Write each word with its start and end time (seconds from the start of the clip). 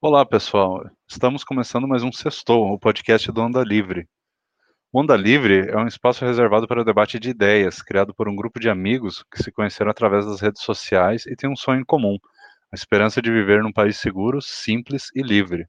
Olá, 0.00 0.24
pessoal. 0.24 0.88
Estamos 1.08 1.42
começando 1.42 1.88
mais 1.88 2.04
um 2.04 2.12
Sextou, 2.12 2.72
o 2.72 2.78
podcast 2.78 3.32
do 3.32 3.42
Onda 3.42 3.64
Livre. 3.64 4.08
O 4.92 5.00
Onda 5.00 5.16
Livre 5.16 5.68
é 5.68 5.76
um 5.76 5.88
espaço 5.88 6.24
reservado 6.24 6.68
para 6.68 6.82
o 6.82 6.84
debate 6.84 7.18
de 7.18 7.30
ideias, 7.30 7.82
criado 7.82 8.14
por 8.14 8.28
um 8.28 8.36
grupo 8.36 8.60
de 8.60 8.70
amigos 8.70 9.24
que 9.28 9.42
se 9.42 9.50
conheceram 9.50 9.90
através 9.90 10.24
das 10.24 10.40
redes 10.40 10.62
sociais 10.62 11.26
e 11.26 11.34
têm 11.34 11.50
um 11.50 11.56
sonho 11.56 11.80
em 11.80 11.84
comum, 11.84 12.16
a 12.70 12.76
esperança 12.76 13.20
de 13.20 13.28
viver 13.28 13.60
num 13.60 13.72
país 13.72 13.96
seguro, 13.96 14.40
simples 14.40 15.08
e 15.16 15.20
livre. 15.20 15.66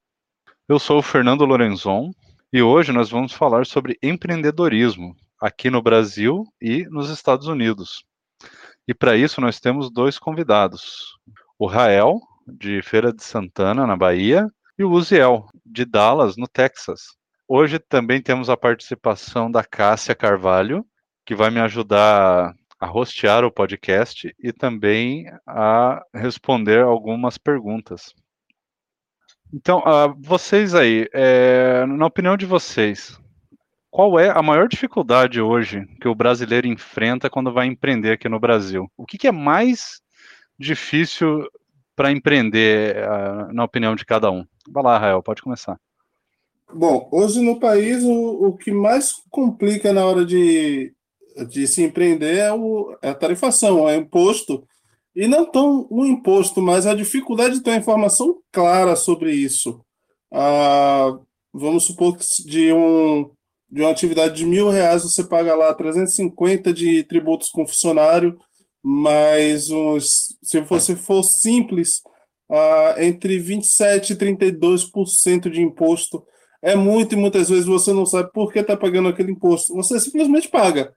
Eu 0.68 0.78
sou 0.78 1.00
o 1.00 1.04
Fernando 1.04 1.44
Lorenzon 1.44 2.12
e 2.54 2.62
hoje 2.62 2.92
nós 2.92 3.10
vamos 3.10 3.34
falar 3.34 3.66
sobre 3.66 3.98
empreendedorismo 4.00 5.16
aqui 5.42 5.72
no 5.72 5.82
Brasil 5.82 6.44
e 6.62 6.86
nos 6.92 7.10
Estados 7.10 7.48
Unidos. 7.48 8.04
E 8.88 8.94
para 8.94 9.18
isso 9.18 9.42
nós 9.42 9.60
temos 9.60 9.92
dois 9.92 10.20
convidados. 10.20 11.18
O 11.58 11.66
Rael, 11.66 12.22
de 12.58 12.82
Feira 12.82 13.14
de 13.14 13.24
Santana, 13.24 13.86
na 13.86 13.96
Bahia, 13.96 14.48
e 14.78 14.84
o 14.84 14.92
Uziel, 14.92 15.48
de 15.66 15.86
Dallas, 15.86 16.38
no 16.38 16.48
Texas. 16.48 17.02
Hoje 17.48 17.80
também 17.80 18.22
temos 18.22 18.50
a 18.50 18.58
participação 18.58 19.50
da 19.50 19.64
Cássia 19.64 20.16
Carvalho, 20.16 20.86
que 21.26 21.36
vai 21.36 21.50
me 21.50 21.60
ajudar 21.60 22.54
a 22.80 22.92
hostear 22.92 23.44
o 23.44 23.52
podcast 23.52 24.34
e 24.40 24.54
também 24.54 25.26
a 25.46 26.02
responder 26.14 26.82
algumas 26.82 27.38
perguntas. 27.38 28.14
Então, 29.54 29.80
uh, 29.80 30.16
vocês 30.20 30.76
aí, 30.76 31.08
é, 31.12 31.86
na 31.86 32.06
opinião 32.06 32.38
de 32.38 32.46
vocês, 32.46 33.20
qual 33.90 34.20
é 34.20 34.30
a 34.30 34.42
maior 34.42 34.68
dificuldade 34.68 35.42
hoje 35.42 35.86
que 36.00 36.08
o 36.08 36.16
brasileiro 36.16 36.68
enfrenta 36.68 37.30
quando 37.30 37.52
vai 37.52 37.66
empreender 37.66 38.12
aqui 38.12 38.30
no 38.30 38.40
Brasil? 38.40 38.90
O 38.96 39.06
que, 39.06 39.18
que 39.18 39.28
é 39.28 39.32
mais 39.32 40.02
difícil 40.58 41.48
para 42.00 42.14
empreender, 42.14 42.96
uh, 42.96 43.54
na 43.54 43.66
opinião 43.66 43.94
de 43.94 44.06
cada 44.06 44.32
um? 44.32 44.46
Vai 44.70 44.82
lá, 44.82 44.98
Rael, 44.98 45.22
pode 45.22 45.42
começar. 45.42 45.78
Bom, 46.74 47.10
hoje 47.12 47.42
no 47.42 47.60
país 47.60 48.02
o, 48.06 48.48
o 48.48 48.56
que 48.56 48.72
mais 48.72 49.16
complica 49.30 49.92
na 49.92 50.06
hora 50.06 50.26
de, 50.26 50.94
de 51.50 51.68
se 51.68 51.84
empreender 51.84 52.38
é, 52.38 52.54
o, 52.54 52.98
é 53.02 53.10
a 53.10 53.14
tarifação, 53.14 53.90
é 53.90 53.98
o 53.98 54.00
imposto. 54.00 54.66
E 55.14 55.28
não 55.28 55.44
tão 55.46 55.88
o 55.90 56.06
imposto, 56.06 56.62
mas 56.62 56.88
a 56.88 56.96
dificuldade 56.96 57.56
de 57.56 57.64
ter 57.64 57.76
informação 57.76 58.38
clara 58.50 58.96
sobre 58.96 59.34
isso. 59.34 59.84
Ah, 60.32 61.20
vamos 61.54 61.84
supor 61.84 62.16
que 62.16 62.24
de, 62.46 62.72
um, 62.72 63.30
de 63.70 63.82
uma 63.82 63.92
atividade 63.92 64.38
de 64.38 64.46
mil 64.46 64.70
reais 64.70 65.04
você 65.04 65.22
paga 65.22 65.54
lá 65.54 65.74
350 65.74 66.72
de 66.72 67.04
tributos 67.04 67.50
com 67.50 67.68
funcionário 67.68 68.40
mas 68.84 69.68
se 70.42 70.62
você 70.62 70.96
for 70.96 71.24
simples, 71.24 72.02
uh, 72.50 73.00
entre 73.00 73.40
27% 73.40 74.10
e 74.10 74.16
32% 74.16 75.50
de 75.50 75.62
imposto 75.62 76.26
é 76.62 76.76
muito 76.76 77.14
e 77.14 77.18
muitas 77.18 77.50
vezes 77.50 77.66
você 77.66 77.94
não 77.94 78.06
sabe 78.06 78.32
por 78.34 78.52
que 78.52 78.60
está 78.60 78.76
pagando 78.76 79.10
aquele 79.10 79.32
imposto. 79.32 79.74
Você 79.76 80.00
simplesmente 80.00 80.50
paga. 80.50 80.94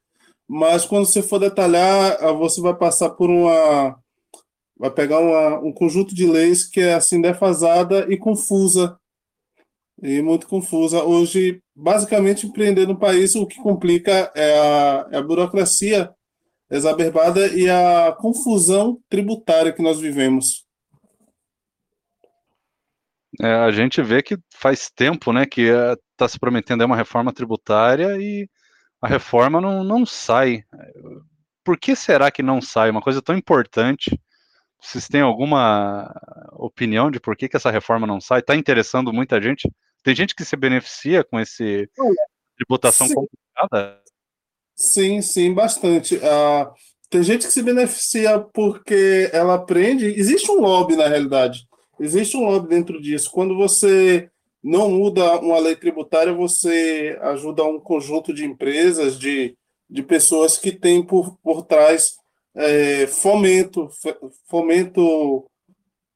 Mas 0.48 0.84
quando 0.84 1.06
você 1.06 1.22
for 1.22 1.38
detalhar, 1.38 2.22
uh, 2.24 2.36
você 2.36 2.60
vai 2.60 2.74
passar 2.74 3.10
por 3.10 3.30
uma. 3.30 3.96
Vai 4.76 4.90
pegar 4.90 5.20
uma, 5.20 5.60
um 5.60 5.72
conjunto 5.72 6.14
de 6.14 6.26
leis 6.26 6.64
que 6.64 6.80
é 6.80 6.94
assim 6.94 7.20
defasada 7.20 8.06
e 8.12 8.16
confusa. 8.16 8.98
E 10.02 10.20
muito 10.20 10.48
confusa. 10.48 11.04
Hoje, 11.04 11.62
basicamente, 11.76 12.46
empreender 12.46 12.88
no 12.88 12.98
país, 12.98 13.36
o 13.36 13.46
que 13.46 13.62
complica 13.62 14.32
é 14.34 14.58
a, 14.58 15.08
é 15.12 15.16
a 15.18 15.22
burocracia 15.22 16.12
exacerbada 16.72 17.48
e 17.48 17.68
a 17.68 18.12
confusão 18.18 18.98
tributária 19.10 19.72
que 19.72 19.82
nós 19.82 20.00
vivemos. 20.00 20.66
É, 23.40 23.46
a 23.46 23.70
gente 23.70 24.02
vê 24.02 24.22
que 24.22 24.38
faz 24.54 24.90
tempo 24.90 25.32
né, 25.32 25.44
que 25.44 25.62
está 25.62 26.24
é, 26.24 26.28
se 26.28 26.38
prometendo 26.38 26.84
uma 26.84 26.96
reforma 26.96 27.32
tributária 27.32 28.16
e 28.18 28.48
a 29.02 29.06
reforma 29.06 29.60
não, 29.60 29.84
não 29.84 30.06
sai. 30.06 30.64
Por 31.62 31.78
que 31.78 31.94
será 31.94 32.30
que 32.30 32.42
não 32.42 32.60
sai? 32.62 32.90
Uma 32.90 33.02
coisa 33.02 33.20
tão 33.20 33.36
importante. 33.36 34.18
Vocês 34.80 35.06
têm 35.08 35.20
alguma 35.20 36.10
opinião 36.52 37.10
de 37.10 37.20
por 37.20 37.36
que, 37.36 37.48
que 37.48 37.56
essa 37.56 37.70
reforma 37.70 38.06
não 38.06 38.20
sai? 38.20 38.40
Está 38.40 38.56
interessando 38.56 39.12
muita 39.12 39.40
gente? 39.40 39.70
Tem 40.02 40.14
gente 40.14 40.34
que 40.34 40.44
se 40.44 40.56
beneficia 40.56 41.22
com 41.22 41.38
esse 41.38 41.88
tributação 42.56 43.06
Sim. 43.06 43.14
complicada? 43.14 44.01
Sim, 44.82 45.22
sim, 45.22 45.54
bastante. 45.54 46.16
Uh, 46.16 46.68
tem 47.08 47.22
gente 47.22 47.46
que 47.46 47.52
se 47.52 47.62
beneficia 47.62 48.40
porque 48.52 49.30
ela 49.32 49.54
aprende. 49.54 50.06
Existe 50.06 50.50
um 50.50 50.60
lobby, 50.60 50.96
na 50.96 51.06
realidade. 51.06 51.68
Existe 52.00 52.36
um 52.36 52.42
lobby 52.46 52.68
dentro 52.68 53.00
disso. 53.00 53.30
Quando 53.30 53.56
você 53.56 54.28
não 54.60 54.90
muda 54.90 55.38
uma 55.38 55.60
lei 55.60 55.76
tributária, 55.76 56.32
você 56.32 57.16
ajuda 57.22 57.62
um 57.62 57.78
conjunto 57.78 58.34
de 58.34 58.44
empresas, 58.44 59.16
de, 59.20 59.56
de 59.88 60.02
pessoas 60.02 60.58
que 60.58 60.72
têm 60.72 61.00
por, 61.00 61.38
por 61.44 61.64
trás 61.64 62.16
é, 62.52 63.06
fomento, 63.06 63.88
fomento 64.48 65.46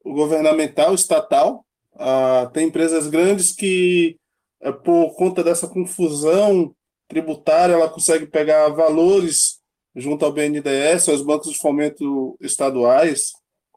governamental, 0.04 0.92
estatal. 0.92 1.64
Uh, 1.94 2.50
tem 2.52 2.66
empresas 2.66 3.06
grandes 3.06 3.52
que, 3.52 4.16
é, 4.60 4.72
por 4.72 5.14
conta 5.14 5.44
dessa 5.44 5.68
confusão 5.68 6.74
tributária, 7.08 7.74
ela 7.74 7.88
consegue 7.88 8.26
pegar 8.26 8.68
valores 8.68 9.60
junto 9.94 10.24
ao 10.24 10.32
BNDES, 10.32 11.08
aos 11.08 11.22
bancos 11.22 11.52
de 11.52 11.58
fomento 11.58 12.36
estaduais. 12.40 13.32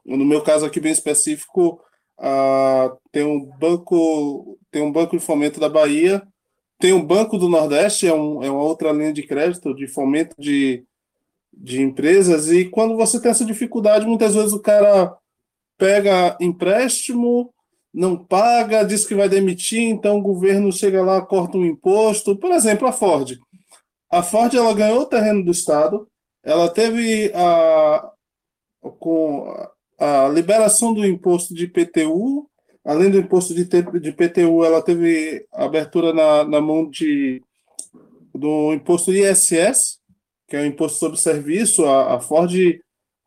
No 0.05 0.25
meu 0.25 0.41
caso 0.41 0.65
aqui 0.65 0.79
bem 0.79 0.91
específico, 0.91 1.81
tem 3.11 3.23
um 3.23 3.45
banco 3.57 4.57
tem 4.71 4.81
um 4.81 4.91
banco 4.91 5.17
de 5.17 5.23
fomento 5.23 5.59
da 5.59 5.69
Bahia, 5.69 6.21
tem 6.77 6.93
um 6.93 7.03
banco 7.03 7.37
do 7.37 7.49
Nordeste, 7.49 8.07
é, 8.07 8.13
um, 8.13 8.43
é 8.43 8.49
uma 8.49 8.63
outra 8.63 8.91
linha 8.91 9.11
de 9.11 9.23
crédito 9.23 9.73
de 9.73 9.87
fomento 9.87 10.35
de, 10.39 10.83
de 11.51 11.81
empresas, 11.81 12.49
e 12.49 12.65
quando 12.65 12.95
você 12.95 13.19
tem 13.19 13.31
essa 13.31 13.43
dificuldade, 13.43 14.05
muitas 14.05 14.35
vezes 14.35 14.53
o 14.53 14.61
cara 14.61 15.13
pega 15.77 16.37
empréstimo, 16.39 17.53
não 17.93 18.17
paga, 18.17 18.83
diz 18.83 19.05
que 19.05 19.15
vai 19.15 19.27
demitir, 19.27 19.81
então 19.81 20.17
o 20.17 20.21
governo 20.21 20.71
chega 20.71 21.01
lá, 21.01 21.21
corta 21.21 21.57
um 21.57 21.65
imposto. 21.65 22.37
Por 22.37 22.51
exemplo, 22.51 22.87
a 22.87 22.91
Ford. 22.91 23.37
A 24.09 24.23
Ford 24.23 24.53
ela 24.53 24.73
ganhou 24.73 25.01
o 25.01 25.05
terreno 25.05 25.43
do 25.43 25.51
Estado, 25.51 26.07
ela 26.43 26.69
teve 26.69 27.31
a, 27.35 28.11
com 28.99 29.53
a 29.99 30.27
liberação 30.29 30.93
do 30.93 31.05
imposto 31.05 31.53
de 31.53 31.67
PTU, 31.67 32.49
além 32.83 33.11
do 33.11 33.19
imposto 33.19 33.53
de, 33.53 33.65
de 33.65 34.11
PTU, 34.11 34.63
ela 34.63 34.81
teve 34.81 35.45
abertura 35.53 36.13
na, 36.13 36.43
na 36.43 36.61
mão 36.61 36.89
de, 36.89 37.41
do 38.33 38.73
imposto 38.73 39.11
ISS, 39.11 39.99
que 40.47 40.55
é 40.55 40.61
o 40.61 40.65
imposto 40.65 40.97
sobre 40.97 41.19
serviço. 41.19 41.85
A, 41.85 42.15
a 42.15 42.19
Ford 42.19 42.51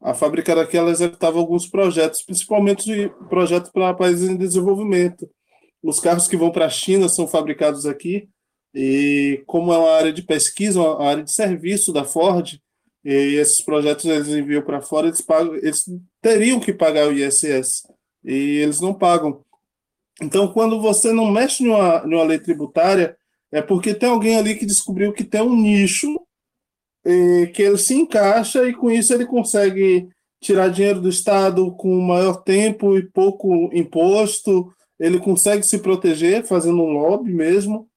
a 0.03 0.15
fábrica 0.15 0.55
daqui 0.55 0.77
ela 0.77 0.91
executava 0.91 1.39
alguns 1.39 1.67
projetos, 1.67 2.23
principalmente 2.23 3.11
projetos 3.29 3.71
para 3.71 3.95
países 3.95 4.29
em 4.29 4.37
desenvolvimento. 4.37 5.31
Os 5.83 6.01
carros 6.01 6.27
que 6.27 6.37
vão 6.37 6.51
para 6.51 6.67
a 6.67 6.71
China 6.71 7.09
são 7.09 7.27
fabricados 7.27 7.87
aqui, 7.87 8.29
e 8.75 9.43
como 9.47 9.73
é 9.73 9.79
uma 9.79 9.93
área 9.93 10.13
de 10.13 10.23
pesquisa, 10.23 10.81
uma 10.81 11.05
área 11.05 11.23
de 11.23 11.33
serviço 11.33 11.93
da 11.93 12.05
Ford, 12.05 12.59
e 13.05 13.35
esses 13.37 13.61
projetos 13.61 14.05
eles 14.05 14.29
enviam 14.29 14.63
para 14.63 14.81
fora, 14.81 15.07
eles, 15.07 15.21
pagam, 15.21 15.55
eles 15.57 15.85
teriam 16.21 16.59
que 16.59 16.73
pagar 16.73 17.09
o 17.09 17.13
ISS, 17.13 17.87
e 18.25 18.59
eles 18.59 18.81
não 18.81 18.95
pagam. 18.95 19.45
Então, 20.21 20.53
quando 20.53 20.81
você 20.81 21.13
não 21.13 21.31
mexe 21.31 21.63
numa, 21.63 22.01
numa 22.05 22.25
lei 22.25 22.39
tributária, 22.39 23.17
é 23.53 23.63
porque 23.63 23.95
tem 23.95 24.09
alguém 24.09 24.37
ali 24.37 24.57
que 24.57 24.67
descobriu 24.67 25.13
que 25.13 25.25
tem 25.25 25.43
um 25.43 25.55
nicho 25.55 26.21
que 27.03 27.63
ele 27.63 27.79
se 27.79 27.95
encaixa 27.95 28.67
e 28.69 28.73
com 28.73 28.91
isso 28.91 29.13
ele 29.13 29.27
consegue 29.27 30.09
tirar 30.41 30.69
dinheiro 30.69 31.01
do 31.01 31.09
Estado 31.09 31.73
com 31.77 32.01
maior 32.01 32.43
tempo 32.43 32.97
e 32.97 33.03
pouco 33.03 33.71
imposto, 33.73 34.73
ele 34.99 35.19
consegue 35.19 35.63
se 35.63 35.79
proteger 35.79 36.45
fazendo 36.45 36.83
um 36.83 36.93
lobby 36.93 37.33
mesmo. 37.33 37.89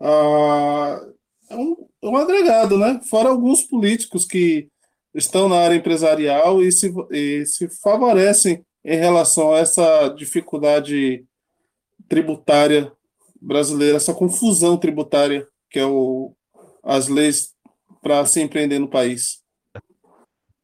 Ah, 0.00 1.00
é, 1.48 1.56
um, 1.56 1.76
é 2.02 2.08
um 2.08 2.16
agregado, 2.16 2.76
né? 2.78 3.00
Fora 3.08 3.30
alguns 3.30 3.62
políticos 3.62 4.24
que 4.24 4.68
estão 5.14 5.48
na 5.48 5.56
área 5.56 5.76
empresarial 5.76 6.62
e 6.62 6.70
se, 6.70 6.92
e 7.10 7.46
se 7.46 7.68
favorecem 7.80 8.64
em 8.84 8.96
relação 8.96 9.54
a 9.54 9.58
essa 9.58 10.08
dificuldade 10.08 11.24
tributária 12.08 12.92
brasileira, 13.40 13.96
essa 13.96 14.12
confusão 14.12 14.76
tributária 14.76 15.46
que 15.70 15.78
é 15.78 15.86
o, 15.86 16.34
as 16.82 17.08
leis 17.08 17.53
para 18.04 18.24
se 18.26 18.40
empreender 18.40 18.78
no 18.78 18.88
país. 18.88 19.42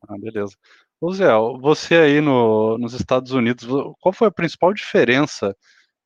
Ah, 0.09 0.17
beleza. 0.17 0.55
Ô 1.01 1.13
Zé, 1.13 1.27
você 1.61 1.97
aí 1.97 2.21
no, 2.21 2.79
nos 2.79 2.95
Estados 2.95 3.33
Unidos, 3.33 3.67
qual 4.01 4.13
foi 4.13 4.29
a 4.29 4.31
principal 4.31 4.73
diferença 4.73 5.57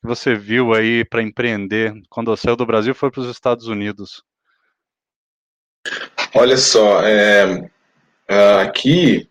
que 0.00 0.06
você 0.06 0.34
viu 0.34 0.72
aí 0.72 1.04
para 1.04 1.22
empreender 1.22 1.92
quando 2.08 2.28
você 2.28 2.42
saiu 2.42 2.56
do 2.56 2.64
Brasil 2.64 2.92
e 2.92 2.96
foi 2.96 3.10
para 3.10 3.20
os 3.20 3.28
Estados 3.28 3.66
Unidos? 3.66 4.22
Olha 6.34 6.56
só, 6.56 7.02
é, 7.02 7.70
é, 8.28 8.62
aqui 8.62 9.28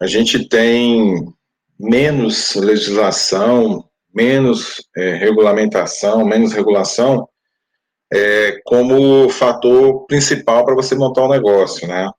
a 0.00 0.06
gente 0.06 0.48
tem 0.48 1.34
menos 1.78 2.54
legislação 2.54 3.88
menos 4.18 4.82
é, 4.96 5.14
regulamentação, 5.14 6.24
menos 6.24 6.52
regulação, 6.52 7.28
é, 8.12 8.60
como 8.64 9.28
fator 9.28 10.06
principal 10.06 10.64
para 10.64 10.74
você 10.74 10.94
montar 10.94 11.24
um 11.24 11.30
negócio, 11.30 11.86
né? 11.86 12.10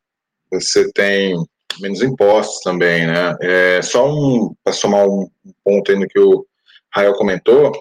Você 0.51 0.91
tem 0.94 1.36
menos 1.80 2.01
impostos 2.01 2.62
também, 2.62 3.07
né? 3.07 3.36
É, 3.41 3.81
só 3.81 4.07
um, 4.09 4.53
para 4.63 4.74
somar 4.74 5.07
um 5.07 5.30
ponto 5.63 5.91
aí 5.91 5.97
no 5.97 6.07
que 6.07 6.19
o 6.19 6.45
Rael 6.94 7.13
comentou, 7.13 7.71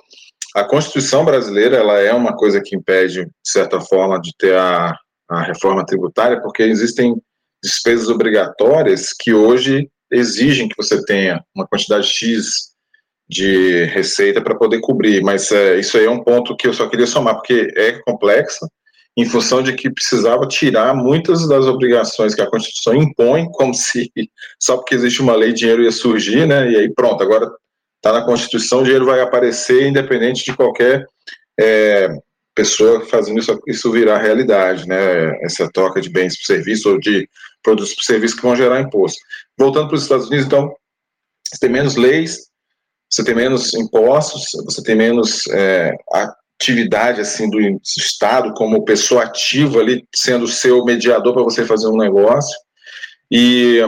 a 0.54 0.64
Constituição 0.64 1.24
brasileira, 1.24 1.76
ela 1.76 1.98
é 2.00 2.12
uma 2.12 2.36
coisa 2.36 2.60
que 2.60 2.74
impede, 2.74 3.24
de 3.24 3.30
certa 3.44 3.80
forma, 3.80 4.20
de 4.20 4.32
ter 4.36 4.56
a, 4.56 4.94
a 5.28 5.42
reforma 5.42 5.84
tributária, 5.84 6.40
porque 6.40 6.62
existem 6.62 7.14
despesas 7.62 8.08
obrigatórias 8.08 9.12
que 9.12 9.32
hoje 9.32 9.90
exigem 10.10 10.68
que 10.68 10.76
você 10.76 11.04
tenha 11.04 11.44
uma 11.54 11.66
quantidade 11.66 12.06
X 12.06 12.72
de 13.28 13.84
receita 13.84 14.40
para 14.40 14.54
poder 14.54 14.80
cobrir, 14.80 15.22
mas 15.22 15.52
é, 15.52 15.78
isso 15.78 15.98
aí 15.98 16.06
é 16.06 16.10
um 16.10 16.22
ponto 16.22 16.56
que 16.56 16.66
eu 16.66 16.72
só 16.72 16.88
queria 16.88 17.06
somar, 17.06 17.34
porque 17.34 17.70
é 17.76 17.92
complexo, 18.00 18.66
em 19.16 19.24
função 19.24 19.62
de 19.62 19.72
que 19.74 19.90
precisava 19.90 20.46
tirar 20.46 20.94
muitas 20.94 21.46
das 21.48 21.66
obrigações 21.66 22.34
que 22.34 22.40
a 22.40 22.48
Constituição 22.48 22.94
impõe, 22.94 23.50
como 23.50 23.74
se 23.74 24.10
só 24.58 24.76
porque 24.76 24.94
existe 24.94 25.20
uma 25.20 25.34
lei 25.34 25.52
dinheiro 25.52 25.82
ia 25.82 25.92
surgir, 25.92 26.46
né? 26.46 26.70
E 26.70 26.76
aí 26.76 26.94
pronto, 26.94 27.22
agora 27.22 27.50
está 27.96 28.12
na 28.12 28.24
Constituição, 28.24 28.82
dinheiro 28.82 29.04
vai 29.04 29.20
aparecer 29.20 29.88
independente 29.88 30.44
de 30.44 30.56
qualquer 30.56 31.04
é, 31.58 32.08
pessoa 32.54 33.04
fazendo 33.06 33.40
isso, 33.40 33.60
isso 33.66 33.90
virar 33.90 34.18
realidade, 34.18 34.86
né? 34.86 35.36
Essa 35.44 35.68
troca 35.70 36.00
de 36.00 36.08
bens 36.08 36.38
por 36.38 36.44
serviço 36.44 36.90
ou 36.90 36.98
de 36.98 37.28
produtos 37.62 37.94
por 37.94 38.04
serviço 38.04 38.36
que 38.36 38.42
vão 38.42 38.56
gerar 38.56 38.80
imposto. 38.80 39.18
Voltando 39.58 39.88
para 39.88 39.96
os 39.96 40.02
Estados 40.02 40.28
Unidos, 40.28 40.46
então, 40.46 40.72
tem 41.60 41.70
menos 41.70 41.96
leis, 41.96 42.47
você 43.10 43.24
tem 43.24 43.34
menos 43.34 43.74
impostos, 43.74 44.44
você 44.64 44.82
tem 44.82 44.94
menos 44.94 45.46
é, 45.48 45.94
atividade 46.60 47.20
assim 47.20 47.48
do 47.48 47.58
Estado 47.96 48.52
como 48.54 48.84
pessoa 48.84 49.24
ativa 49.24 49.80
ali, 49.80 50.04
sendo 50.14 50.46
seu 50.46 50.84
mediador 50.84 51.32
para 51.32 51.42
você 51.42 51.64
fazer 51.64 51.88
um 51.88 51.96
negócio. 51.96 52.56
E 53.30 53.80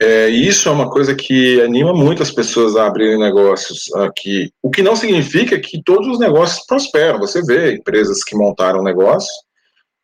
é, 0.00 0.28
isso 0.28 0.68
é 0.68 0.72
uma 0.72 0.90
coisa 0.90 1.14
que 1.14 1.60
anima 1.62 1.94
muito 1.94 2.22
as 2.22 2.30
pessoas 2.30 2.76
a 2.76 2.86
abrirem 2.86 3.18
negócios 3.18 3.92
aqui. 3.94 4.50
O 4.62 4.70
que 4.70 4.82
não 4.82 4.94
significa 4.94 5.58
que 5.58 5.82
todos 5.82 6.06
os 6.08 6.18
negócios 6.18 6.66
prosperam. 6.66 7.18
Você 7.18 7.42
vê 7.42 7.74
empresas 7.74 8.22
que 8.22 8.36
montaram 8.36 8.82
negócio 8.82 9.32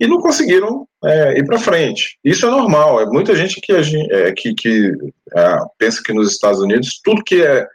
e 0.01 0.07
não 0.07 0.21
conseguiram 0.21 0.87
é, 1.05 1.39
ir 1.39 1.45
para 1.45 1.59
frente. 1.59 2.19
Isso 2.25 2.47
é 2.47 2.51
normal. 2.51 3.01
É 3.01 3.07
muita 3.07 3.37
gente 3.37 3.61
que, 3.61 3.73
é, 3.73 4.33
que, 4.33 4.55
que 4.55 4.93
é, 5.37 5.59
pensa 5.79 6.03
que 6.03 6.13
nos 6.13 6.33
Estados 6.33 6.61
Unidos 6.61 7.01
tudo 7.05 7.25
que 7.25 7.43
é 7.43 7.67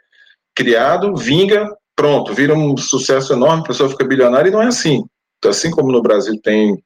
criado 0.58 1.14
vinga, 1.14 1.72
pronto, 1.94 2.34
vira 2.34 2.52
um 2.52 2.76
sucesso 2.76 3.32
enorme, 3.32 3.62
a 3.62 3.68
pessoa 3.68 3.88
fica 3.88 4.04
bilionária 4.04 4.48
e 4.48 4.52
não 4.52 4.60
é 4.60 4.66
assim. 4.66 5.04
Assim 5.46 5.70
como 5.70 5.92
no 5.92 6.02
Brasil 6.02 6.34
tem 6.42 6.82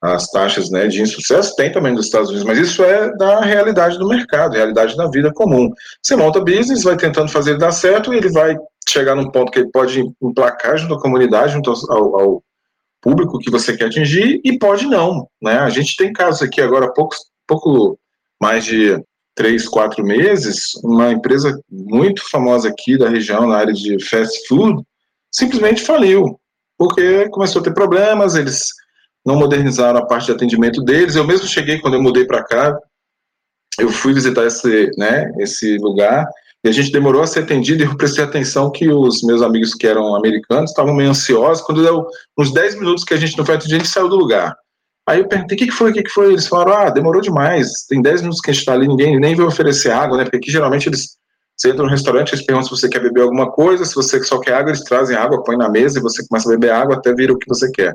as 0.00 0.30
taxas 0.30 0.70
né, 0.70 0.86
de 0.86 1.02
insucesso, 1.02 1.56
tem 1.56 1.72
também 1.72 1.92
nos 1.92 2.06
Estados 2.06 2.28
Unidos, 2.28 2.46
mas 2.46 2.56
isso 2.56 2.84
é 2.84 3.12
da 3.16 3.40
realidade 3.40 3.98
do 3.98 4.06
mercado, 4.06 4.54
realidade 4.54 4.96
da 4.96 5.10
vida 5.10 5.32
comum. 5.34 5.68
Você 6.00 6.14
monta 6.14 6.38
business, 6.38 6.84
vai 6.84 6.96
tentando 6.96 7.28
fazer 7.28 7.50
ele 7.50 7.58
dar 7.58 7.72
certo, 7.72 8.14
e 8.14 8.16
ele 8.16 8.30
vai 8.30 8.56
chegar 8.88 9.16
num 9.16 9.28
ponto 9.28 9.50
que 9.50 9.58
ele 9.58 9.70
pode 9.72 10.04
emplacar 10.22 10.78
junto 10.78 10.94
à 10.94 11.00
comunidade, 11.00 11.52
junto 11.52 11.74
ao, 11.90 12.20
ao 12.20 12.42
público 13.02 13.40
que 13.40 13.50
você 13.50 13.76
quer 13.76 13.86
atingir, 13.86 14.40
e 14.44 14.56
pode 14.56 14.86
não. 14.86 15.26
Né? 15.42 15.58
A 15.58 15.68
gente 15.68 15.96
tem 15.96 16.12
casos 16.12 16.42
aqui 16.42 16.60
agora, 16.60 16.86
há 16.86 16.92
pouco, 16.92 17.16
pouco 17.46 17.98
mais 18.40 18.64
de 18.64 19.02
três, 19.40 19.66
quatro 19.66 20.04
meses, 20.04 20.74
uma 20.84 21.12
empresa 21.12 21.58
muito 21.70 22.22
famosa 22.30 22.68
aqui 22.68 22.98
da 22.98 23.08
região, 23.08 23.46
na 23.46 23.56
área 23.56 23.72
de 23.72 23.98
fast 24.04 24.46
food, 24.46 24.82
simplesmente 25.32 25.80
faliu, 25.80 26.38
porque 26.76 27.26
começou 27.30 27.62
a 27.62 27.64
ter 27.64 27.72
problemas, 27.72 28.34
eles 28.34 28.66
não 29.24 29.36
modernizaram 29.36 29.98
a 29.98 30.04
parte 30.04 30.26
de 30.26 30.32
atendimento 30.32 30.82
deles. 30.82 31.16
Eu 31.16 31.26
mesmo 31.26 31.46
cheguei 31.48 31.78
quando 31.78 31.94
eu 31.94 32.02
mudei 32.02 32.26
para 32.26 32.44
cá, 32.44 32.78
eu 33.78 33.88
fui 33.88 34.12
visitar 34.12 34.44
esse, 34.44 34.90
né, 34.98 35.32
esse 35.38 35.78
lugar 35.78 36.26
e 36.62 36.68
a 36.68 36.72
gente 36.72 36.92
demorou 36.92 37.22
a 37.22 37.26
ser 37.26 37.44
atendido 37.44 37.82
e 37.82 37.86
eu 37.86 37.96
prestei 37.96 38.22
atenção 38.22 38.70
que 38.70 38.90
os 38.90 39.22
meus 39.22 39.40
amigos 39.40 39.72
que 39.72 39.86
eram 39.86 40.14
americanos 40.14 40.70
estavam 40.70 40.92
meio 40.92 41.08
ansiosos. 41.08 41.64
Quando 41.64 41.82
deu 41.82 42.06
uns 42.36 42.52
10 42.52 42.74
minutos 42.74 43.04
que 43.04 43.14
a 43.14 43.16
gente 43.16 43.38
não 43.38 43.46
foi 43.46 43.54
atendido, 43.54 43.76
a 43.76 43.78
gente 43.78 43.90
saiu 43.90 44.10
do 44.10 44.16
lugar. 44.16 44.54
Aí 45.10 45.18
eu 45.18 45.26
perguntei, 45.26 45.56
o 45.56 45.58
que, 45.58 45.66
que 45.66 45.72
foi, 45.72 45.90
o 45.90 45.92
que, 45.92 46.04
que 46.04 46.10
foi? 46.10 46.28
Eles 46.28 46.46
falaram, 46.46 46.72
ah, 46.72 46.88
demorou 46.88 47.20
demais, 47.20 47.84
tem 47.88 48.00
10 48.00 48.20
minutos 48.20 48.40
que 48.40 48.48
a 48.48 48.52
gente 48.52 48.60
está 48.60 48.74
ali, 48.74 48.86
ninguém 48.86 49.18
nem 49.18 49.34
veio 49.34 49.48
oferecer 49.48 49.90
água, 49.90 50.16
né? 50.16 50.22
Porque 50.22 50.36
aqui 50.36 50.52
geralmente 50.52 50.88
eles, 50.88 51.16
você 51.56 51.70
entra 51.70 51.82
no 51.82 51.90
restaurante, 51.90 52.32
eles 52.32 52.46
perguntam 52.46 52.68
se 52.68 52.80
você 52.80 52.88
quer 52.88 53.00
beber 53.00 53.22
alguma 53.22 53.50
coisa, 53.50 53.84
se 53.84 53.92
você 53.96 54.22
só 54.22 54.38
quer 54.38 54.54
água, 54.54 54.70
eles 54.70 54.84
trazem 54.84 55.16
água, 55.16 55.42
põe 55.42 55.56
na 55.56 55.68
mesa 55.68 55.98
e 55.98 56.02
você 56.02 56.24
começa 56.28 56.48
a 56.48 56.52
beber 56.52 56.70
água 56.70 56.94
até 56.94 57.12
vir 57.12 57.28
o 57.28 57.36
que 57.36 57.48
você 57.48 57.68
quer. 57.72 57.92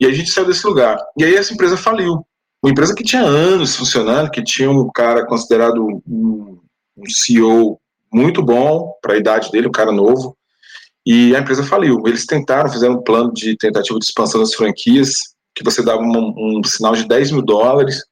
E 0.00 0.04
a 0.04 0.12
gente 0.12 0.32
saiu 0.32 0.48
desse 0.48 0.66
lugar. 0.66 0.98
E 1.16 1.22
aí 1.22 1.36
essa 1.36 1.54
empresa 1.54 1.76
faliu. 1.76 2.26
Uma 2.60 2.72
empresa 2.72 2.92
que 2.92 3.04
tinha 3.04 3.22
anos 3.22 3.76
funcionando, 3.76 4.28
que 4.28 4.42
tinha 4.42 4.68
um 4.68 4.90
cara 4.90 5.24
considerado 5.24 5.80
um, 5.80 6.58
um 6.96 7.08
CEO 7.08 7.78
muito 8.12 8.42
bom 8.42 8.92
para 9.00 9.14
a 9.14 9.16
idade 9.16 9.48
dele, 9.52 9.68
um 9.68 9.72
cara 9.72 9.92
novo, 9.92 10.36
e 11.06 11.36
a 11.36 11.38
empresa 11.38 11.62
faliu. 11.62 12.02
Eles 12.04 12.26
tentaram, 12.26 12.68
fizeram 12.68 12.94
um 12.94 13.02
plano 13.02 13.32
de 13.32 13.56
tentativa 13.56 13.96
de 13.96 14.04
expansão 14.04 14.40
das 14.40 14.54
franquias, 14.54 15.31
que 15.54 15.64
você 15.64 15.82
dava 15.82 16.00
um, 16.00 16.58
um 16.58 16.64
sinal 16.64 16.94
de 16.94 17.06
10 17.06 17.32
mil 17.32 17.42
dólares, 17.42 18.04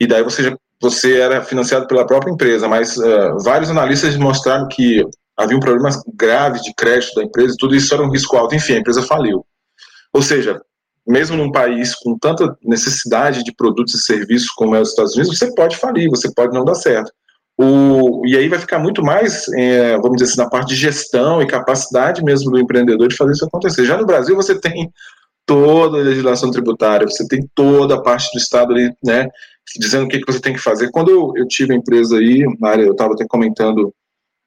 e 0.00 0.06
daí 0.06 0.22
você, 0.22 0.42
já, 0.42 0.56
você 0.80 1.18
era 1.18 1.42
financiado 1.42 1.86
pela 1.86 2.06
própria 2.06 2.32
empresa, 2.32 2.68
mas 2.68 2.96
uh, 2.96 3.38
vários 3.44 3.70
analistas 3.70 4.16
mostraram 4.16 4.68
que 4.68 5.04
havia 5.36 5.56
um 5.56 5.60
problema 5.60 5.90
grave 6.14 6.60
de 6.60 6.74
crédito 6.74 7.14
da 7.14 7.22
empresa, 7.22 7.56
tudo 7.58 7.74
isso 7.74 7.92
era 7.94 8.02
um 8.02 8.10
risco 8.10 8.36
alto, 8.36 8.54
enfim, 8.54 8.74
a 8.74 8.78
empresa 8.78 9.02
faliu. 9.02 9.46
Ou 10.12 10.22
seja, 10.22 10.60
mesmo 11.06 11.36
num 11.36 11.50
país 11.50 11.94
com 11.94 12.16
tanta 12.18 12.56
necessidade 12.62 13.42
de 13.42 13.54
produtos 13.54 13.94
e 13.94 14.02
serviços 14.02 14.48
como 14.50 14.74
é 14.74 14.80
os 14.80 14.90
Estados 14.90 15.14
Unidos, 15.14 15.38
você 15.38 15.52
pode 15.54 15.76
falir, 15.76 16.10
você 16.10 16.32
pode 16.32 16.52
não 16.52 16.64
dar 16.64 16.74
certo. 16.74 17.12
O, 17.58 18.22
e 18.26 18.36
aí 18.36 18.48
vai 18.48 18.58
ficar 18.58 18.78
muito 18.78 19.02
mais, 19.02 19.46
é, 19.50 19.96
vamos 19.98 20.16
dizer 20.16 20.32
assim, 20.32 20.42
na 20.42 20.48
parte 20.48 20.70
de 20.70 20.76
gestão 20.76 21.42
e 21.42 21.46
capacidade 21.46 22.22
mesmo 22.24 22.50
do 22.50 22.58
empreendedor 22.58 23.08
de 23.08 23.16
fazer 23.16 23.32
isso 23.32 23.44
acontecer. 23.44 23.84
Já 23.84 23.96
no 23.96 24.06
Brasil 24.06 24.34
você 24.34 24.58
tem 24.58 24.90
toda 25.46 25.98
a 25.98 26.02
legislação 26.02 26.50
tributária, 26.50 27.06
você 27.06 27.26
tem 27.26 27.48
toda 27.54 27.94
a 27.96 28.00
parte 28.00 28.30
do 28.32 28.38
Estado 28.38 28.72
ali, 28.72 28.92
né, 29.04 29.28
dizendo 29.78 30.04
o 30.04 30.08
que, 30.08 30.20
que 30.20 30.32
você 30.32 30.40
tem 30.40 30.52
que 30.52 30.60
fazer. 30.60 30.90
Quando 30.90 31.10
eu, 31.10 31.32
eu 31.36 31.46
tive 31.46 31.72
a 31.72 31.76
empresa 31.76 32.16
aí, 32.16 32.44
área, 32.62 32.84
eu 32.84 32.92
estava 32.92 33.14
até 33.14 33.26
comentando 33.26 33.92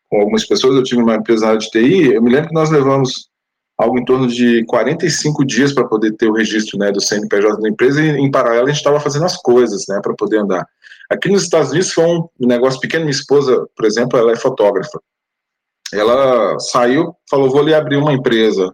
com 0.10 0.20
algumas 0.20 0.46
pessoas, 0.46 0.76
eu 0.76 0.84
tive 0.84 1.02
uma 1.02 1.16
empresa 1.16 1.56
de 1.56 1.70
TI, 1.70 2.14
eu 2.14 2.22
me 2.22 2.32
lembro 2.32 2.50
que 2.50 2.56
nós 2.56 2.70
levamos 2.70 3.30
algo 3.78 4.00
em 4.00 4.06
torno 4.06 4.28
de 4.28 4.64
45 4.66 5.46
dias 5.46 5.74
para 5.74 5.88
poder 5.88 6.14
ter 6.14 6.28
o 6.30 6.34
registro 6.34 6.78
né, 6.78 6.92
do 6.92 7.02
CNPJ 7.02 7.62
da 7.62 7.70
empresa 7.70 8.02
e, 8.02 8.10
em 8.10 8.32
paralelo, 8.32 8.66
a 8.66 8.70
gente 8.70 8.78
estava 8.78 9.00
fazendo 9.00 9.26
as 9.26 9.38
coisas 9.38 9.84
né, 9.90 10.00
para 10.02 10.14
poder 10.14 10.40
andar. 10.40 10.66
Aqui 11.10 11.30
nos 11.30 11.44
Estados 11.44 11.72
Unidos 11.72 11.92
foi 11.92 12.06
um 12.06 12.28
negócio 12.40 12.80
pequeno. 12.80 13.06
Minha 13.06 13.12
esposa, 13.12 13.68
por 13.76 13.86
exemplo, 13.86 14.18
ela 14.18 14.32
é 14.32 14.36
fotógrafa. 14.36 15.00
Ela 15.94 16.58
saiu, 16.60 17.16
falou: 17.30 17.50
vou 17.50 17.62
lhe 17.62 17.74
abrir 17.74 17.98
uma 17.98 18.14
empresa. 18.14 18.74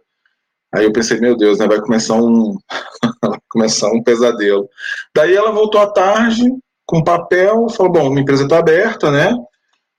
Aí 0.73 0.85
eu 0.85 0.91
pensei: 0.91 1.19
meu 1.19 1.35
Deus, 1.35 1.59
né, 1.59 1.67
vai 1.67 1.79
começar 1.81 2.15
um, 2.15 2.57
começar 3.49 3.87
um 3.91 4.03
pesadelo. 4.03 4.69
Daí 5.15 5.35
ela 5.35 5.51
voltou 5.51 5.81
à 5.81 5.87
tarde 5.87 6.49
com 6.85 7.03
papel, 7.03 7.69
falou: 7.69 7.91
bom, 7.91 8.09
minha 8.09 8.21
empresa 8.21 8.43
está 8.43 8.59
aberta, 8.59 9.11
né? 9.11 9.35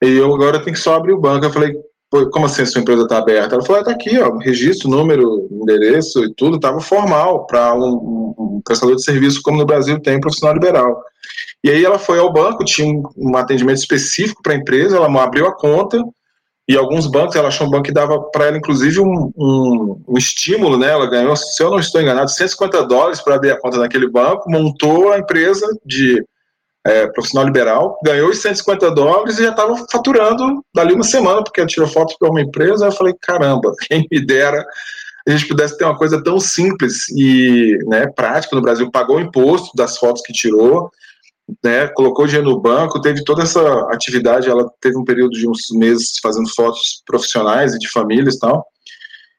E 0.02 0.10
eu 0.10 0.34
agora 0.34 0.60
tenho 0.60 0.74
que 0.74 0.82
só 0.82 0.94
abrir 0.94 1.12
o 1.12 1.20
banco. 1.20 1.46
Eu 1.46 1.52
falei: 1.52 1.76
como 2.30 2.46
assim 2.46 2.66
sua 2.66 2.80
empresa 2.80 3.04
está 3.04 3.18
aberta? 3.18 3.54
Ela 3.54 3.64
falou, 3.64 3.80
está 3.80 3.92
aqui, 3.92 4.18
ó, 4.18 4.36
registro, 4.36 4.88
número, 4.88 5.48
endereço 5.50 6.24
e 6.24 6.34
tudo, 6.34 6.56
estava 6.56 6.78
formal 6.80 7.46
para 7.46 7.74
um, 7.74 8.34
um, 8.38 8.60
prestador 8.64 8.96
de 8.96 9.04
serviço 9.04 9.40
como 9.42 9.58
no 9.58 9.64
Brasil 9.64 9.98
tem, 10.00 10.20
profissional 10.20 10.54
liberal. 10.54 11.02
E 11.64 11.70
aí 11.70 11.82
ela 11.82 11.98
foi 11.98 12.18
ao 12.18 12.32
banco, 12.32 12.64
tinha 12.64 12.86
um, 12.86 13.02
um 13.16 13.36
atendimento 13.36 13.78
específico 13.78 14.42
para 14.42 14.52
a 14.52 14.56
empresa, 14.56 14.96
ela 14.96 15.22
abriu 15.22 15.46
a 15.46 15.56
conta, 15.56 16.04
e 16.68 16.76
alguns 16.76 17.06
bancos, 17.06 17.34
ela 17.34 17.48
achou 17.48 17.66
um 17.66 17.70
banco 17.70 17.84
que 17.84 17.92
dava 17.92 18.20
para 18.30 18.46
ela, 18.46 18.56
inclusive, 18.56 19.00
um, 19.00 19.32
um, 19.36 20.02
um, 20.08 20.16
estímulo, 20.16 20.78
né? 20.78 20.90
Ela 20.90 21.06
ganhou, 21.06 21.34
se 21.34 21.60
eu 21.62 21.70
não 21.70 21.80
estou 21.80 22.00
enganado, 22.00 22.30
150 22.30 22.86
dólares 22.86 23.20
para 23.20 23.34
abrir 23.34 23.50
a 23.50 23.60
conta 23.60 23.78
naquele 23.78 24.08
banco, 24.08 24.48
montou 24.48 25.12
a 25.12 25.18
empresa 25.18 25.66
de 25.84 26.24
é, 26.86 27.06
profissional 27.08 27.46
liberal, 27.46 27.98
ganhou 28.04 28.30
os 28.30 28.40
150 28.40 28.90
dólares 28.92 29.38
e 29.38 29.42
já 29.42 29.50
estava 29.50 29.76
faturando 29.90 30.64
dali 30.74 30.94
uma 30.94 31.04
semana, 31.04 31.42
porque 31.42 31.60
ela 31.60 31.68
tirou 31.68 31.88
fotos 31.88 32.16
para 32.16 32.30
uma 32.30 32.40
empresa. 32.40 32.86
Eu 32.86 32.92
falei, 32.92 33.14
caramba, 33.20 33.72
quem 33.88 34.06
me 34.10 34.24
dera 34.24 34.64
a 35.26 35.30
gente 35.30 35.46
pudesse 35.46 35.78
ter 35.78 35.84
uma 35.84 35.96
coisa 35.96 36.22
tão 36.22 36.40
simples 36.40 37.08
e 37.10 37.78
né, 37.86 38.08
prática 38.08 38.56
no 38.56 38.62
Brasil. 38.62 38.90
Pagou 38.90 39.16
o 39.16 39.20
imposto 39.20 39.70
das 39.76 39.96
fotos 39.96 40.22
que 40.22 40.32
tirou, 40.32 40.90
né, 41.62 41.88
colocou 41.88 42.26
dinheiro 42.26 42.50
no 42.50 42.60
banco, 42.60 43.00
teve 43.00 43.24
toda 43.24 43.42
essa 43.42 43.60
atividade. 43.90 44.48
Ela 44.48 44.70
teve 44.80 44.96
um 44.96 45.04
período 45.04 45.32
de 45.32 45.48
uns 45.48 45.70
meses 45.72 46.18
fazendo 46.22 46.48
fotos 46.54 47.02
profissionais 47.06 47.74
e 47.74 47.78
de 47.78 47.88
famílias 47.90 48.36
e 48.36 48.38
tal. 48.38 48.66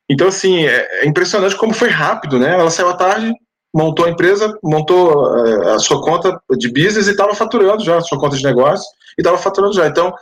Então, 0.10 0.27
assim, 0.27 0.65
é, 0.65 1.03
é 1.03 1.08
impressionante 1.08 1.55
como 1.55 1.74
foi 1.74 1.89
rápido, 1.89 2.38
né? 2.38 2.53
Ela 2.53 2.70
saiu 2.70 2.89
à 2.89 2.93
tarde, 2.93 3.32
montou 3.74 4.05
a 4.05 4.10
empresa, 4.10 4.58
montou 4.63 5.38
é, 5.46 5.74
a 5.74 5.79
sua 5.79 6.01
conta 6.01 6.39
de 6.58 6.67
business 6.67 7.08
e 7.08 7.12
estava 7.12 7.34
faturando 7.34 7.84
já, 7.84 7.98
a 7.98 8.01
sua 8.01 8.20
conta 8.20 8.36
de 8.36 8.43
negócio, 8.43 8.86
e 9.17 9.22
estava 9.22 9.38
faturando 9.38 9.74
já. 9.74 9.88
Então, 9.88 10.13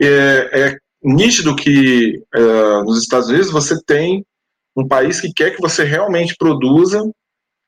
é, 0.00 0.50
é, 0.52 0.76
nítido 1.02 1.56
que 1.56 2.22
uh, 2.34 2.84
nos 2.84 3.00
Estados 3.02 3.28
Unidos 3.28 3.50
você 3.50 3.80
tem 3.84 4.24
um 4.76 4.86
país 4.86 5.20
que 5.20 5.32
quer 5.32 5.54
que 5.54 5.60
você 5.60 5.84
realmente 5.84 6.34
produza, 6.36 7.02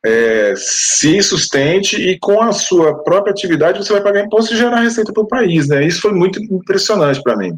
é, 0.04 0.54
se 0.56 1.22
sustente 1.22 1.96
e 1.96 2.18
com 2.18 2.40
a 2.40 2.52
sua 2.52 3.02
própria 3.02 3.30
atividade 3.30 3.78
você 3.78 3.92
vai 3.92 4.02
pagar 4.02 4.24
imposto 4.24 4.52
e 4.52 4.56
gerar 4.56 4.80
receita 4.80 5.12
para 5.12 5.22
o 5.22 5.28
país, 5.28 5.68
né? 5.68 5.86
Isso 5.86 6.00
foi 6.00 6.12
muito 6.12 6.42
impressionante 6.42 7.22
para 7.22 7.36
mim. 7.36 7.56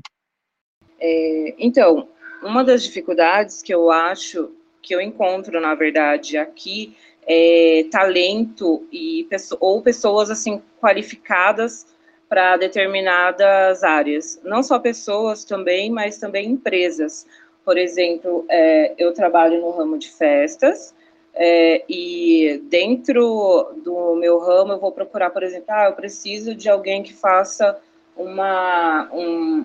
É, 1.00 1.54
então, 1.58 2.08
uma 2.42 2.62
das 2.62 2.82
dificuldades 2.82 3.62
que 3.62 3.74
eu 3.74 3.90
acho 3.90 4.50
que 4.82 4.94
eu 4.94 5.00
encontro, 5.00 5.60
na 5.60 5.74
verdade, 5.74 6.36
aqui 6.36 6.94
é 7.26 7.86
talento 7.90 8.86
e 8.92 9.26
ou 9.58 9.80
pessoas 9.80 10.30
assim 10.30 10.60
qualificadas 10.78 11.86
para 12.28 12.58
determinadas 12.58 13.82
áreas. 13.82 14.38
Não 14.44 14.62
só 14.62 14.78
pessoas 14.78 15.44
também, 15.44 15.90
mas 15.90 16.18
também 16.18 16.50
empresas. 16.50 17.26
Por 17.64 17.78
exemplo, 17.78 18.44
é, 18.50 18.92
eu 18.98 19.14
trabalho 19.14 19.60
no 19.60 19.70
ramo 19.70 19.98
de 19.98 20.10
festas 20.10 20.94
é, 21.34 21.82
e 21.88 22.62
dentro 22.70 23.72
do 23.82 24.14
meu 24.14 24.38
ramo 24.38 24.72
eu 24.72 24.78
vou 24.78 24.92
procurar, 24.92 25.30
por 25.30 25.42
exemplo, 25.42 25.66
ah, 25.68 25.86
eu 25.86 25.92
preciso 25.92 26.54
de 26.54 26.68
alguém 26.68 27.02
que 27.02 27.12
faça 27.12 27.78
uma, 28.16 29.10
um, 29.12 29.64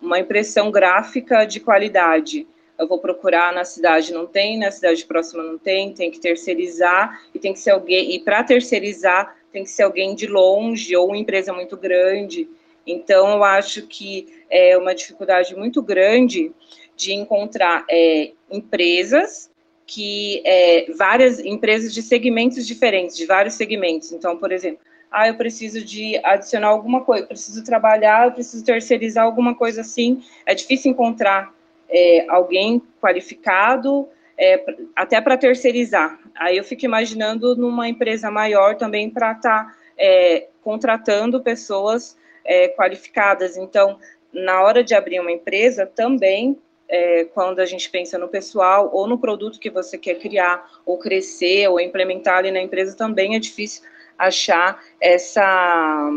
uma 0.00 0.20
impressão 0.20 0.70
gráfica 0.70 1.44
de 1.44 1.58
qualidade. 1.58 2.46
Eu 2.78 2.86
vou 2.86 3.00
procurar 3.00 3.52
na 3.52 3.64
cidade, 3.64 4.12
não 4.12 4.26
tem, 4.26 4.56
na 4.56 4.70
cidade 4.70 5.04
próxima 5.04 5.42
não 5.42 5.58
tem, 5.58 5.92
tem 5.92 6.10
que 6.10 6.20
terceirizar 6.20 7.20
e 7.34 7.38
tem 7.40 7.52
que 7.52 7.58
ser 7.58 7.70
alguém, 7.70 8.14
e 8.14 8.20
para 8.20 8.44
terceirizar 8.44 9.36
tem 9.52 9.64
que 9.64 9.70
ser 9.70 9.82
alguém 9.82 10.14
de 10.14 10.28
longe 10.28 10.94
ou 10.94 11.08
uma 11.08 11.16
empresa 11.16 11.52
muito 11.52 11.76
grande. 11.76 12.48
Então, 12.86 13.32
eu 13.32 13.42
acho 13.42 13.86
que 13.86 14.28
é 14.48 14.78
uma 14.78 14.94
dificuldade 14.94 15.56
muito 15.56 15.82
grande 15.82 16.52
de 16.96 17.12
encontrar 17.12 17.84
é, 17.90 18.32
empresas 18.50 19.50
que 19.88 20.42
é, 20.44 20.84
várias 20.98 21.40
empresas 21.40 21.94
de 21.94 22.02
segmentos 22.02 22.66
diferentes, 22.66 23.16
de 23.16 23.24
vários 23.24 23.54
segmentos. 23.54 24.12
Então, 24.12 24.36
por 24.36 24.52
exemplo, 24.52 24.80
ah, 25.10 25.26
eu 25.26 25.34
preciso 25.34 25.82
de 25.82 26.20
adicionar 26.22 26.68
alguma 26.68 27.02
coisa, 27.02 27.26
preciso 27.26 27.64
trabalhar, 27.64 28.26
eu 28.26 28.32
preciso 28.32 28.62
terceirizar 28.62 29.24
alguma 29.24 29.54
coisa 29.54 29.80
assim. 29.80 30.22
É 30.44 30.54
difícil 30.54 30.90
encontrar 30.90 31.54
é, 31.88 32.26
alguém 32.28 32.82
qualificado 33.00 34.06
é, 34.36 34.62
até 34.94 35.22
para 35.22 35.38
terceirizar. 35.38 36.18
Aí 36.34 36.58
eu 36.58 36.64
fico 36.64 36.84
imaginando 36.84 37.56
numa 37.56 37.88
empresa 37.88 38.30
maior 38.30 38.76
também 38.76 39.08
para 39.08 39.32
estar 39.32 39.64
tá, 39.64 39.74
é, 39.96 40.48
contratando 40.62 41.40
pessoas 41.40 42.14
é, 42.44 42.68
qualificadas. 42.68 43.56
Então, 43.56 43.98
na 44.30 44.60
hora 44.60 44.84
de 44.84 44.94
abrir 44.94 45.18
uma 45.18 45.32
empresa, 45.32 45.86
também 45.86 46.58
é, 46.88 47.24
quando 47.24 47.60
a 47.60 47.66
gente 47.66 47.90
pensa 47.90 48.18
no 48.18 48.28
pessoal 48.28 48.90
ou 48.92 49.06
no 49.06 49.18
produto 49.18 49.58
que 49.58 49.70
você 49.70 49.98
quer 49.98 50.14
criar, 50.14 50.68
ou 50.86 50.98
crescer, 50.98 51.68
ou 51.68 51.78
implementar 51.78 52.38
ali 52.38 52.50
na 52.50 52.60
empresa, 52.60 52.96
também 52.96 53.36
é 53.36 53.38
difícil 53.38 53.82
achar 54.18 54.82
essa 55.00 56.10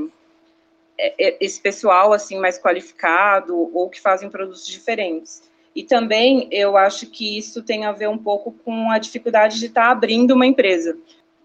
é, 0.98 1.28
é, 1.28 1.38
esse 1.40 1.60
pessoal 1.60 2.14
assim 2.14 2.38
mais 2.38 2.60
qualificado 2.60 3.70
ou 3.76 3.90
que 3.90 4.00
fazem 4.00 4.30
produtos 4.30 4.66
diferentes. 4.66 5.50
E 5.76 5.84
também 5.84 6.48
eu 6.52 6.78
acho 6.78 7.08
que 7.08 7.38
isso 7.38 7.64
tem 7.64 7.86
a 7.86 7.92
ver 7.92 8.08
um 8.08 8.18
pouco 8.18 8.52
com 8.64 8.92
a 8.92 9.00
dificuldade 9.00 9.60
de 9.60 9.68
estar 9.68 9.86
tá 9.86 9.92
abrindo 9.92 10.32
uma 10.36 10.46
empresa. 10.46 10.98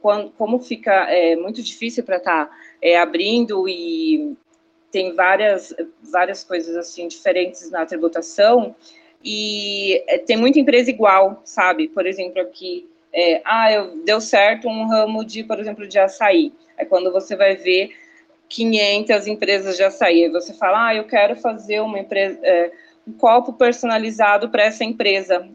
Quando, 0.02 0.30
como 0.33 0.61
fica 0.61 0.92
é, 1.11 1.35
muito 1.37 1.62
difícil 1.62 2.04
para 2.04 2.18
estar 2.18 2.47
tá, 2.47 2.56
é, 2.83 2.99
abrindo 2.99 3.68
e 3.68 4.37
tem 4.90 5.14
várias, 5.14 5.75
várias 6.02 6.45
coisas 6.45 6.76
assim 6.76 7.09
diferentes 7.09 7.71
na 7.71 7.87
tributação, 7.87 8.75
e 9.25 10.02
é, 10.06 10.18
tem 10.18 10.37
muita 10.37 10.58
empresa 10.58 10.90
igual, 10.90 11.40
sabe? 11.44 11.88
Por 11.88 12.06
exemplo, 12.06 12.40
aqui, 12.40 12.88
é, 13.12 13.40
ah, 13.44 13.73
eu, 13.73 14.04
deu 14.04 14.20
certo 14.20 14.68
um 14.68 14.87
ramo 14.87 15.25
de, 15.25 15.42
por 15.42 15.58
exemplo, 15.58 15.87
de 15.87 15.99
açaí. 15.99 16.52
É 16.76 16.85
quando 16.85 17.11
você 17.12 17.35
vai 17.35 17.56
ver 17.56 17.90
500 18.49 19.26
empresas 19.26 19.76
de 19.76 19.82
açaí, 19.82 20.25
aí 20.25 20.30
você 20.30 20.54
fala, 20.54 20.88
ah, 20.88 20.94
eu 20.94 21.04
quero 21.04 21.37
fazer 21.37 21.80
uma 21.80 21.99
empresa, 21.99 22.38
é, 22.42 22.70
um 23.06 23.12
copo 23.12 23.52
personalizado 23.52 24.49
para 24.49 24.64
essa 24.64 24.85
empresa. 24.85 25.49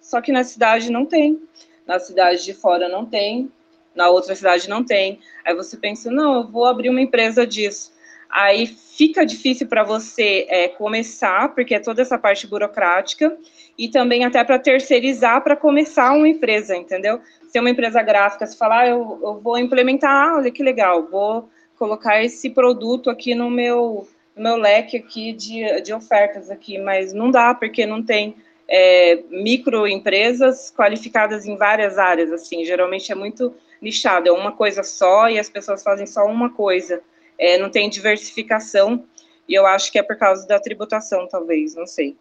Só 0.00 0.20
que 0.20 0.32
na 0.32 0.44
cidade 0.44 0.90
não 0.90 1.04
tem, 1.04 1.40
na 1.86 1.98
cidade 1.98 2.44
de 2.44 2.54
fora 2.54 2.88
não 2.88 3.04
tem, 3.04 3.50
na 3.94 4.08
outra 4.08 4.34
cidade 4.34 4.68
não 4.68 4.84
tem. 4.84 5.18
Aí 5.44 5.54
você 5.54 5.76
pensa, 5.76 6.10
não, 6.10 6.36
eu 6.36 6.48
vou 6.48 6.64
abrir 6.64 6.88
uma 6.88 7.00
empresa 7.00 7.46
disso 7.46 7.97
aí 8.28 8.66
fica 8.66 9.24
difícil 9.24 9.66
para 9.66 9.82
você 9.82 10.46
é, 10.48 10.68
começar, 10.68 11.54
porque 11.54 11.74
é 11.74 11.80
toda 11.80 12.02
essa 12.02 12.18
parte 12.18 12.46
burocrática, 12.46 13.36
e 13.76 13.88
também 13.88 14.24
até 14.24 14.42
para 14.42 14.58
terceirizar 14.58 15.42
para 15.42 15.56
começar 15.56 16.12
uma 16.12 16.28
empresa, 16.28 16.76
entendeu? 16.76 17.20
Se 17.48 17.56
é 17.56 17.60
uma 17.60 17.70
empresa 17.70 18.02
gráfica, 18.02 18.46
se 18.46 18.56
falar, 18.56 18.80
ah, 18.80 18.88
eu, 18.88 19.20
eu, 19.22 19.40
vou 19.40 19.56
implementar, 19.56 20.10
ah, 20.10 20.36
olha 20.36 20.50
que 20.50 20.62
legal, 20.62 21.06
vou 21.06 21.48
colocar 21.78 22.22
esse 22.22 22.50
produto 22.50 23.08
aqui 23.08 23.34
no 23.34 23.48
meu, 23.48 24.06
no 24.36 24.42
meu 24.42 24.56
leque 24.56 24.96
aqui 24.96 25.32
de, 25.32 25.80
de 25.80 25.94
ofertas 25.94 26.50
aqui, 26.50 26.76
mas 26.76 27.12
não 27.12 27.30
dá, 27.30 27.54
porque 27.54 27.86
não 27.86 28.02
tem 28.02 28.34
é, 28.66 29.22
microempresas 29.30 30.72
qualificadas 30.76 31.46
em 31.46 31.56
várias 31.56 31.96
áreas, 31.96 32.32
assim, 32.32 32.64
geralmente 32.64 33.10
é 33.10 33.14
muito 33.14 33.54
nichado, 33.80 34.28
é 34.28 34.32
uma 34.32 34.52
coisa 34.52 34.82
só 34.82 35.30
e 35.30 35.38
as 35.38 35.48
pessoas 35.48 35.82
fazem 35.82 36.04
só 36.06 36.26
uma 36.26 36.50
coisa 36.50 37.00
é, 37.38 37.56
não 37.56 37.70
tem 37.70 37.88
diversificação, 37.88 39.04
e 39.48 39.54
eu 39.54 39.66
acho 39.66 39.90
que 39.90 39.98
é 39.98 40.02
por 40.02 40.16
causa 40.16 40.46
da 40.46 40.58
tributação, 40.58 41.26
talvez, 41.28 41.74
não 41.74 41.86
sei. 41.86 42.16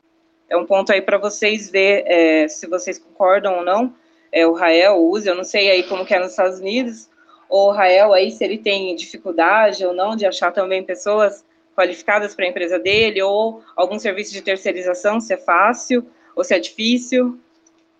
É 0.49 0.55
um 0.55 0.65
ponto 0.65 0.91
aí 0.93 1.01
para 1.01 1.17
vocês 1.17 1.69
ver 1.69 2.03
é, 2.07 2.47
se 2.47 2.67
vocês 2.67 2.97
concordam 2.97 3.57
ou 3.57 3.65
não. 3.65 3.93
É, 4.31 4.47
o 4.47 4.53
Rael 4.53 4.97
usa, 4.97 5.31
eu 5.31 5.35
não 5.35 5.43
sei 5.43 5.69
aí 5.69 5.83
como 5.83 6.05
que 6.05 6.13
é 6.13 6.19
nos 6.19 6.31
Estados 6.31 6.59
Unidos, 6.59 7.09
ou 7.49 7.69
o 7.69 7.71
Rael 7.71 8.13
aí 8.13 8.31
se 8.31 8.43
ele 8.43 8.57
tem 8.57 8.95
dificuldade 8.95 9.85
ou 9.85 9.93
não 9.93 10.15
de 10.15 10.25
achar 10.25 10.51
também 10.51 10.83
pessoas 10.83 11.45
qualificadas 11.75 12.33
para 12.33 12.45
a 12.45 12.47
empresa 12.47 12.79
dele, 12.79 13.21
ou 13.21 13.61
algum 13.75 13.99
serviço 13.99 14.31
de 14.31 14.41
terceirização, 14.41 15.19
se 15.19 15.33
é 15.33 15.37
fácil 15.37 16.05
ou 16.35 16.43
se 16.43 16.53
é 16.53 16.59
difícil. 16.59 17.37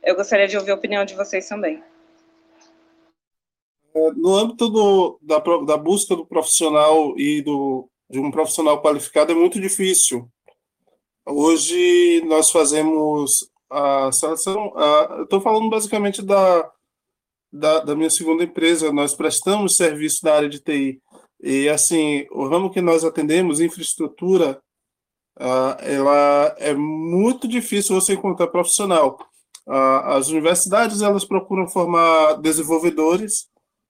Eu 0.02 0.16
gostaria 0.16 0.48
de 0.48 0.58
ouvir 0.58 0.72
a 0.72 0.76
opinião 0.76 1.04
de 1.04 1.16
vocês 1.16 1.48
também. 1.48 1.84
É, 3.98 4.12
no 4.12 4.36
âmbito 4.36 4.70
do, 4.70 5.20
da, 5.24 5.40
da 5.40 5.76
busca 5.76 6.16
do 6.16 6.26
profissional 6.26 7.18
e 7.18 7.42
do, 7.42 7.90
de 8.08 8.20
um 8.20 8.30
profissional 8.30 8.80
qualificado 8.82 9.32
é 9.32 9.36
muito 9.36 9.60
difícil. 9.60 10.30
Hoje 11.26 12.22
nós 12.26 12.52
fazemos 12.52 13.50
a 13.70 14.12
seleção. 14.12 14.72
A, 14.78 15.22
estou 15.24 15.42
falando 15.42 15.68
basicamente 15.70 16.22
da, 16.22 16.72
da, 17.52 17.80
da, 17.80 17.96
minha 17.96 18.10
segunda 18.10 18.44
empresa. 18.44 18.92
Nós 18.92 19.16
prestamos 19.16 19.78
serviço 19.78 20.24
na 20.24 20.34
área 20.34 20.50
de 20.50 20.60
TI. 20.60 21.02
E 21.42 21.68
assim, 21.68 22.28
o 22.32 22.48
ramo 22.48 22.70
que 22.70 22.82
nós 22.82 23.04
atendemos, 23.04 23.60
infraestrutura, 23.60 24.62
ela 25.82 26.56
é 26.60 26.74
muito 26.74 27.48
difícil 27.48 27.96
você 27.96 28.14
encontrar 28.14 28.48
profissional. 28.48 29.18
as 29.68 30.30
universidades 30.30 31.02
elas 31.02 31.26
procuram 31.26 31.68
formar 31.68 32.34
desenvolvedores 32.36 33.48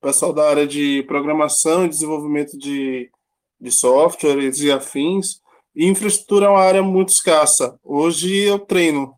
pessoal 0.07 0.31
da 0.31 0.49
área 0.49 0.65
de 0.65 1.03
programação 1.03 1.83
e 1.83 1.89
desenvolvimento 1.89 2.57
de, 2.57 3.11
de 3.59 3.69
softwares 3.69 4.61
e 4.61 4.71
afins. 4.71 5.41
E 5.75 5.85
infraestrutura 5.85 6.45
é 6.45 6.49
uma 6.49 6.61
área 6.61 6.81
muito 6.81 7.09
escassa. 7.09 7.77
Hoje 7.83 8.33
eu 8.33 8.57
treino. 8.57 9.13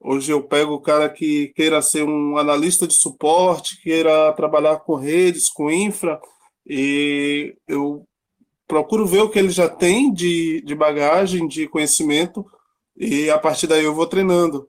Hoje 0.00 0.30
eu 0.30 0.40
pego 0.40 0.74
o 0.74 0.80
cara 0.80 1.08
que 1.08 1.48
queira 1.56 1.82
ser 1.82 2.04
um 2.04 2.38
analista 2.38 2.86
de 2.86 2.94
suporte, 2.94 3.82
queira 3.82 4.32
trabalhar 4.32 4.76
com 4.76 4.94
redes, 4.94 5.50
com 5.50 5.72
infra, 5.72 6.20
e 6.64 7.56
eu 7.66 8.06
procuro 8.68 9.04
ver 9.04 9.22
o 9.22 9.28
que 9.28 9.40
ele 9.40 9.50
já 9.50 9.68
tem 9.68 10.12
de, 10.12 10.62
de 10.64 10.72
bagagem, 10.72 11.48
de 11.48 11.66
conhecimento, 11.66 12.46
e 12.96 13.28
a 13.28 13.38
partir 13.38 13.66
daí 13.66 13.84
eu 13.84 13.94
vou 13.94 14.06
treinando. 14.06 14.68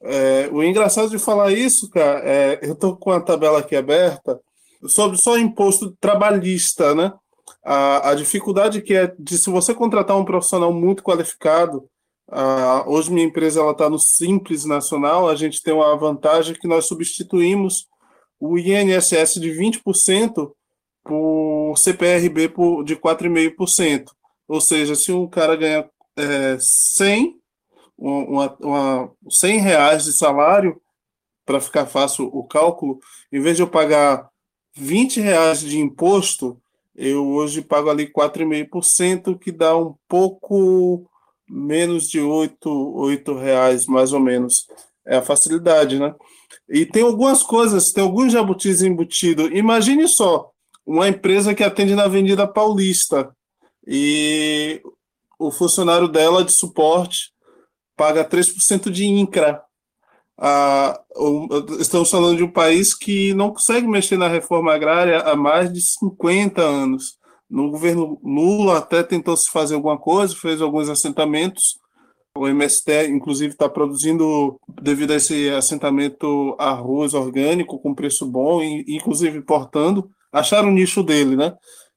É, 0.00 0.48
o 0.52 0.62
engraçado 0.62 1.10
de 1.10 1.18
falar 1.18 1.52
isso, 1.52 1.90
cara, 1.90 2.20
é, 2.20 2.60
eu 2.62 2.74
estou 2.74 2.96
com 2.96 3.10
a 3.10 3.20
tabela 3.20 3.58
aqui 3.58 3.74
aberta, 3.74 4.40
sobre 4.86 5.16
só 5.16 5.38
imposto 5.38 5.96
trabalhista, 6.00 6.94
né? 6.94 7.12
A, 7.64 8.10
a 8.10 8.14
dificuldade 8.14 8.82
que 8.82 8.94
é 8.94 9.12
de 9.18 9.38
se 9.38 9.50
você 9.50 9.74
contratar 9.74 10.16
um 10.16 10.24
profissional 10.24 10.72
muito 10.72 11.02
qualificado, 11.02 11.88
hoje 12.86 13.10
minha 13.10 13.26
empresa 13.26 13.60
ela 13.60 13.72
está 13.72 13.88
no 13.88 13.98
Simples 13.98 14.64
Nacional, 14.64 15.28
a 15.28 15.34
gente 15.34 15.62
tem 15.62 15.72
uma 15.72 15.96
vantagem 15.96 16.54
que 16.54 16.68
nós 16.68 16.86
substituímos 16.86 17.86
o 18.38 18.58
INSS 18.58 19.40
de 19.40 19.50
20% 19.50 20.52
por 21.02 21.74
CPRB 21.76 22.50
por, 22.50 22.84
de 22.84 22.96
4,5%. 22.96 24.10
Ou 24.46 24.60
seja, 24.60 24.94
se 24.94 25.10
um 25.10 25.26
cara 25.26 25.56
ganha 25.56 25.88
é, 26.16 26.56
100, 26.58 27.34
uma, 27.96 28.56
uma, 28.60 29.12
100 29.28 29.60
reais 29.60 30.04
de 30.04 30.12
salário, 30.12 30.80
para 31.44 31.60
ficar 31.60 31.86
fácil 31.86 32.26
o 32.26 32.44
cálculo, 32.44 33.00
em 33.32 33.40
vez 33.40 33.56
de 33.56 33.62
eu 33.62 33.68
pagar 33.68 34.28
20 34.78 35.20
reais 35.20 35.60
de 35.60 35.78
imposto, 35.78 36.56
eu 36.94 37.26
hoje 37.28 37.62
pago 37.62 37.90
ali 37.90 38.10
4,5%, 38.10 39.38
que 39.38 39.50
dá 39.50 39.76
um 39.76 39.94
pouco 40.08 41.04
menos 41.48 42.08
de 42.08 42.20
oito, 42.20 42.70
oito 42.96 43.34
reais, 43.34 43.86
mais 43.86 44.12
ou 44.12 44.20
menos. 44.20 44.66
É 45.04 45.16
a 45.16 45.22
facilidade, 45.22 45.98
né? 45.98 46.14
E 46.68 46.86
tem 46.86 47.02
algumas 47.02 47.42
coisas, 47.42 47.92
tem 47.92 48.04
alguns 48.04 48.32
jabutis 48.32 48.82
embutidos. 48.82 49.50
Imagine 49.52 50.06
só, 50.06 50.50
uma 50.86 51.08
empresa 51.08 51.54
que 51.54 51.64
atende 51.64 51.94
na 51.94 52.04
Avenida 52.04 52.46
Paulista 52.46 53.34
e 53.86 54.80
o 55.38 55.50
funcionário 55.50 56.08
dela 56.08 56.44
de 56.44 56.52
suporte 56.52 57.32
paga 57.96 58.24
3% 58.24 58.90
de 58.90 59.06
INCRA. 59.06 59.62
Ah, 60.40 61.00
estamos 61.80 62.08
falando 62.08 62.36
de 62.36 62.44
um 62.44 62.50
país 62.50 62.94
que 62.94 63.34
não 63.34 63.50
consegue 63.50 63.88
mexer 63.88 64.16
na 64.16 64.28
reforma 64.28 64.72
agrária 64.72 65.18
há 65.18 65.34
mais 65.34 65.72
de 65.72 65.80
50 65.80 66.62
anos. 66.62 67.18
No 67.50 67.70
governo 67.70 68.20
Lula 68.22 68.78
até 68.78 69.02
tentou 69.02 69.36
se 69.36 69.50
fazer 69.50 69.74
alguma 69.74 69.98
coisa, 69.98 70.36
fez 70.36 70.62
alguns 70.62 70.88
assentamentos. 70.88 71.78
O 72.36 72.46
MST, 72.46 73.08
inclusive, 73.08 73.52
está 73.52 73.68
produzindo, 73.68 74.60
devido 74.80 75.12
a 75.12 75.16
esse 75.16 75.48
assentamento, 75.50 76.54
arroz 76.56 77.14
orgânico 77.14 77.80
com 77.80 77.94
preço 77.94 78.24
bom, 78.24 78.62
inclusive 78.62 79.38
importando. 79.38 80.08
Acharam 80.32 80.68
o 80.68 80.72
nicho 80.72 81.02
dele, 81.02 81.34
né? 81.34 81.52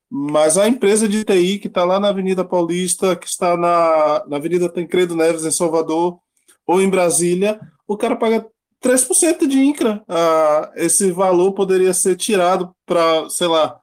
Mas 0.09 0.57
a 0.57 0.67
empresa 0.67 1.07
de 1.07 1.23
TI 1.23 1.59
que 1.59 1.67
está 1.67 1.83
lá 1.83 1.99
na 1.99 2.09
Avenida 2.09 2.43
Paulista, 2.43 3.15
que 3.15 3.27
está 3.27 3.55
na, 3.55 4.25
na 4.27 4.37
Avenida 4.37 4.67
Tancredo 4.67 5.15
Neves, 5.15 5.45
em 5.45 5.51
Salvador, 5.51 6.17
ou 6.65 6.81
em 6.81 6.89
Brasília, 6.89 7.59
o 7.93 7.97
cara 7.97 8.15
paga 8.15 8.45
3% 8.83 9.47
de 9.47 9.59
INCRA. 9.59 10.03
Ah, 10.07 10.71
esse 10.75 11.11
valor 11.11 11.53
poderia 11.53 11.93
ser 11.93 12.15
tirado 12.15 12.73
para, 12.85 13.29
sei 13.29 13.47
lá, 13.47 13.77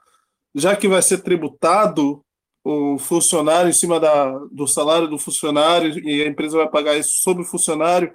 já 0.54 0.74
que 0.74 0.88
vai 0.88 1.02
ser 1.02 1.18
tributado 1.18 2.22
o 2.64 2.98
funcionário 2.98 3.70
em 3.70 3.72
cima 3.72 3.98
da, 3.98 4.30
do 4.50 4.66
salário 4.66 5.08
do 5.08 5.18
funcionário 5.18 5.98
e 6.06 6.22
a 6.22 6.26
empresa 6.26 6.58
vai 6.58 6.68
pagar 6.68 6.98
isso 6.98 7.22
sobre 7.22 7.42
o 7.42 7.46
funcionário, 7.46 8.12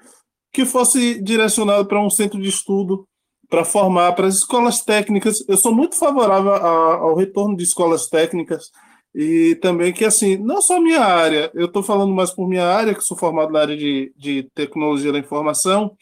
que 0.52 0.66
fosse 0.66 1.22
direcionado 1.22 1.88
para 1.88 2.00
um 2.00 2.10
centro 2.10 2.40
de 2.40 2.50
estudo 2.50 3.08
para 3.50 3.66
formar 3.66 4.14
para 4.14 4.28
as 4.28 4.36
escolas 4.36 4.84
técnicas. 4.84 5.44
Eu 5.48 5.58
sou 5.58 5.74
muito 5.74 5.96
favorável 5.96 6.54
a, 6.54 6.96
ao 6.96 7.16
retorno 7.16 7.56
de 7.56 7.64
escolas 7.64 8.08
técnicas 8.08 8.70
e 9.14 9.56
também 9.56 9.94
que, 9.94 10.06
assim, 10.06 10.38
não 10.38 10.62
só 10.62 10.80
minha 10.80 11.02
área, 11.02 11.52
eu 11.54 11.68
estou 11.68 11.84
falando 11.84 12.14
mais 12.14 12.32
por 12.32 12.48
minha 12.48 12.66
área, 12.66 12.96
que 12.96 13.02
sou 13.02 13.18
formado 13.18 13.52
na 13.52 13.60
área 13.60 13.78
de, 13.78 14.14
de 14.18 14.44
tecnologia 14.56 15.12
da 15.12 15.20
informação, 15.20 15.96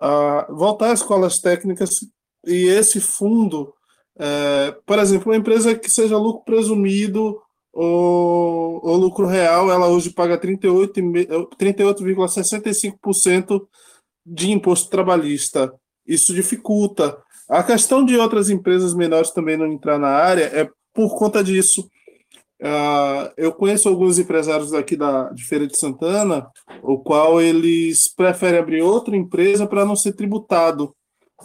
uh, 0.00 0.54
voltar 0.54 0.92
às 0.92 1.00
escolas 1.00 1.38
técnicas 1.38 2.00
e 2.46 2.66
esse 2.66 3.00
fundo, 3.00 3.74
uh, 4.16 4.82
por 4.86 4.98
exemplo, 4.98 5.30
uma 5.30 5.36
empresa 5.36 5.74
que 5.74 5.90
seja 5.90 6.16
lucro 6.16 6.44
presumido 6.44 7.38
ou, 7.72 8.80
ou 8.82 8.96
lucro 8.96 9.26
real, 9.26 9.70
ela 9.70 9.88
hoje 9.88 10.10
paga 10.10 10.40
38,65% 10.40 11.48
38, 11.58 13.68
de 14.24 14.50
imposto 14.50 14.90
trabalhista 14.90 15.72
isso 16.10 16.34
dificulta. 16.34 17.16
A 17.48 17.62
questão 17.62 18.04
de 18.04 18.16
outras 18.16 18.50
empresas 18.50 18.94
menores 18.94 19.30
também 19.30 19.56
não 19.56 19.66
entrar 19.66 19.98
na 19.98 20.08
área 20.08 20.44
é 20.44 20.68
por 20.92 21.16
conta 21.16 21.42
disso. 21.42 21.88
Uh, 22.60 23.32
eu 23.38 23.52
conheço 23.52 23.88
alguns 23.88 24.18
empresários 24.18 24.74
aqui 24.74 24.94
da, 24.94 25.30
de 25.30 25.44
Feira 25.44 25.66
de 25.66 25.78
Santana, 25.78 26.46
o 26.82 26.98
qual 26.98 27.40
eles 27.40 28.12
preferem 28.14 28.60
abrir 28.60 28.82
outra 28.82 29.16
empresa 29.16 29.66
para 29.66 29.84
não 29.84 29.96
ser 29.96 30.12
tributado. 30.12 30.94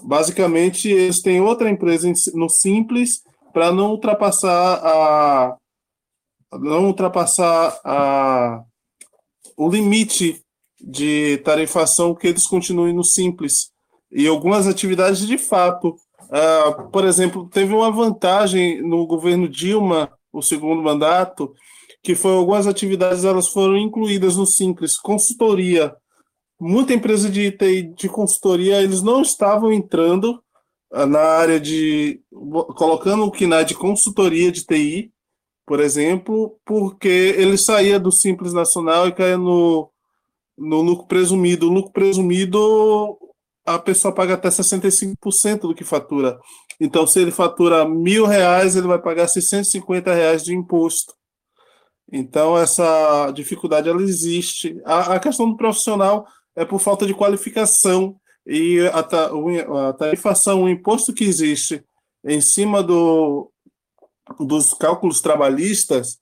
Basicamente, 0.04 0.90
eles 0.90 1.22
têm 1.22 1.40
outra 1.40 1.70
empresa 1.70 2.12
no 2.34 2.50
Simples 2.50 3.22
para 3.54 3.72
não 3.72 3.92
ultrapassar 3.92 4.82
a 4.84 5.58
não 6.60 6.86
ultrapassar 6.86 7.80
a, 7.84 8.64
o 9.58 9.70
limite 9.70 10.42
de 10.80 11.38
tarifação 11.40 12.14
que 12.14 12.28
eles 12.28 12.48
continuem 12.48 12.94
no 12.94 13.04
Simples 13.04 13.72
e 14.12 14.28
algumas 14.28 14.68
atividades 14.68 15.26
de 15.26 15.38
fato. 15.38 15.96
Uh, 16.26 16.90
por 16.92 17.06
exemplo, 17.06 17.50
teve 17.50 17.74
uma 17.74 17.92
vantagem 17.92 18.82
no 18.82 19.06
governo 19.06 19.48
Dilma, 19.48 20.12
o 20.36 20.42
segundo 20.42 20.82
mandato, 20.82 21.54
que 22.04 22.14
foi 22.14 22.34
algumas 22.34 22.68
atividades 22.68 23.24
elas 23.24 23.48
foram 23.48 23.78
incluídas 23.78 24.36
no 24.36 24.46
Simples, 24.46 24.98
consultoria. 24.98 25.96
Muita 26.60 26.94
empresa 26.94 27.30
de 27.30 27.52
TI 27.52 27.94
de 27.96 28.10
consultoria, 28.10 28.82
eles 28.82 29.02
não 29.02 29.22
estavam 29.22 29.72
entrando 29.72 30.42
uh, 30.92 31.06
na 31.06 31.20
área 31.20 31.60
de 31.60 32.22
colocando 32.32 33.24
o 33.24 33.32
KNAI 33.32 33.66
de 33.66 33.76
consultoria 33.76 34.52
de 34.52 34.66
TI, 34.66 35.12
por 35.66 35.80
exemplo, 35.80 36.60
porque 36.66 37.36
ele 37.38 37.58
saía 37.58 38.00
do 38.00 38.12
Simples 38.12 38.54
Nacional 38.54 39.08
e 39.08 39.14
caía 39.14 39.38
no, 39.38 39.90
no 40.58 40.82
lucro 40.82 41.08
presumido. 41.08 41.68
O 41.68 41.74
lucro 41.74 41.92
presumido 41.92 43.18
a 43.66 43.80
pessoa 43.80 44.14
paga 44.14 44.36
até 44.36 44.50
65% 44.50 45.62
do 45.62 45.74
que 45.74 45.84
fatura. 45.84 46.40
Então, 46.80 47.08
se 47.08 47.20
ele 47.20 47.32
fatura 47.32 47.88
mil 47.88 48.26
reais, 48.26 48.76
ele 48.76 48.88
vai 48.88 49.00
pagar 49.00 49.28
650 49.28 50.14
reais 50.14 50.44
de 50.44 50.54
imposto. 50.54 51.14
Então, 52.12 52.58
essa 52.58 53.32
dificuldade 53.32 53.90
ela 53.90 54.02
existe. 54.02 54.80
A, 54.86 55.16
a 55.16 55.20
questão 55.20 55.50
do 55.50 55.58
profissional 55.58 56.28
é 56.56 56.64
por 56.66 56.80
falta 56.80 57.06
de 57.06 57.14
qualificação 57.14 58.16
e 58.46 58.80
a, 58.94 59.90
a 59.90 59.94
tarifação, 59.94 60.64
o 60.64 60.70
imposto 60.70 61.14
que 61.14 61.24
existe 61.24 61.84
em 62.24 62.42
cima 62.42 62.84
do, 62.84 63.52
dos 64.40 64.74
cálculos 64.74 65.22
trabalhistas, 65.22 66.20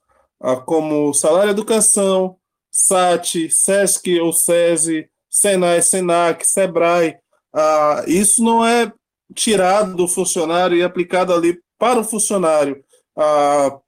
como 0.66 1.14
salário 1.14 1.50
educação, 1.50 2.36
SAT, 2.70 3.50
SESC 3.50 4.20
ou 4.20 4.32
SESI, 4.32 5.08
SENAI, 5.30 5.80
SENAC, 5.80 6.44
SEBRAE, 6.44 7.16
ah, 7.54 8.04
isso 8.06 8.42
não 8.42 8.64
é 8.64 8.92
tirado 9.32 9.94
do 9.94 10.08
funcionário 10.08 10.76
e 10.76 10.82
aplicado 10.82 11.32
ali 11.32 11.60
para 11.78 12.00
o 12.00 12.04
funcionário. 12.04 12.82
Ah, 13.16 13.78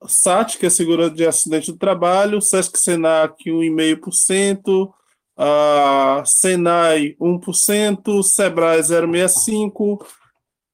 SAT, 0.07 0.59
que 0.59 0.67
é 0.67 0.71
seguro 0.71 1.11
de 1.11 1.27
acidente 1.27 1.73
do 1.73 1.79
trabalho, 1.79 2.41
SESC 2.41 2.79
Senac 2.79 3.45
1,5%, 3.45 4.93
a 5.37 6.23
Senai 6.27 7.15
1%, 7.21 8.23
Sebrae 8.25 8.81
0,65%, 8.81 10.05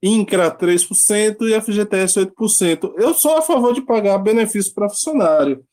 INCRA 0.02 0.50
3% 0.50 1.48
e 1.48 1.60
FGTS 1.60 2.20
8%. 2.20 2.92
Eu 2.96 3.14
sou 3.14 3.36
a 3.36 3.42
favor 3.42 3.72
de 3.72 3.82
pagar 3.82 4.18
benefício 4.18 4.72
para 4.74 4.88
funcionário, 4.88 5.64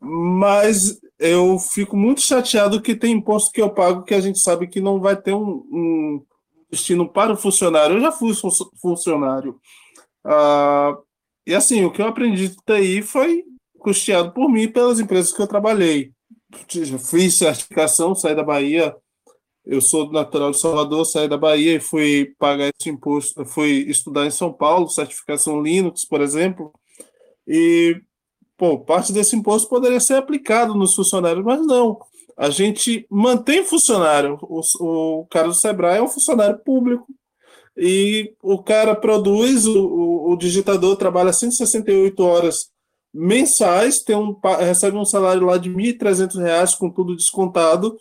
mas 0.00 0.98
eu 1.18 1.58
fico 1.58 1.96
muito 1.96 2.20
chateado 2.20 2.80
que 2.80 2.94
tem 2.94 3.12
imposto 3.12 3.52
que 3.52 3.60
eu 3.60 3.70
pago 3.70 4.04
que 4.04 4.14
a 4.14 4.20
gente 4.20 4.38
sabe 4.38 4.66
que 4.66 4.80
não 4.80 5.00
vai 5.00 5.16
ter 5.16 5.34
um 5.34 6.22
destino 6.76 7.08
para 7.08 7.32
o 7.32 7.36
funcionário. 7.36 7.96
Eu 7.96 8.00
já 8.00 8.12
fui 8.12 8.32
funcionário. 8.80 9.58
Ah, 10.24 10.96
e 11.46 11.54
assim, 11.54 11.84
o 11.84 11.90
que 11.90 12.02
eu 12.02 12.06
aprendi 12.06 12.54
TI 12.64 13.02
foi 13.02 13.44
custeado 13.78 14.32
por 14.32 14.48
mim 14.50 14.68
pelas 14.68 15.00
empresas 15.00 15.32
que 15.32 15.40
eu 15.40 15.46
trabalhei. 15.46 16.12
Fiz 17.10 17.34
certificação, 17.34 18.14
saí 18.14 18.34
da 18.34 18.42
Bahia. 18.42 18.94
Eu 19.64 19.80
sou 19.80 20.12
natural 20.12 20.52
de 20.52 20.60
Salvador, 20.60 21.04
saí 21.04 21.28
da 21.28 21.36
Bahia 21.36 21.74
e 21.74 21.80
fui 21.80 22.34
pagar 22.38 22.70
esse 22.78 22.88
imposto. 22.88 23.44
Fui 23.44 23.86
estudar 23.88 24.26
em 24.26 24.30
São 24.30 24.52
Paulo, 24.52 24.88
certificação 24.88 25.60
Linux, 25.60 26.04
por 26.04 26.20
exemplo. 26.20 26.72
E, 27.46 28.00
pô, 28.56 28.78
parte 28.78 29.12
desse 29.12 29.34
imposto 29.34 29.68
poderia 29.68 30.00
ser 30.00 30.14
aplicado 30.14 30.74
nos 30.74 30.94
funcionários, 30.94 31.44
mas 31.44 31.64
não 31.66 31.98
a 32.36 32.50
gente 32.50 33.06
mantém 33.10 33.64
funcionário. 33.64 34.38
O, 34.42 34.60
o 34.80 35.26
cara 35.26 35.48
do 35.48 35.54
Sebrae 35.54 35.98
é 35.98 36.02
um 36.02 36.08
funcionário 36.08 36.58
público 36.58 37.06
e 37.76 38.34
o 38.42 38.62
cara 38.62 38.94
produz, 38.94 39.66
o, 39.66 40.30
o 40.30 40.36
digitador 40.36 40.96
trabalha 40.96 41.32
168 41.32 42.22
horas 42.22 42.70
mensais, 43.12 44.02
tem 44.02 44.14
um, 44.14 44.38
recebe 44.58 44.96
um 44.96 45.04
salário 45.04 45.46
lá 45.46 45.56
de 45.56 45.70
R$ 45.70 45.94
1.300 45.94 46.76
com 46.76 46.90
tudo 46.90 47.16
descontado 47.16 47.98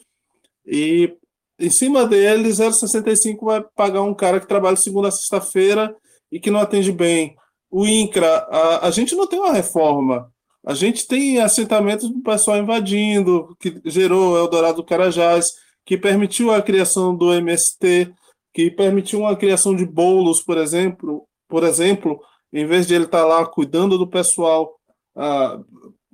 e 0.66 1.16
em 1.58 1.70
cima 1.70 2.06
dele 2.06 2.50
0,65 2.50 3.46
vai 3.46 3.64
pagar 3.76 4.02
um 4.02 4.14
cara 4.14 4.42
que 4.42 4.48
trabalha 4.48 4.76
segunda 4.76 5.08
a 5.08 5.12
sexta-feira 5.12 5.96
e 6.30 6.40
que 6.40 6.52
não 6.52 6.60
atende 6.60 6.92
bem. 6.92 7.36
O 7.72 7.86
INCRA, 7.86 8.28
a, 8.50 8.88
a 8.88 8.92
gente 8.92 9.16
não 9.16 9.28
tem 9.28 9.40
uma 9.40 9.54
reforma 9.54 10.30
A 10.66 10.74
gente 10.74 11.08
tem 11.08 11.40
assentamentos 11.40 12.10
do 12.10 12.22
pessoal 12.22 12.58
invadindo, 12.58 13.56
que 13.60 13.80
gerou 13.86 14.36
Eldorado 14.36 14.78
do 14.78 14.84
Carajás, 14.84 15.54
que 15.86 15.96
permitiu 15.96 16.52
a 16.52 16.62
criação 16.62 17.16
do 17.16 17.32
MST, 17.32 18.12
que 18.52 18.72
permitiu 18.72 19.28
a 19.28 19.36
criação 19.36 19.76
de 19.76 19.86
bolos, 19.86 20.42
por 20.42 20.58
exemplo, 20.58 21.28
por 21.48 21.64
exemplo, 21.64 22.20
em 22.52 22.66
vez 22.66 22.88
de 22.88 22.96
ele 22.96 23.06
estar 23.06 23.20
tá 23.20 23.26
lá 23.26 23.46
cuidando 23.46 23.98
do 23.98 24.08
pessoal, 24.08 24.76
ah, 25.16 25.60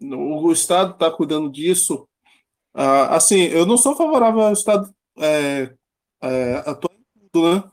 o 0.02 0.52
Estado 0.52 0.94
está 0.94 1.10
cuidando 1.10 1.50
disso. 1.50 2.06
Ah, 2.74 3.16
assim, 3.16 3.44
eu 3.44 3.66
não 3.66 3.78
sou 3.78 3.96
favorável 3.96 4.42
ao 4.42 4.54
Estado 4.54 4.94
é, 5.18 5.74
é, 6.22 6.56
atuar 6.66 6.92
tudo, 7.32 7.56
né? 7.56 7.64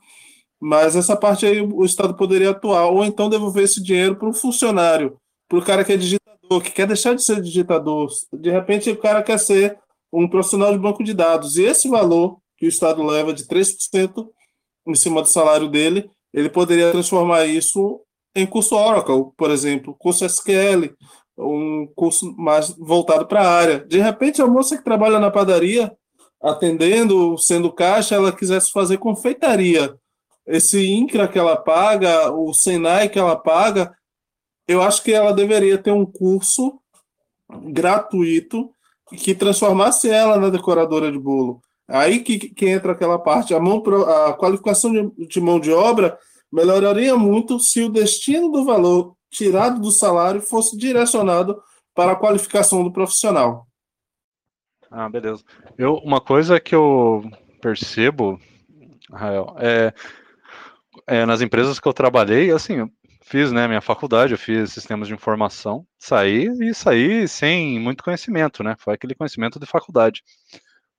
Mas 0.61 0.95
essa 0.95 1.15
parte 1.15 1.45
aí 1.45 1.61
o 1.61 1.83
Estado 1.83 2.15
poderia 2.15 2.51
atuar, 2.51 2.87
ou 2.87 3.03
então 3.03 3.29
devolver 3.29 3.63
esse 3.63 3.81
dinheiro 3.81 4.15
para 4.15 4.29
o 4.29 4.33
funcionário, 4.33 5.17
para 5.47 5.59
o 5.59 5.63
cara 5.63 5.83
que 5.83 5.93
é 5.93 5.97
digitador, 5.97 6.28
que 6.57 6.71
quer 6.71 6.87
deixar 6.87 7.13
de 7.13 7.23
ser 7.23 7.41
digitador. 7.41 8.09
De 8.33 8.49
repente, 8.49 8.89
o 8.89 8.97
cara 8.97 9.21
quer 9.21 9.37
ser 9.37 9.77
um 10.11 10.27
profissional 10.27 10.71
de 10.71 10.79
banco 10.79 11.03
de 11.03 11.13
dados. 11.13 11.57
E 11.57 11.63
esse 11.63 11.87
valor 11.87 12.39
que 12.57 12.65
o 12.65 12.69
Estado 12.69 13.03
leva 13.03 13.33
de 13.33 13.45
3% 13.45 14.27
em 14.87 14.95
cima 14.95 15.21
do 15.21 15.27
salário 15.27 15.67
dele, 15.67 16.09
ele 16.33 16.49
poderia 16.49 16.91
transformar 16.91 17.45
isso 17.45 18.01
em 18.35 18.45
curso 18.45 18.75
Oracle, 18.75 19.31
por 19.37 19.49
exemplo, 19.51 19.95
curso 19.97 20.25
SQL, 20.25 20.93
um 21.37 21.87
curso 21.95 22.35
mais 22.37 22.69
voltado 22.77 23.25
para 23.25 23.41
a 23.41 23.49
área. 23.49 23.79
De 23.79 23.99
repente, 23.99 24.41
a 24.41 24.47
moça 24.47 24.77
que 24.77 24.83
trabalha 24.83 25.19
na 25.19 25.31
padaria, 25.31 25.91
atendendo, 26.41 27.37
sendo 27.37 27.71
caixa, 27.71 28.15
ela 28.15 28.31
quisesse 28.31 28.71
fazer 28.71 28.97
confeitaria. 28.97 29.95
Esse 30.45 30.85
INCRA 30.85 31.27
que 31.27 31.37
ela 31.37 31.55
paga, 31.55 32.31
o 32.31 32.53
Senai 32.53 33.09
que 33.09 33.19
ela 33.19 33.35
paga, 33.35 33.93
eu 34.69 34.83
acho 34.83 35.01
que 35.01 35.11
ela 35.11 35.33
deveria 35.33 35.79
ter 35.79 35.91
um 35.91 36.05
curso 36.05 36.79
gratuito 37.49 38.69
que 39.17 39.33
transformasse 39.33 40.07
ela 40.07 40.37
na 40.37 40.49
decoradora 40.49 41.11
de 41.11 41.17
bolo. 41.17 41.59
Aí 41.87 42.19
que, 42.19 42.37
que 42.37 42.69
entra 42.69 42.91
aquela 42.91 43.17
parte, 43.17 43.55
a, 43.55 43.59
mão, 43.59 43.83
a 44.27 44.33
qualificação 44.33 44.93
de, 44.93 45.25
de 45.25 45.41
mão 45.41 45.59
de 45.59 45.71
obra 45.71 46.15
melhoraria 46.53 47.17
muito 47.17 47.59
se 47.59 47.81
o 47.81 47.89
destino 47.89 48.51
do 48.51 48.63
valor 48.63 49.15
tirado 49.31 49.81
do 49.81 49.89
salário 49.89 50.39
fosse 50.39 50.77
direcionado 50.77 51.59
para 51.95 52.11
a 52.11 52.15
qualificação 52.15 52.83
do 52.83 52.93
profissional. 52.93 53.65
Ah, 54.91 55.09
beleza. 55.09 55.43
Eu, 55.79 55.95
uma 55.95 56.21
coisa 56.21 56.59
que 56.59 56.75
eu 56.75 57.23
percebo, 57.59 58.39
Rael, 59.11 59.55
é, 59.57 59.91
é, 61.07 61.25
nas 61.25 61.41
empresas 61.41 61.79
que 61.79 61.87
eu 61.87 61.93
trabalhei, 61.93 62.51
assim, 62.51 62.87
fiz, 63.29 63.51
né, 63.51 63.67
minha 63.67 63.79
faculdade, 63.79 64.33
eu 64.33 64.39
fiz 64.39 64.73
sistemas 64.73 65.07
de 65.07 65.13
informação, 65.13 65.85
saí 65.99 66.49
e 66.61 66.73
saí 66.73 67.27
sem 67.27 67.79
muito 67.79 68.03
conhecimento, 68.03 68.63
né, 68.63 68.75
foi 68.79 68.95
aquele 68.95 69.13
conhecimento 69.13 69.59
de 69.59 69.67
faculdade. 69.67 70.23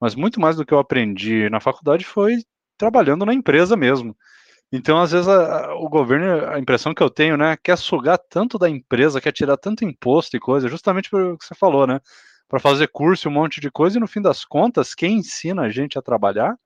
Mas 0.00 0.14
muito 0.14 0.40
mais 0.40 0.56
do 0.56 0.64
que 0.64 0.72
eu 0.72 0.78
aprendi 0.78 1.50
na 1.50 1.58
faculdade 1.58 2.04
foi 2.04 2.36
trabalhando 2.78 3.26
na 3.26 3.34
empresa 3.34 3.76
mesmo. 3.76 4.16
Então, 4.72 5.00
às 5.00 5.10
vezes, 5.10 5.26
a, 5.26 5.74
o 5.74 5.88
governo, 5.88 6.48
a 6.48 6.58
impressão 6.60 6.94
que 6.94 7.02
eu 7.02 7.10
tenho, 7.10 7.36
né, 7.36 7.56
quer 7.62 7.76
sugar 7.76 8.16
tanto 8.30 8.58
da 8.58 8.70
empresa, 8.70 9.20
quer 9.20 9.32
tirar 9.32 9.56
tanto 9.56 9.84
imposto 9.84 10.36
e 10.36 10.40
coisa, 10.40 10.68
justamente 10.68 11.10
por 11.10 11.20
o 11.20 11.36
que 11.36 11.44
você 11.44 11.54
falou, 11.56 11.84
né, 11.84 12.00
para 12.48 12.60
fazer 12.60 12.86
curso 12.88 13.26
e 13.26 13.28
um 13.28 13.34
monte 13.34 13.60
de 13.60 13.72
coisa, 13.72 13.98
e 13.98 14.00
no 14.00 14.06
fim 14.06 14.22
das 14.22 14.44
contas, 14.44 14.94
quem 14.94 15.16
ensina 15.16 15.62
a 15.62 15.68
gente 15.68 15.98
a 15.98 16.02
trabalhar 16.02 16.56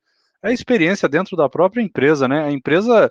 é 0.42 0.48
a 0.48 0.52
experiência 0.52 1.08
dentro 1.08 1.38
da 1.38 1.48
própria 1.48 1.80
empresa, 1.80 2.28
né? 2.28 2.44
A 2.44 2.50
empresa 2.52 3.10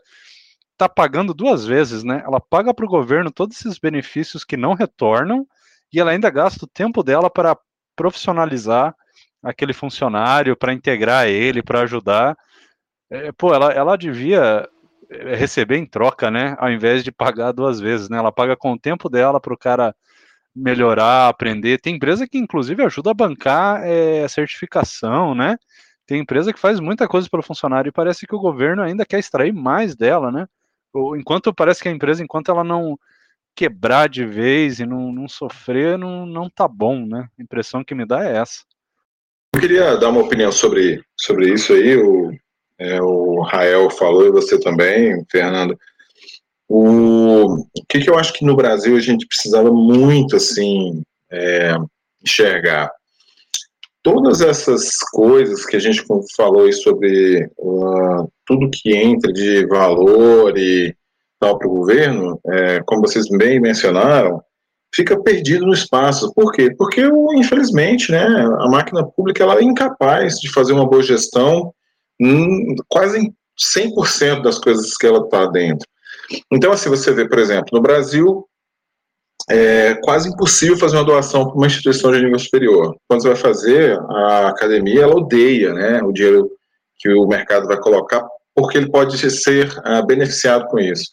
está 0.74 0.90
pagando 0.90 1.34
duas 1.34 1.66
vezes, 1.66 2.04
né? 2.04 2.22
Ela 2.26 2.40
paga 2.40 2.74
para 2.74 2.86
o 2.86 2.90
governo 2.90 3.32
todos 3.32 3.58
esses 3.58 3.78
benefícios 3.80 4.44
que 4.44 4.58
não 4.58 4.74
retornam 4.74 5.48
e 5.94 6.00
ela 6.00 6.12
ainda 6.12 6.30
gasta 6.30 6.66
o 6.66 6.68
tempo 6.68 7.04
dela 7.04 7.30
para 7.30 7.58
profissionalizar 7.96 8.96
aquele 9.44 9.74
funcionário, 9.74 10.56
para 10.56 10.74
integrar 10.74 11.28
ele, 11.28 11.62
para 11.62 11.82
ajudar. 11.82 12.38
É, 13.10 13.32
pô, 13.32 13.54
ela, 13.54 13.72
ela 13.72 13.98
devia 13.98 14.68
é, 15.10 15.36
receber 15.36 15.78
em 15.78 15.86
troca, 15.86 16.32
né? 16.32 16.56
Ao 16.58 16.72
invés 16.72 17.04
de 17.04 17.12
pagar 17.12 17.52
duas 17.52 17.80
vezes, 17.80 18.10
né? 18.10 18.18
Ela 18.18 18.32
paga 18.32 18.56
com 18.56 18.74
o 18.74 18.80
tempo 18.80 19.10
dela 19.10 19.40
para 19.40 19.54
o 19.54 19.58
cara 19.58 19.96
melhorar, 20.56 21.28
aprender. 21.28 21.80
Tem 21.80 21.96
empresa 21.96 22.28
que, 22.28 22.38
inclusive, 22.38 22.84
ajuda 22.84 23.12
a 23.12 23.14
bancar 23.14 23.82
é, 23.84 24.28
certificação, 24.28 25.36
né? 25.36 25.58
Tem 26.06 26.20
empresa 26.20 26.52
que 26.52 26.60
faz 26.60 26.80
muita 26.80 27.08
coisa 27.08 27.30
pelo 27.30 27.44
funcionário 27.44 27.90
e 27.90 27.94
parece 27.94 28.28
que 28.28 28.36
o 28.36 28.40
governo 28.40 28.82
ainda 28.82 29.06
quer 29.06 29.20
extrair 29.20 29.54
mais 29.54 29.96
dela, 29.96 30.32
né? 30.32 30.48
Enquanto 31.18 31.54
parece 31.54 31.82
que 31.82 31.90
a 31.90 31.92
empresa, 31.92 32.24
enquanto 32.24 32.52
ela 32.52 32.64
não 32.64 32.98
quebrar 33.56 34.10
de 34.10 34.26
vez 34.26 34.80
e 34.80 34.86
não, 34.86 35.12
não 35.12 35.28
sofrer, 35.28 35.98
não, 35.98 36.26
não 36.26 36.50
tá 36.50 36.68
bom, 36.68 37.06
né? 37.06 37.28
A 37.38 37.42
impressão 37.42 37.84
que 37.84 37.96
me 37.96 38.06
dá 38.06 38.26
é 38.26 38.38
essa. 38.38 38.62
Eu 39.56 39.62
queria 39.62 39.96
dar 39.98 40.10
uma 40.10 40.22
opinião 40.22 40.52
sobre, 40.52 41.04
sobre 41.16 41.54
isso 41.54 41.74
aí. 41.74 41.96
O, 41.96 42.32
é, 42.80 43.02
o 43.02 43.42
Rael 43.42 43.90
falou 43.90 44.26
e 44.26 44.32
você 44.32 44.60
também, 44.60 45.24
Fernando. 45.32 45.78
O, 46.68 47.62
o 47.62 47.86
que, 47.88 48.00
que 48.00 48.10
eu 48.10 48.18
acho 48.18 48.34
que 48.34 48.46
no 48.46 48.56
Brasil 48.56 48.96
a 48.98 49.00
gente 49.00 49.28
precisava 49.28 49.72
muito 49.72 50.36
assim 50.36 51.04
é, 51.32 51.76
enxergar? 52.24 52.92
Todas 54.04 54.42
essas 54.42 54.98
coisas 55.12 55.66
que 55.66 55.78
a 55.78 55.80
gente 55.80 56.04
falou 56.36 56.72
sobre 56.74 57.50
uh, 57.58 58.30
tudo 58.46 58.70
que 58.70 58.94
entra 58.96 59.32
de 59.32 59.66
valor 59.68 60.58
e 60.58 60.94
tal 61.40 61.58
para 61.58 61.68
o 61.68 61.74
governo, 61.74 62.40
é, 62.46 62.82
como 62.86 63.02
vocês 63.02 63.26
bem 63.30 63.60
mencionaram, 63.60 64.42
fica 64.94 65.22
perdido 65.22 65.66
no 65.66 65.74
espaço. 65.74 66.34
Por 66.34 66.52
quê? 66.52 66.74
Porque, 66.78 67.02
infelizmente, 67.36 68.12
né, 68.12 68.26
a 68.60 68.70
máquina 68.70 69.06
pública 69.06 69.44
ela 69.44 69.60
é 69.60 69.64
incapaz 69.64 70.36
de 70.36 70.52
fazer 70.52 70.74
uma 70.74 70.88
boa 70.88 71.02
gestão 71.02 71.74
em 72.20 72.76
quase 72.88 73.20
em 73.20 73.34
100% 73.60 74.42
das 74.42 74.60
coisas 74.60 74.96
que 74.96 75.08
ela 75.08 75.20
está 75.20 75.46
dentro. 75.48 75.88
Então, 76.52 76.72
assim, 76.72 76.90
você 76.90 77.12
vê, 77.12 77.28
por 77.28 77.40
exemplo, 77.40 77.70
no 77.74 77.82
Brasil, 77.82 78.48
é 79.50 79.96
quase 79.96 80.30
impossível 80.30 80.78
fazer 80.78 80.98
uma 80.98 81.04
doação 81.04 81.46
para 81.46 81.56
uma 81.56 81.68
instituição 81.68 82.12
de 82.12 82.22
nível 82.22 82.40
superior. 82.40 82.96
Quando 83.08 83.22
você 83.22 83.28
vai 83.30 83.38
fazer, 83.38 84.00
a 84.10 84.50
academia, 84.50 85.04
ela 85.04 85.16
odeia 85.16 85.74
né, 85.74 86.02
o 86.02 86.12
dinheiro 86.12 86.50
que 86.98 87.10
o 87.10 87.28
mercado 87.28 87.68
vai 87.68 87.78
colocar, 87.80 88.26
porque 88.56 88.78
ele 88.78 88.90
pode 88.90 89.18
ser 89.30 89.68
uh, 89.80 90.06
beneficiado 90.06 90.66
com 90.68 90.80
isso. 90.80 91.12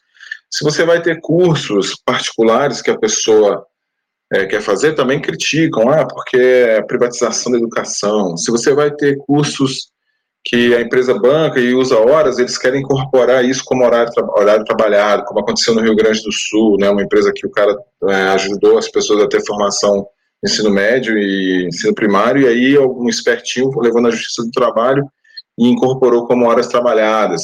Se 0.51 0.65
você 0.65 0.85
vai 0.85 1.01
ter 1.01 1.21
cursos 1.21 1.95
particulares 2.05 2.83
que 2.83 2.91
a 2.91 2.99
pessoa 2.99 3.65
é, 4.33 4.47
quer 4.47 4.61
fazer, 4.61 4.95
também 4.95 5.21
criticam, 5.21 5.89
ah, 5.89 6.07
porque 6.07 6.37
é 6.37 6.83
privatização 6.83 7.53
da 7.53 7.59
educação. 7.59 8.37
Se 8.37 8.51
você 8.51 8.73
vai 8.73 8.91
ter 8.93 9.17
cursos 9.19 9.91
que 10.45 10.75
a 10.75 10.81
empresa 10.81 11.19
banca 11.19 11.61
e 11.61 11.75
usa 11.75 11.99
horas, 11.99 12.39
eles 12.39 12.57
querem 12.57 12.81
incorporar 12.81 13.45
isso 13.45 13.63
como 13.65 13.85
horário, 13.85 14.11
horário 14.37 14.65
trabalhado, 14.65 15.25
como 15.25 15.41
aconteceu 15.41 15.75
no 15.75 15.83
Rio 15.83 15.95
Grande 15.95 16.23
do 16.23 16.33
Sul, 16.33 16.77
né, 16.79 16.89
uma 16.89 17.03
empresa 17.03 17.33
que 17.35 17.47
o 17.47 17.51
cara 17.51 17.77
é, 18.09 18.15
ajudou 18.31 18.79
as 18.79 18.89
pessoas 18.89 19.23
a 19.23 19.29
ter 19.29 19.45
formação 19.45 20.07
ensino 20.43 20.71
médio 20.71 21.19
e 21.19 21.67
ensino 21.67 21.95
primário, 21.95 22.43
e 22.43 22.49
aí 22.49 22.77
algum 22.77 23.09
espertinho 23.09 23.71
levou 23.79 24.01
na 24.01 24.11
Justiça 24.11 24.43
do 24.43 24.51
Trabalho 24.51 25.07
e 25.59 25.69
incorporou 25.69 26.27
como 26.27 26.47
horas 26.47 26.69
trabalhadas. 26.69 27.43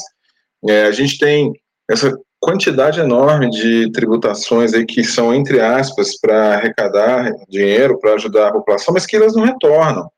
É, 0.67 0.87
a 0.87 0.91
gente 0.91 1.19
tem 1.19 1.53
essa 1.91 2.17
quantidade 2.41 2.99
enorme 2.99 3.51
de 3.51 3.91
tributações 3.93 4.73
aí 4.73 4.87
que 4.87 5.05
são, 5.05 5.35
entre 5.35 5.61
aspas, 5.61 6.19
para 6.19 6.55
arrecadar 6.55 7.31
dinheiro, 7.49 7.99
para 7.99 8.15
ajudar 8.15 8.49
a 8.49 8.53
população, 8.53 8.95
mas 8.95 9.05
que 9.05 9.17
elas 9.17 9.35
não 9.35 9.45
retornam. 9.45 10.11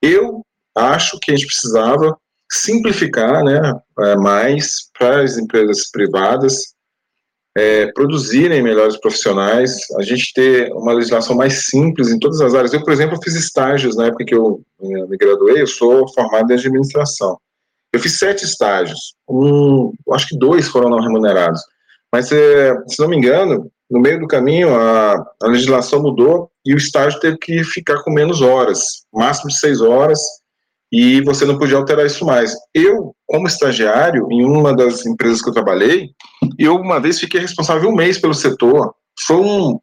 Eu 0.00 0.42
acho 0.76 1.18
que 1.20 1.32
a 1.32 1.36
gente 1.36 1.46
precisava 1.46 2.16
simplificar 2.50 3.42
né, 3.44 3.60
é, 4.00 4.16
mais 4.16 4.90
para 4.96 5.22
as 5.22 5.38
empresas 5.38 5.90
privadas 5.90 6.74
é, 7.56 7.86
produzirem 7.92 8.62
melhores 8.62 8.96
profissionais, 8.96 9.78
a 9.96 10.02
gente 10.02 10.32
ter 10.34 10.72
uma 10.72 10.92
legislação 10.92 11.36
mais 11.36 11.66
simples 11.66 12.10
em 12.10 12.18
todas 12.18 12.40
as 12.40 12.54
áreas. 12.54 12.72
Eu, 12.72 12.82
por 12.82 12.92
exemplo, 12.92 13.18
fiz 13.22 13.34
estágios 13.34 13.96
na 13.96 14.06
época 14.06 14.24
que 14.24 14.34
eu 14.34 14.60
é, 14.80 14.86
me 15.06 15.16
graduei, 15.16 15.62
eu 15.62 15.66
sou 15.66 16.12
formado 16.12 16.50
em 16.50 16.54
administração. 16.54 17.38
Eu 17.92 18.00
fiz 18.00 18.18
sete 18.18 18.44
estágios, 18.44 19.14
um, 19.28 19.92
acho 20.10 20.28
que 20.28 20.38
dois 20.38 20.66
foram 20.66 20.90
não 20.90 20.98
remunerados. 20.98 21.60
Mas, 22.12 22.32
é, 22.32 22.74
se 22.88 23.00
não 23.00 23.08
me 23.08 23.16
engano, 23.16 23.70
no 23.88 24.00
meio 24.00 24.18
do 24.18 24.26
caminho 24.26 24.74
a, 24.74 25.14
a 25.40 25.46
legislação 25.46 26.02
mudou 26.02 26.50
e 26.64 26.74
o 26.74 26.78
estágio 26.78 27.20
teve 27.20 27.38
que 27.38 27.62
ficar 27.62 28.02
com 28.02 28.10
menos 28.10 28.40
horas, 28.40 29.04
máximo 29.12 29.48
de 29.48 29.58
seis 29.58 29.80
horas, 29.80 30.20
e 30.96 31.20
você 31.22 31.44
não 31.44 31.58
podia 31.58 31.76
alterar 31.76 32.06
isso 32.06 32.24
mais. 32.24 32.54
Eu, 32.72 33.12
como 33.26 33.48
estagiário, 33.48 34.28
em 34.30 34.44
uma 34.44 34.72
das 34.72 35.04
empresas 35.04 35.42
que 35.42 35.48
eu 35.48 35.52
trabalhei, 35.52 36.10
eu 36.56 36.76
uma 36.76 37.00
vez 37.00 37.18
fiquei 37.18 37.40
responsável 37.40 37.90
um 37.90 37.96
mês 37.96 38.16
pelo 38.16 38.32
setor. 38.32 38.94
Foi 39.26 39.38
um, 39.38 39.76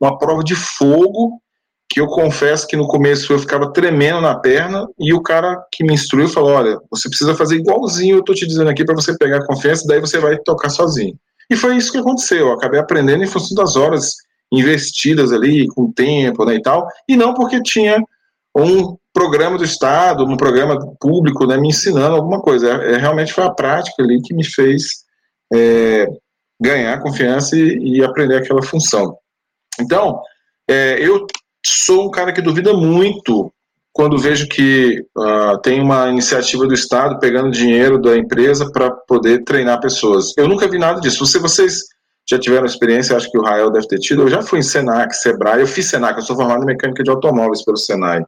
uma 0.00 0.18
prova 0.18 0.42
de 0.42 0.56
fogo 0.56 1.40
que 1.88 2.00
eu 2.00 2.08
confesso 2.08 2.66
que 2.66 2.76
no 2.76 2.88
começo 2.88 3.32
eu 3.32 3.38
ficava 3.38 3.72
tremendo 3.72 4.20
na 4.20 4.34
perna 4.34 4.88
e 4.98 5.14
o 5.14 5.22
cara 5.22 5.56
que 5.70 5.84
me 5.84 5.94
instruiu 5.94 6.28
falou: 6.28 6.50
olha, 6.50 6.80
você 6.90 7.08
precisa 7.08 7.36
fazer 7.36 7.58
igualzinho 7.58 8.16
eu 8.16 8.20
estou 8.20 8.34
te 8.34 8.44
dizendo 8.44 8.68
aqui 8.68 8.84
para 8.84 8.96
você 8.96 9.16
pegar 9.16 9.46
confiança, 9.46 9.86
daí 9.86 10.00
você 10.00 10.18
vai 10.18 10.36
tocar 10.38 10.70
sozinho. 10.70 11.16
E 11.48 11.54
foi 11.54 11.76
isso 11.76 11.92
que 11.92 11.98
aconteceu. 11.98 12.48
Eu 12.48 12.52
acabei 12.54 12.80
aprendendo 12.80 13.22
em 13.22 13.28
função 13.28 13.54
das 13.54 13.76
horas 13.76 14.16
investidas 14.52 15.32
ali 15.32 15.68
com 15.68 15.92
tempo 15.92 16.44
né, 16.44 16.56
e 16.56 16.60
tal, 16.60 16.88
e 17.08 17.16
não 17.16 17.34
porque 17.34 17.62
tinha 17.62 18.02
um 18.56 18.96
programa 19.16 19.56
do 19.56 19.64
Estado, 19.64 20.26
um 20.26 20.36
programa 20.36 20.78
público 21.00 21.46
né, 21.46 21.56
me 21.56 21.68
ensinando 21.68 22.16
alguma 22.16 22.38
coisa. 22.38 22.68
É, 22.68 22.92
é, 22.92 22.96
realmente 22.98 23.32
foi 23.32 23.44
a 23.44 23.50
prática 23.50 24.02
ali 24.02 24.20
que 24.20 24.34
me 24.34 24.44
fez 24.44 25.06
é, 25.50 26.06
ganhar 26.60 27.00
confiança 27.00 27.56
e, 27.56 27.78
e, 27.78 28.04
aprender 28.04 28.36
aquela 28.36 28.62
função. 28.62 29.16
Então, 29.80 30.20
é, 30.68 30.98
eu 31.00 31.26
sou 31.64 32.06
um 32.06 32.10
cara 32.10 32.30
que 32.30 32.42
duvida 32.42 32.74
muito 32.74 33.50
quando 33.90 34.18
vejo 34.18 34.46
que 34.48 35.02
uh, 35.16 35.56
tem 35.62 35.80
uma 35.80 36.10
iniciativa 36.10 36.66
do 36.66 36.74
Estado 36.74 37.18
pegando 37.18 37.50
dinheiro 37.50 37.98
da 37.98 38.14
empresa 38.14 38.70
para 38.70 38.90
poder 38.90 39.42
treinar 39.44 39.80
pessoas. 39.80 40.36
Eu 40.36 40.46
nunca 40.46 40.68
vi 40.68 40.78
nada 40.78 41.00
disso. 41.00 41.24
Se 41.24 41.38
vocês 41.38 41.84
já 42.28 42.38
tiveram 42.38 42.66
experiência, 42.66 43.16
acho 43.16 43.30
que 43.30 43.38
o 43.38 43.42
Rael 43.42 43.70
deve 43.70 43.88
ter 43.88 43.98
tido, 43.98 44.22
eu 44.22 44.28
já 44.28 44.42
fui 44.42 44.58
em 44.58 44.62
Senac, 44.62 45.16
Sebrae, 45.16 45.62
eu 45.62 45.66
fiz 45.66 45.86
Senac, 45.86 46.18
eu 46.18 46.22
sou 46.22 46.36
formado 46.36 46.62
em 46.64 46.66
mecânica 46.66 47.02
de 47.02 47.08
automóveis 47.08 47.64
pelo 47.64 47.78
Senai. 47.78 48.22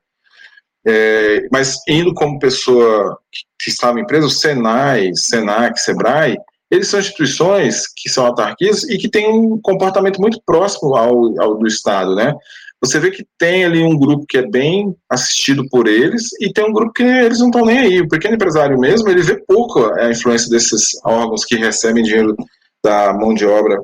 É, 0.89 1.47
mas 1.53 1.77
indo 1.89 2.15
como 2.15 2.39
pessoa 2.39 3.19
que 3.59 3.71
estava 3.71 3.99
em 3.99 4.03
empresa, 4.03 4.27
o 4.27 4.31
Senai, 4.31 5.11
Senac, 5.15 5.79
Sebrae, 5.81 6.39
eles 6.71 6.89
são 6.89 7.01
instituições 7.01 7.85
que 7.97 8.09
são 8.09 8.27
autarquias 8.27 8.85
e 8.85 8.97
que 8.97 9.09
têm 9.09 9.29
um 9.29 9.61
comportamento 9.61 10.21
muito 10.21 10.41
próximo 10.47 10.97
ao, 10.97 11.41
ao 11.41 11.59
do 11.59 11.67
Estado, 11.67 12.15
né? 12.15 12.33
você 12.81 13.01
vê 13.01 13.11
que 13.11 13.27
tem 13.37 13.65
ali 13.65 13.83
um 13.83 13.99
grupo 13.99 14.25
que 14.27 14.39
é 14.39 14.49
bem 14.49 14.95
assistido 15.11 15.69
por 15.69 15.89
eles 15.89 16.29
e 16.41 16.53
tem 16.53 16.65
um 16.65 16.73
grupo 16.73 16.93
que 16.93 17.03
eles 17.03 17.41
não 17.41 17.49
estão 17.49 17.65
nem 17.65 17.79
aí. 17.79 18.01
O 18.01 18.09
pequeno 18.09 18.37
empresário 18.37 18.79
mesmo, 18.79 19.09
ele 19.09 19.23
vê 19.23 19.37
pouco 19.47 19.85
a 19.95 20.11
influência 20.11 20.49
desses 20.49 20.83
órgãos 21.05 21.45
que 21.45 21.57
recebem 21.57 22.05
dinheiro 22.05 22.37
da 22.85 23.13
mão 23.13 23.35
de 23.35 23.45
obra 23.45 23.79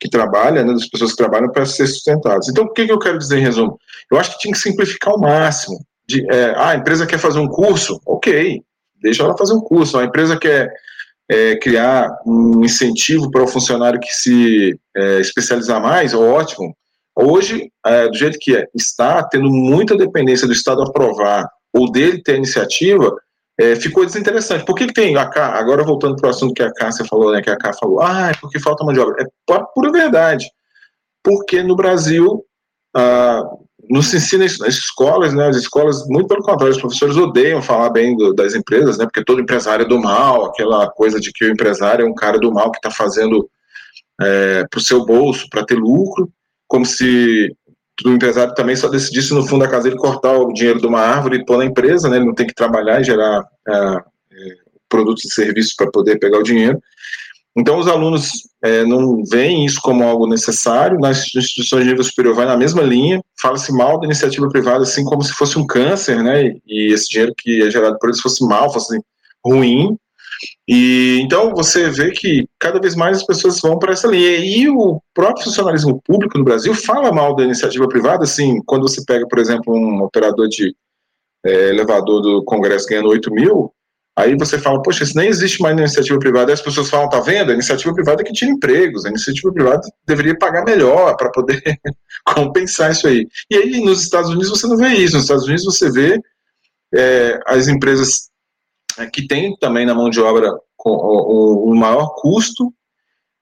que 0.00 0.08
trabalha, 0.08 0.64
né, 0.64 0.72
das 0.72 0.88
pessoas 0.88 1.12
que 1.12 1.18
trabalham 1.18 1.50
para 1.52 1.66
ser 1.66 1.86
sustentados. 1.86 2.48
Então, 2.48 2.64
o 2.64 2.72
que, 2.72 2.86
que 2.86 2.92
eu 2.92 2.98
quero 2.98 3.18
dizer 3.18 3.38
em 3.38 3.42
resumo? 3.42 3.78
Eu 4.10 4.18
acho 4.18 4.32
que 4.32 4.38
tinha 4.38 4.52
que 4.52 4.58
simplificar 4.58 5.12
ao 5.12 5.20
máximo. 5.20 5.78
De, 6.10 6.26
é, 6.30 6.54
ah, 6.56 6.70
a 6.70 6.76
empresa 6.76 7.06
quer 7.06 7.18
fazer 7.18 7.38
um 7.38 7.48
curso? 7.48 8.00
Ok, 8.04 8.62
deixa 9.00 9.22
ela 9.22 9.36
fazer 9.36 9.54
um 9.54 9.60
curso. 9.60 9.98
A 9.98 10.04
empresa 10.04 10.36
quer 10.36 10.72
é, 11.30 11.56
criar 11.56 12.10
um 12.26 12.64
incentivo 12.64 13.30
para 13.30 13.44
o 13.44 13.48
funcionário 13.48 14.00
que 14.00 14.12
se 14.12 14.78
é, 14.96 15.20
especializar 15.20 15.80
mais? 15.80 16.12
Ótimo 16.14 16.74
Hoje, 17.14 17.70
é, 17.84 18.08
do 18.08 18.16
jeito 18.16 18.38
que 18.40 18.56
é, 18.56 18.66
está 18.74 19.22
tendo 19.22 19.50
muita 19.50 19.96
dependência 19.96 20.46
do 20.46 20.52
Estado 20.52 20.82
aprovar 20.82 21.48
ou 21.72 21.90
dele 21.90 22.22
ter 22.22 22.36
iniciativa, 22.36 23.14
é, 23.58 23.76
ficou 23.76 24.06
desinteressante. 24.06 24.64
Por 24.64 24.74
que, 24.74 24.92
tem 24.92 25.16
a 25.16 25.22
agora 25.22 25.84
voltando 25.84 26.16
para 26.16 26.28
o 26.28 26.30
assunto 26.30 26.54
que 26.54 26.62
a 26.62 26.72
Cássia 26.72 27.04
falou, 27.04 27.32
né, 27.32 27.42
que 27.42 27.50
a 27.50 27.56
K 27.56 27.72
falou, 27.74 28.00
ah, 28.00 28.30
é 28.30 28.38
porque 28.40 28.58
falta 28.58 28.84
mão 28.84 28.94
de 28.94 29.00
obra. 29.00 29.22
É 29.22 29.58
pura 29.74 29.92
verdade. 29.92 30.50
Porque 31.22 31.62
no 31.62 31.76
Brasil, 31.76 32.42
ah, 32.96 33.42
não 33.90 34.00
se 34.00 34.16
ensina 34.16 34.44
isso 34.44 34.62
nas 34.62 34.74
escolas, 34.74 35.34
né, 35.34 35.48
as 35.48 35.56
escolas, 35.56 36.06
muito 36.06 36.28
pelo 36.28 36.42
contrário, 36.42 36.72
os 36.72 36.80
professores 36.80 37.16
odeiam 37.16 37.60
falar 37.60 37.90
bem 37.90 38.16
do, 38.16 38.32
das 38.32 38.54
empresas, 38.54 38.96
né, 38.96 39.04
porque 39.04 39.24
todo 39.24 39.40
empresário 39.40 39.84
é 39.84 39.88
do 39.88 40.00
mal, 40.00 40.46
aquela 40.46 40.88
coisa 40.88 41.18
de 41.18 41.32
que 41.32 41.44
o 41.44 41.50
empresário 41.50 42.06
é 42.06 42.08
um 42.08 42.14
cara 42.14 42.38
do 42.38 42.52
mal 42.52 42.70
que 42.70 42.78
está 42.78 42.90
fazendo 42.90 43.50
é, 44.20 44.64
para 44.70 44.78
o 44.78 44.82
seu 44.82 45.04
bolso, 45.04 45.48
para 45.50 45.64
ter 45.64 45.74
lucro, 45.74 46.30
como 46.68 46.86
se 46.86 47.52
o 48.04 48.10
empresário 48.10 48.54
também 48.54 48.76
só 48.76 48.88
decidisse 48.88 49.34
no 49.34 49.46
fundo 49.46 49.64
da 49.64 49.70
casa 49.70 49.88
ele 49.88 49.96
cortar 49.96 50.38
o 50.38 50.52
dinheiro 50.52 50.80
de 50.80 50.86
uma 50.86 51.00
árvore 51.00 51.38
e 51.38 51.44
pôr 51.44 51.58
na 51.58 51.64
empresa, 51.64 52.08
né? 52.08 52.16
Ele 52.16 52.26
não 52.26 52.34
tem 52.34 52.46
que 52.46 52.54
trabalhar 52.54 53.00
e 53.00 53.04
gerar 53.04 53.44
é, 53.68 53.74
é, 53.74 54.00
produtos 54.88 55.24
e 55.24 55.34
serviços 55.34 55.74
para 55.74 55.90
poder 55.90 56.18
pegar 56.18 56.38
o 56.38 56.42
dinheiro. 56.42 56.80
Então, 57.56 57.78
os 57.78 57.88
alunos 57.88 58.30
é, 58.62 58.84
não 58.84 59.24
veem 59.24 59.64
isso 59.64 59.80
como 59.82 60.04
algo 60.04 60.26
necessário. 60.26 60.98
Nas 61.00 61.34
instituições 61.34 61.84
de 61.84 61.90
nível 61.90 62.04
superior, 62.04 62.34
vai 62.34 62.46
na 62.46 62.56
mesma 62.56 62.82
linha. 62.82 63.20
Fala-se 63.40 63.72
mal 63.72 63.98
da 63.98 64.06
iniciativa 64.06 64.48
privada, 64.48 64.82
assim 64.82 65.04
como 65.04 65.22
se 65.22 65.32
fosse 65.32 65.58
um 65.58 65.66
câncer, 65.66 66.22
né? 66.22 66.54
E 66.66 66.92
esse 66.92 67.08
dinheiro 67.08 67.34
que 67.36 67.62
é 67.62 67.70
gerado 67.70 67.98
por 67.98 68.08
eles 68.08 68.20
fosse 68.20 68.44
mal, 68.44 68.72
fosse 68.72 69.00
ruim. 69.44 69.96
E 70.66 71.20
então 71.22 71.54
você 71.54 71.90
vê 71.90 72.10
que 72.12 72.46
cada 72.58 72.80
vez 72.80 72.94
mais 72.94 73.18
as 73.18 73.26
pessoas 73.26 73.60
vão 73.60 73.78
para 73.78 73.92
essa 73.92 74.08
linha. 74.08 74.36
E 74.36 74.68
o 74.68 75.00
próprio 75.12 75.44
funcionalismo 75.44 76.00
público 76.02 76.38
no 76.38 76.44
Brasil 76.44 76.74
fala 76.74 77.12
mal 77.12 77.34
da 77.34 77.44
iniciativa 77.44 77.88
privada, 77.88 78.24
assim, 78.24 78.62
quando 78.64 78.88
você 78.88 79.02
pega, 79.04 79.26
por 79.28 79.38
exemplo, 79.38 79.74
um 79.74 80.02
operador 80.02 80.48
de 80.48 80.74
é, 81.44 81.70
elevador 81.70 82.20
do 82.20 82.44
Congresso 82.44 82.86
ganhando 82.86 83.08
8 83.08 83.30
mil, 83.32 83.72
aí 84.16 84.36
você 84.36 84.58
fala, 84.58 84.82
poxa, 84.82 85.04
isso 85.04 85.16
nem 85.16 85.28
existe 85.28 85.60
mais 85.62 85.74
na 85.74 85.82
iniciativa 85.82 86.18
privada. 86.18 86.50
Aí 86.50 86.54
as 86.54 86.62
pessoas 86.62 86.90
falam, 86.90 87.08
tá 87.08 87.20
vendo? 87.20 87.50
A 87.50 87.54
iniciativa 87.54 87.94
privada 87.94 88.22
é 88.22 88.24
que 88.24 88.32
tira 88.32 88.50
empregos, 88.50 89.04
a 89.04 89.08
iniciativa 89.08 89.52
privada 89.52 89.80
deveria 90.06 90.38
pagar 90.38 90.64
melhor 90.64 91.16
para 91.16 91.30
poder 91.30 91.62
compensar 92.34 92.90
isso 92.90 93.06
aí. 93.06 93.26
E 93.50 93.56
aí 93.56 93.80
nos 93.80 94.02
Estados 94.02 94.30
Unidos 94.30 94.50
você 94.50 94.66
não 94.66 94.76
vê 94.76 94.88
isso. 94.88 95.14
Nos 95.14 95.24
Estados 95.24 95.44
Unidos 95.44 95.64
você 95.64 95.90
vê 95.90 96.20
é, 96.94 97.38
as 97.46 97.68
empresas 97.68 98.30
né, 98.98 99.08
que 99.12 99.26
tem 99.26 99.56
também 99.56 99.86
na 99.86 99.94
mão 99.94 100.10
de 100.10 100.20
obra 100.20 100.52
o, 100.84 101.70
o 101.70 101.76
maior 101.76 102.14
custo, 102.16 102.72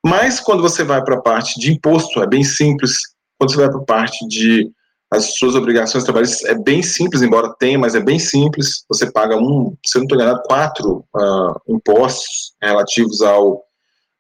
mas 0.05 0.41
quando 0.41 0.63
você 0.63 0.85
vai 0.85 1.03
para 1.03 1.17
a 1.17 1.21
parte 1.21 1.59
de 1.59 1.73
imposto, 1.73 2.23
é 2.23 2.27
bem 2.27 2.45
simples. 2.45 2.99
Quando 3.39 3.53
você 3.53 3.59
vai 3.59 3.69
para 3.69 3.81
a 3.81 3.85
parte 3.85 4.27
de 4.27 4.71
as 5.11 5.37
suas 5.39 5.55
obrigações 5.55 6.05
trabalhistas, 6.05 6.45
é 6.45 6.55
bem 6.55 6.83
simples, 6.83 7.23
embora 7.23 7.55
tenha, 7.59 7.79
mas 7.79 7.95
é 7.95 8.01
bem 8.01 8.19
simples. 8.19 8.85
Você 8.89 9.11
paga 9.11 9.37
um, 9.37 9.75
se 9.85 9.97
eu 9.97 10.01
não 10.01 10.05
estou 10.05 10.17
enganado, 10.17 10.43
quatro 10.47 11.05
uh, 11.15 11.61
impostos 11.67 12.53
relativos 12.61 13.23
ao 13.23 13.65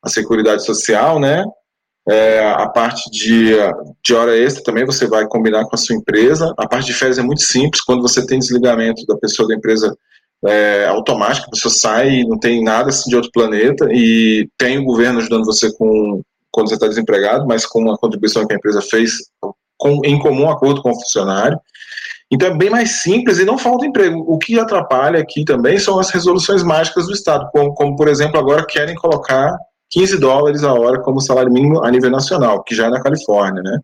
à 0.02 0.08
Seguridade 0.08 0.64
Social, 0.64 1.18
né? 1.18 1.44
É, 2.08 2.40
a 2.52 2.66
parte 2.68 3.10
de, 3.10 3.54
de 4.02 4.14
hora 4.14 4.34
extra 4.34 4.62
também 4.62 4.86
você 4.86 5.06
vai 5.06 5.26
combinar 5.26 5.64
com 5.66 5.74
a 5.74 5.78
sua 5.78 5.94
empresa. 5.94 6.54
A 6.56 6.66
parte 6.66 6.86
de 6.86 6.94
férias 6.94 7.18
é 7.18 7.22
muito 7.22 7.42
simples. 7.42 7.82
Quando 7.82 8.00
você 8.00 8.24
tem 8.24 8.38
desligamento 8.38 9.04
da 9.04 9.16
pessoa 9.16 9.46
da 9.46 9.54
empresa, 9.54 9.94
é, 10.46 10.86
automática, 10.86 11.46
a 11.46 11.50
pessoa 11.50 11.72
sai, 11.74 12.22
não 12.24 12.38
tem 12.38 12.64
nada 12.64 12.88
assim, 12.88 13.10
de 13.10 13.16
outro 13.16 13.30
planeta, 13.30 13.88
e 13.90 14.48
tem 14.56 14.78
o 14.78 14.84
governo 14.84 15.18
ajudando 15.18 15.44
você 15.44 15.70
com 15.76 16.22
quando 16.50 16.68
você 16.68 16.74
está 16.74 16.88
desempregado, 16.88 17.46
mas 17.46 17.66
com 17.66 17.80
uma 17.80 17.96
contribuição 17.96 18.46
que 18.46 18.54
a 18.54 18.56
empresa 18.56 18.80
fez 18.80 19.18
com, 19.78 20.00
em 20.04 20.18
comum 20.18 20.50
acordo 20.50 20.82
com 20.82 20.90
o 20.90 20.94
funcionário. 20.94 21.58
Então 22.30 22.48
é 22.48 22.54
bem 22.54 22.68
mais 22.68 23.00
simples 23.00 23.38
e 23.38 23.44
não 23.44 23.56
falta 23.56 23.86
emprego. 23.86 24.22
O 24.26 24.38
que 24.38 24.58
atrapalha 24.58 25.18
aqui 25.18 25.44
também 25.44 25.78
são 25.78 25.98
as 25.98 26.10
resoluções 26.10 26.62
mágicas 26.62 27.06
do 27.06 27.12
Estado, 27.12 27.48
como, 27.50 27.72
como 27.74 27.96
por 27.96 28.08
exemplo, 28.08 28.38
agora 28.38 28.66
querem 28.66 28.94
colocar 28.94 29.56
15 29.90 30.18
dólares 30.18 30.62
a 30.62 30.74
hora 30.74 31.00
como 31.00 31.20
salário 31.20 31.50
mínimo 31.50 31.82
a 31.82 31.90
nível 31.90 32.10
nacional, 32.10 32.62
que 32.62 32.74
já 32.74 32.86
é 32.86 32.90
na 32.90 33.00
Califórnia, 33.00 33.62
né? 33.62 33.78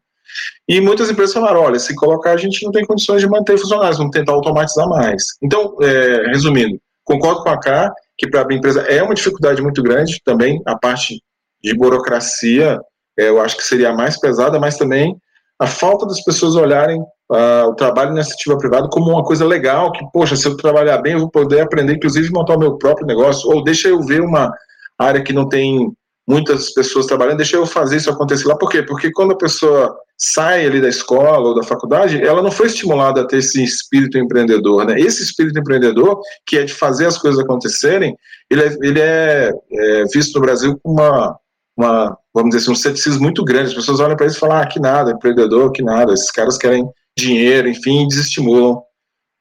E 0.69 0.81
muitas 0.81 1.11
empresas 1.11 1.33
falaram: 1.33 1.61
olha, 1.61 1.79
se 1.79 1.95
colocar, 1.95 2.33
a 2.33 2.37
gente 2.37 2.63
não 2.65 2.73
tem 2.73 2.85
condições 2.85 3.21
de 3.21 3.29
manter 3.29 3.57
funcionários, 3.57 3.99
vamos 3.99 4.13
tentar 4.13 4.33
automatizar 4.33 4.89
mais. 4.89 5.23
Então, 5.43 5.77
é, 5.81 6.27
resumindo, 6.27 6.79
concordo 7.05 7.43
com 7.43 7.49
a 7.49 7.59
K 7.59 7.93
que 8.17 8.29
para 8.29 8.47
a 8.49 8.55
empresa 8.55 8.83
é 8.83 9.03
uma 9.03 9.15
dificuldade 9.15 9.61
muito 9.61 9.83
grande 9.83 10.21
também, 10.25 10.61
a 10.67 10.77
parte 10.77 11.21
de 11.63 11.75
burocracia, 11.75 12.79
é, 13.19 13.29
eu 13.29 13.41
acho 13.41 13.57
que 13.57 13.63
seria 13.63 13.91
a 13.91 13.95
mais 13.95 14.19
pesada, 14.19 14.59
mas 14.59 14.77
também 14.77 15.17
a 15.65 15.67
falta 15.67 16.07
das 16.07 16.23
pessoas 16.23 16.55
olharem 16.55 17.01
uh, 17.01 17.69
o 17.69 17.75
trabalho 17.75 18.11
na 18.11 18.21
iniciativa 18.21 18.59
privada 18.59 18.89
como 18.89 19.11
uma 19.11 19.25
coisa 19.25 19.47
legal, 19.47 19.91
que, 19.91 20.05
poxa, 20.13 20.37
se 20.37 20.47
eu 20.47 20.57
trabalhar 20.57 20.99
bem, 20.99 21.15
eu 21.15 21.21
vou 21.21 21.31
poder 21.31 21.61
aprender, 21.61 21.95
inclusive, 21.95 22.31
montar 22.31 22.57
o 22.57 22.59
meu 22.59 22.77
próprio 22.77 23.07
negócio, 23.07 23.51
ou 23.51 23.65
deixa 23.65 23.89
eu 23.89 24.01
ver 24.03 24.21
uma 24.21 24.53
área 24.99 25.23
que 25.23 25.33
não 25.33 25.49
tem 25.49 25.91
muitas 26.29 26.73
pessoas 26.73 27.07
trabalhando, 27.07 27.39
deixa 27.39 27.57
eu 27.57 27.67
fazer 27.67 27.97
isso 27.97 28.11
acontecer 28.11 28.47
lá. 28.47 28.57
Por 28.57 28.71
quê? 28.71 28.83
Porque 28.83 29.11
quando 29.11 29.33
a 29.33 29.39
pessoa 29.39 29.95
sai 30.17 30.67
ali 30.67 30.81
da 30.81 30.89
escola 30.89 31.49
ou 31.49 31.55
da 31.55 31.63
faculdade, 31.63 32.23
ela 32.23 32.43
não 32.43 32.51
foi 32.51 32.67
estimulada 32.67 33.23
a 33.23 33.27
ter 33.27 33.39
esse 33.39 33.63
espírito 33.63 34.19
empreendedor, 34.19 34.87
né? 34.87 34.99
Esse 34.99 35.23
espírito 35.23 35.59
empreendedor, 35.59 36.21
que 36.47 36.59
é 36.59 36.65
de 36.65 36.73
fazer 36.73 37.07
as 37.07 37.19
coisas 37.19 37.41
acontecerem, 37.41 38.17
ele 38.51 38.63
é, 38.63 38.77
ele 38.83 39.01
é, 39.01 39.51
é 39.73 40.05
visto 40.13 40.35
no 40.37 40.43
Brasil 40.43 40.79
com 40.83 40.93
uma, 40.93 41.37
uma, 41.77 42.19
vamos 42.33 42.51
dizer 42.51 42.63
assim, 42.63 42.73
um 42.73 42.77
ceticismo 42.77 43.23
muito 43.23 43.45
grande. 43.45 43.69
As 43.69 43.75
pessoas 43.75 44.01
olham 44.01 44.17
para 44.17 44.27
isso 44.27 44.37
e 44.37 44.41
falam, 44.41 44.59
ah, 44.59 44.67
que 44.67 44.81
nada, 44.81 45.13
empreendedor, 45.13 45.73
que 45.73 45.83
nada, 45.83 46.13
esses 46.13 46.31
caras 46.31 46.57
querem 46.57 46.89
dinheiro, 47.17 47.69
enfim, 47.69 48.07
desestimulam 48.09 48.83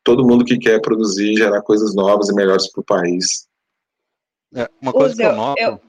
todo 0.03 0.25
mundo 0.25 0.45
que 0.45 0.57
quer 0.57 0.81
produzir, 0.81 1.35
gerar 1.35 1.61
coisas 1.61 1.95
novas 1.95 2.29
e 2.29 2.33
melhores 2.35 2.71
para 2.71 2.81
o 2.81 2.85
país. 2.85 3.47
É, 4.55 4.69
uma 4.81 4.91
coisa 4.91 5.15
que 5.15 5.23
eu 5.23 5.33
noto... 5.33 5.61
Eu 5.61 5.79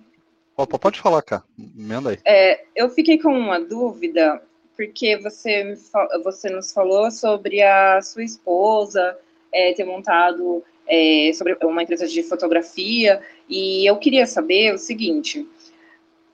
Opa, 0.57 0.79
pode 0.79 1.01
falar, 1.01 1.21
cara. 1.23 1.43
Emenda 1.59 2.11
aí. 2.11 2.19
É, 2.25 2.65
eu 2.77 2.89
fiquei 2.89 3.19
com 3.19 3.37
uma 3.37 3.59
dúvida, 3.59 4.41
porque 4.77 5.17
você, 5.17 5.77
você 6.23 6.49
nos 6.49 6.73
falou 6.73 7.11
sobre 7.11 7.61
a 7.61 8.01
sua 8.03 8.23
esposa 8.23 9.19
é, 9.53 9.73
ter 9.73 9.85
montado 9.85 10.63
é, 10.87 11.33
sobre 11.35 11.57
uma 11.63 11.83
empresa 11.83 12.07
de 12.07 12.23
fotografia, 12.23 13.21
e 13.49 13.85
eu 13.89 13.97
queria 13.97 14.27
saber 14.27 14.73
o 14.75 14.79
seguinte: 14.79 15.45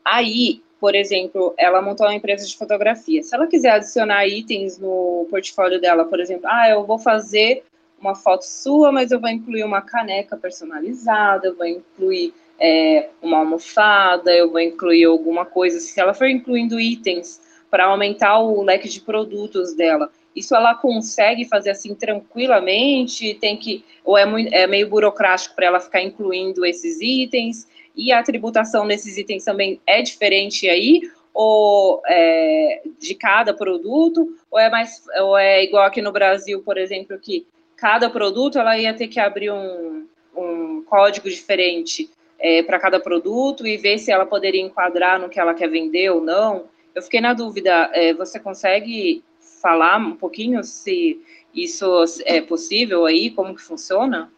aí, 0.04 0.62
por 0.80 0.94
exemplo, 0.94 1.54
ela 1.58 1.82
montou 1.82 2.06
uma 2.06 2.14
empresa 2.14 2.46
de 2.46 2.56
fotografia. 2.56 3.22
Se 3.22 3.34
ela 3.34 3.46
quiser 3.46 3.72
adicionar 3.72 4.26
itens 4.26 4.78
no 4.78 5.26
portfólio 5.30 5.80
dela, 5.80 6.04
por 6.04 6.20
exemplo, 6.20 6.46
ah, 6.46 6.68
eu 6.70 6.84
vou 6.84 6.98
fazer 6.98 7.62
uma 8.00 8.14
foto 8.14 8.42
sua, 8.42 8.90
mas 8.90 9.10
eu 9.10 9.20
vou 9.20 9.28
incluir 9.28 9.62
uma 9.62 9.82
caneca 9.82 10.36
personalizada, 10.36 11.48
eu 11.48 11.56
vou 11.56 11.66
incluir 11.66 12.32
é, 12.58 13.10
uma 13.20 13.38
almofada, 13.38 14.32
eu 14.32 14.50
vou 14.50 14.60
incluir 14.60 15.04
alguma 15.04 15.44
coisa. 15.44 15.78
Se 15.78 16.00
ela 16.00 16.14
for 16.14 16.28
incluindo 16.28 16.80
itens 16.80 17.40
para 17.70 17.84
aumentar 17.84 18.38
o 18.40 18.62
leque 18.62 18.88
de 18.88 19.00
produtos 19.00 19.74
dela. 19.74 20.10
Isso 20.34 20.54
ela 20.54 20.74
consegue 20.74 21.44
fazer 21.44 21.70
assim 21.70 21.94
tranquilamente? 21.94 23.34
Tem 23.34 23.56
que 23.56 23.84
ou 24.04 24.18
é, 24.18 24.26
muito, 24.26 24.52
é 24.52 24.66
meio 24.66 24.88
burocrático 24.88 25.54
para 25.54 25.66
ela 25.66 25.80
ficar 25.80 26.02
incluindo 26.02 26.64
esses 26.64 27.00
itens? 27.00 27.68
E 28.00 28.12
a 28.12 28.22
tributação 28.22 28.88
desses 28.88 29.18
itens 29.18 29.44
também 29.44 29.78
é 29.86 30.00
diferente 30.00 30.66
aí? 30.70 31.02
Ou 31.34 32.00
é, 32.06 32.80
de 32.98 33.14
cada 33.14 33.52
produto? 33.52 34.38
Ou 34.50 34.58
é 34.58 34.70
mais 34.70 35.04
ou 35.18 35.36
é 35.36 35.62
igual 35.62 35.84
aqui 35.84 36.00
no 36.00 36.10
Brasil, 36.10 36.62
por 36.62 36.78
exemplo, 36.78 37.18
que 37.18 37.46
cada 37.76 38.08
produto 38.08 38.58
ela 38.58 38.78
ia 38.78 38.94
ter 38.94 39.06
que 39.06 39.20
abrir 39.20 39.52
um, 39.52 40.06
um 40.34 40.82
código 40.82 41.28
diferente 41.28 42.08
é, 42.38 42.62
para 42.62 42.80
cada 42.80 42.98
produto 42.98 43.66
e 43.66 43.76
ver 43.76 43.98
se 43.98 44.10
ela 44.10 44.24
poderia 44.24 44.62
enquadrar 44.62 45.20
no 45.20 45.28
que 45.28 45.38
ela 45.38 45.52
quer 45.52 45.68
vender 45.68 46.08
ou 46.08 46.22
não. 46.22 46.70
Eu 46.94 47.02
fiquei 47.02 47.20
na 47.20 47.34
dúvida, 47.34 47.90
é, 47.92 48.14
você 48.14 48.40
consegue 48.40 49.22
falar 49.60 49.98
um 49.98 50.16
pouquinho 50.16 50.64
se 50.64 51.20
isso 51.54 52.02
é 52.24 52.40
possível 52.40 53.04
aí, 53.04 53.30
como 53.30 53.54
que 53.54 53.60
funciona? 53.60 54.32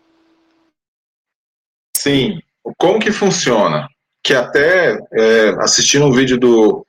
Sim, 1.96 2.40
como 2.78 3.00
que 3.00 3.12
funciona? 3.12 3.88
Que 4.22 4.34
até 4.34 4.98
é, 5.12 5.48
assistindo 5.60 6.06
um 6.06 6.12
vídeo 6.12 6.38
do, 6.38 6.86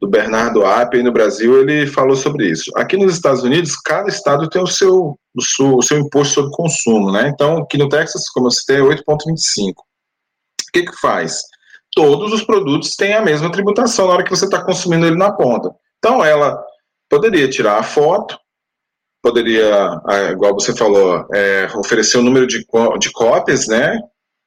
do 0.00 0.08
Bernardo 0.08 0.64
App 0.64 1.00
no 1.02 1.12
Brasil, 1.12 1.60
ele 1.60 1.86
falou 1.86 2.16
sobre 2.16 2.50
isso. 2.50 2.70
Aqui 2.74 2.96
nos 2.96 3.12
Estados 3.12 3.42
Unidos, 3.42 3.76
cada 3.76 4.08
estado 4.08 4.48
tem 4.48 4.62
o 4.62 4.66
seu, 4.66 5.18
o 5.34 5.42
seu, 5.42 5.76
o 5.76 5.82
seu 5.82 5.98
imposto 5.98 6.34
sobre 6.34 6.50
consumo, 6.52 7.12
né? 7.12 7.28
Então, 7.28 7.58
aqui 7.58 7.76
no 7.76 7.88
Texas, 7.88 8.28
como 8.30 8.46
eu 8.46 8.50
citei, 8.50 8.76
é 8.76 8.80
8,25. 8.80 9.72
O 9.72 9.82
que 10.72 10.84
que 10.84 11.00
faz? 11.00 11.42
Todos 11.92 12.32
os 12.32 12.42
produtos 12.42 12.96
têm 12.96 13.12
a 13.12 13.22
mesma 13.22 13.52
tributação 13.52 14.06
na 14.06 14.14
hora 14.14 14.24
que 14.24 14.30
você 14.30 14.46
está 14.46 14.64
consumindo 14.64 15.06
ele 15.06 15.16
na 15.16 15.32
ponta. 15.32 15.70
Então, 15.98 16.24
ela 16.24 16.58
poderia 17.10 17.50
tirar 17.50 17.78
a 17.78 17.82
foto, 17.82 18.38
poderia, 19.22 20.00
ah, 20.06 20.30
igual 20.30 20.54
você 20.54 20.74
falou, 20.74 21.26
é, 21.34 21.68
oferecer 21.76 22.16
o 22.16 22.20
um 22.20 22.24
número 22.24 22.46
de, 22.46 22.64
de 22.98 23.12
cópias, 23.12 23.66
né, 23.66 23.98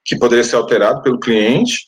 que 0.03 0.17
poderia 0.17 0.43
ser 0.43 0.55
alterado 0.55 1.01
pelo 1.01 1.19
cliente, 1.19 1.87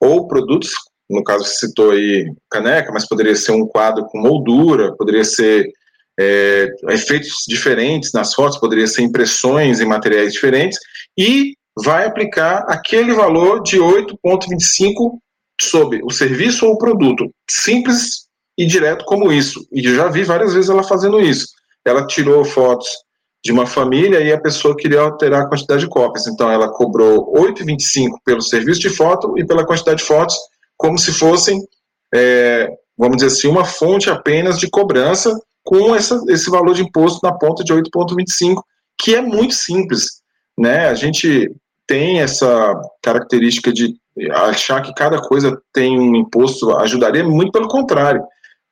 ou 0.00 0.26
produtos, 0.26 0.70
no 1.08 1.22
caso 1.22 1.44
você 1.44 1.66
citou 1.66 1.92
aí 1.92 2.32
caneca, 2.50 2.92
mas 2.92 3.06
poderia 3.06 3.34
ser 3.34 3.52
um 3.52 3.66
quadro 3.66 4.04
com 4.06 4.18
moldura, 4.18 4.94
poderia 4.96 5.24
ser 5.24 5.70
é, 6.18 6.68
efeitos 6.90 7.44
diferentes 7.46 8.12
nas 8.12 8.34
fotos, 8.34 8.58
poderia 8.58 8.86
ser 8.86 9.02
impressões 9.02 9.80
em 9.80 9.86
materiais 9.86 10.32
diferentes, 10.32 10.78
e 11.16 11.54
vai 11.78 12.06
aplicar 12.06 12.64
aquele 12.68 13.12
valor 13.12 13.62
de 13.62 13.78
8,25 13.78 15.18
sobre 15.60 16.02
o 16.04 16.10
serviço 16.10 16.66
ou 16.66 16.72
o 16.72 16.78
produto. 16.78 17.30
Simples 17.48 18.26
e 18.58 18.64
direto 18.64 19.04
como 19.04 19.32
isso. 19.32 19.66
E 19.70 19.82
já 19.82 20.08
vi 20.08 20.24
várias 20.24 20.54
vezes 20.54 20.70
ela 20.70 20.82
fazendo 20.82 21.20
isso. 21.20 21.46
Ela 21.84 22.06
tirou 22.06 22.44
fotos 22.44 22.88
de 23.44 23.52
uma 23.52 23.66
família 23.66 24.20
e 24.20 24.32
a 24.32 24.40
pessoa 24.40 24.76
queria 24.76 25.00
alterar 25.00 25.42
a 25.42 25.48
quantidade 25.48 25.82
de 25.82 25.88
cópias. 25.88 26.26
Então 26.26 26.50
ela 26.50 26.68
cobrou 26.68 27.32
8,25 27.34 28.16
pelo 28.24 28.42
serviço 28.42 28.80
de 28.80 28.90
foto 28.90 29.38
e 29.38 29.44
pela 29.46 29.64
quantidade 29.64 29.98
de 29.98 30.04
fotos, 30.04 30.36
como 30.76 30.98
se 30.98 31.12
fossem, 31.12 31.60
é, 32.14 32.68
vamos 32.98 33.18
dizer 33.18 33.28
assim, 33.28 33.48
uma 33.48 33.64
fonte 33.64 34.10
apenas 34.10 34.58
de 34.58 34.68
cobrança 34.68 35.38
com 35.64 35.94
essa, 35.94 36.20
esse 36.28 36.50
valor 36.50 36.74
de 36.74 36.82
imposto 36.82 37.20
na 37.22 37.32
ponta 37.32 37.62
de 37.62 37.72
8,25, 37.72 38.62
que 38.98 39.14
é 39.14 39.20
muito 39.20 39.54
simples. 39.54 40.22
Né? 40.58 40.88
A 40.88 40.94
gente 40.94 41.50
tem 41.86 42.20
essa 42.20 42.74
característica 43.02 43.72
de 43.72 43.94
achar 44.32 44.82
que 44.82 44.94
cada 44.94 45.20
coisa 45.20 45.60
tem 45.72 45.98
um 45.98 46.16
imposto, 46.16 46.74
ajudaria 46.76 47.22
muito 47.22 47.52
pelo 47.52 47.68
contrário 47.68 48.24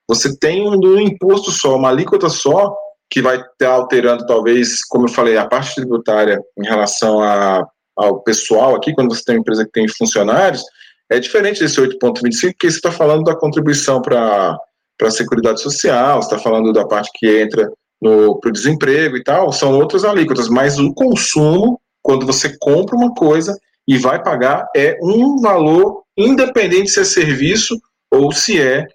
você 0.08 0.36
tem 0.36 0.68
um 0.68 0.98
imposto 1.00 1.50
só, 1.50 1.76
uma 1.76 1.88
alíquota 1.88 2.28
só, 2.28 2.74
que 3.10 3.22
vai 3.22 3.36
estar 3.36 3.70
alterando, 3.70 4.26
talvez, 4.26 4.84
como 4.84 5.06
eu 5.06 5.12
falei, 5.12 5.36
a 5.36 5.46
parte 5.46 5.74
tributária 5.76 6.40
em 6.58 6.66
relação 6.66 7.20
a, 7.20 7.66
ao 7.96 8.20
pessoal 8.22 8.74
aqui, 8.74 8.92
quando 8.92 9.14
você 9.14 9.22
tem 9.24 9.36
uma 9.36 9.40
empresa 9.40 9.64
que 9.64 9.72
tem 9.72 9.86
funcionários, 9.88 10.62
é 11.10 11.18
diferente 11.18 11.60
desse 11.60 11.80
8,25, 11.80 12.52
porque 12.52 12.70
você 12.70 12.76
está 12.76 12.90
falando 12.90 13.24
da 13.24 13.36
contribuição 13.36 14.00
para 14.00 14.56
a 15.02 15.10
Seguridade 15.10 15.60
Social, 15.60 16.20
você 16.20 16.34
está 16.34 16.38
falando 16.38 16.72
da 16.72 16.86
parte 16.86 17.10
que 17.14 17.40
entra 17.40 17.70
para 18.00 18.10
o 18.10 18.52
desemprego 18.52 19.16
e 19.16 19.22
tal, 19.22 19.52
são 19.52 19.78
outras 19.78 20.04
alíquotas, 20.04 20.48
mas 20.48 20.78
o 20.78 20.92
consumo, 20.92 21.80
quando 22.02 22.26
você 22.26 22.56
compra 22.58 22.96
uma 22.96 23.14
coisa 23.14 23.56
e 23.86 23.96
vai 23.96 24.22
pagar, 24.22 24.68
é 24.76 24.98
um 25.02 25.40
valor 25.40 26.02
independente 26.16 26.90
se 26.90 27.00
é 27.00 27.04
serviço 27.04 27.78
ou 28.10 28.32
se 28.32 28.60
é 28.60 28.86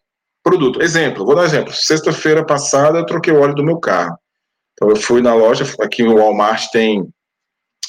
produto. 0.43 0.82
Exemplo, 0.82 1.25
vou 1.25 1.36
dar 1.36 1.45
exemplo. 1.45 1.73
Sexta-feira 1.73 2.45
passada 2.45 2.99
eu 2.99 3.06
troquei 3.06 3.34
o 3.34 3.39
óleo 3.39 3.56
do 3.56 3.63
meu 3.63 3.80
carro. 3.80 4.17
Então 4.73 4.89
eu 4.89 4.95
fui 4.95 5.21
na 5.21 5.34
loja, 5.34 5.65
aqui 5.82 6.04
no 6.04 6.15
Walmart 6.15 6.67
tem 6.71 7.08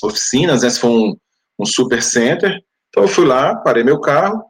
oficinas, 0.02 0.62
esse 0.62 0.80
foi 0.80 0.90
um, 0.90 1.16
um 1.58 1.64
super 1.64 2.02
center. 2.02 2.58
Então 2.88 3.04
eu 3.04 3.08
fui 3.08 3.24
lá, 3.24 3.54
parei 3.56 3.84
meu 3.84 4.00
carro, 4.00 4.42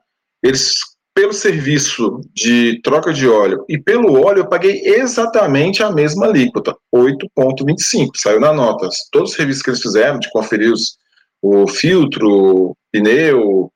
eles 0.42 0.74
pelo 1.14 1.32
serviço 1.32 2.20
de 2.34 2.80
troca 2.82 3.12
de 3.12 3.28
óleo 3.28 3.64
e 3.68 3.76
pelo 3.76 4.24
óleo 4.24 4.40
eu 4.40 4.48
paguei 4.48 4.80
exatamente 4.84 5.82
a 5.82 5.90
mesma 5.90 6.26
alíquota, 6.26 6.74
8,25, 6.94 8.10
saiu 8.14 8.40
na 8.40 8.52
nota. 8.52 8.88
Todos 9.10 9.30
os 9.30 9.36
serviços 9.36 9.62
que 9.62 9.70
eles 9.70 9.82
fizeram, 9.82 10.18
de 10.18 10.30
conferir 10.30 10.72
os, 10.72 10.96
o 11.42 11.66
filtro, 11.66 12.76
pneu, 12.92 13.70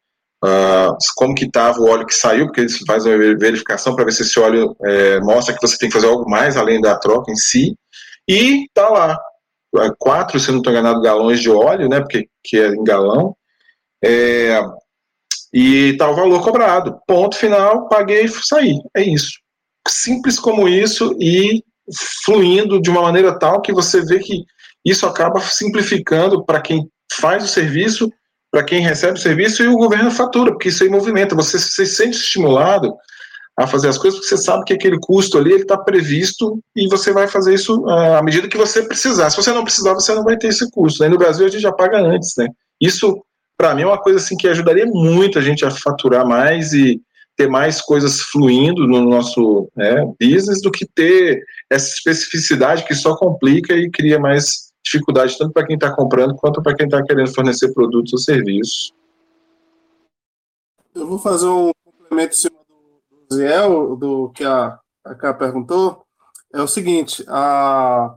uh, 0.44 0.96
como 1.16 1.34
que 1.34 1.46
estava 1.46 1.80
o 1.80 1.88
óleo 1.88 2.06
que 2.06 2.14
saiu, 2.14 2.46
porque 2.46 2.60
eles 2.60 2.78
fazem 2.86 3.14
uma 3.14 3.38
verificação 3.38 3.96
para 3.96 4.04
ver 4.04 4.12
se 4.12 4.22
esse 4.22 4.38
óleo 4.38 4.76
é, 4.84 5.20
mostra 5.20 5.54
que 5.54 5.66
você 5.66 5.78
tem 5.78 5.88
que 5.88 5.94
fazer 5.94 6.06
algo 6.06 6.28
mais 6.28 6.56
além 6.56 6.80
da 6.80 6.96
troca 6.98 7.32
em 7.32 7.36
si, 7.36 7.74
e 8.28 8.66
tá 8.74 8.88
lá, 8.88 9.18
é, 9.76 9.90
quatro, 9.98 10.38
se 10.38 10.50
não 10.50 10.58
estou 10.58 10.72
enganado, 10.72 11.00
galões 11.00 11.40
de 11.40 11.50
óleo, 11.50 11.88
né, 11.88 12.00
porque 12.00 12.28
que 12.42 12.58
é 12.58 12.68
em 12.68 12.84
galão, 12.84 13.34
é, 14.04 14.60
e 15.52 15.96
tá 15.96 16.10
o 16.10 16.14
valor 16.14 16.42
cobrado, 16.42 16.98
ponto 17.06 17.36
final, 17.36 17.88
paguei 17.88 18.24
e 18.24 18.28
saí, 18.28 18.78
é 18.94 19.02
isso. 19.02 19.32
Simples 19.86 20.38
como 20.38 20.68
isso 20.68 21.16
e 21.20 21.62
fluindo 22.24 22.80
de 22.80 22.90
uma 22.90 23.02
maneira 23.02 23.38
tal 23.38 23.60
que 23.60 23.72
você 23.72 24.02
vê 24.02 24.18
que 24.18 24.44
isso 24.84 25.06
acaba 25.06 25.40
simplificando 25.40 26.44
para 26.44 26.60
quem 26.60 26.88
faz 27.12 27.44
o 27.44 27.48
serviço 27.48 28.10
para 28.54 28.62
quem 28.62 28.80
recebe 28.80 29.18
o 29.18 29.20
serviço 29.20 29.64
e 29.64 29.66
o 29.66 29.76
governo 29.76 30.12
fatura, 30.12 30.52
porque 30.52 30.68
isso 30.68 30.84
aí 30.84 30.88
movimenta. 30.88 31.34
Você 31.34 31.58
se 31.58 31.84
sente 31.86 32.16
estimulado 32.18 32.94
a 33.58 33.66
fazer 33.66 33.88
as 33.88 33.98
coisas, 33.98 34.20
porque 34.20 34.32
você 34.32 34.40
sabe 34.40 34.64
que 34.64 34.72
aquele 34.72 34.96
custo 35.00 35.36
ali 35.36 35.56
está 35.56 35.76
previsto 35.76 36.60
e 36.76 36.86
você 36.86 37.12
vai 37.12 37.26
fazer 37.26 37.52
isso 37.52 37.80
uh, 37.80 38.14
à 38.14 38.22
medida 38.22 38.46
que 38.46 38.56
você 38.56 38.82
precisar. 38.82 39.28
Se 39.28 39.36
você 39.36 39.50
não 39.50 39.64
precisar, 39.64 39.92
você 39.94 40.14
não 40.14 40.22
vai 40.22 40.36
ter 40.36 40.48
esse 40.48 40.70
custo. 40.70 41.02
Aí 41.02 41.10
no 41.10 41.18
Brasil 41.18 41.44
a 41.44 41.48
gente 41.48 41.62
já 41.62 41.72
paga 41.72 41.98
antes, 41.98 42.32
né? 42.38 42.46
Isso, 42.80 43.20
para 43.58 43.74
mim, 43.74 43.82
é 43.82 43.86
uma 43.86 44.00
coisa 44.00 44.20
assim 44.20 44.36
que 44.36 44.46
ajudaria 44.46 44.86
muito 44.86 45.36
a 45.36 45.42
gente 45.42 45.64
a 45.64 45.70
faturar 45.72 46.24
mais 46.24 46.72
e 46.72 47.00
ter 47.36 47.48
mais 47.48 47.80
coisas 47.80 48.20
fluindo 48.20 48.86
no 48.86 49.02
nosso 49.02 49.68
né, 49.74 49.96
business 50.20 50.62
do 50.62 50.70
que 50.70 50.86
ter 50.94 51.42
essa 51.68 51.88
especificidade 51.88 52.84
que 52.84 52.94
só 52.94 53.16
complica 53.16 53.74
e 53.74 53.90
cria 53.90 54.20
mais 54.20 54.72
dificuldade 54.84 55.36
tanto 55.38 55.52
para 55.52 55.66
quem 55.66 55.76
está 55.76 55.94
comprando 55.94 56.36
quanto 56.36 56.62
para 56.62 56.76
quem 56.76 56.86
está 56.86 57.02
querendo 57.02 57.34
fornecer 57.34 57.72
produtos 57.72 58.12
ou 58.12 58.18
serviços. 58.18 58.92
Eu 60.94 61.06
vou 61.06 61.18
fazer 61.18 61.46
um 61.46 61.72
complemento 61.84 62.34
em 62.34 62.38
cima 62.38 62.58
do, 62.68 63.34
Ziel, 63.34 63.96
do 63.96 64.30
que 64.30 64.44
a, 64.44 64.78
a 65.04 65.34
perguntou. 65.34 66.04
É 66.52 66.60
o 66.60 66.68
seguinte, 66.68 67.24
a, 67.26 68.14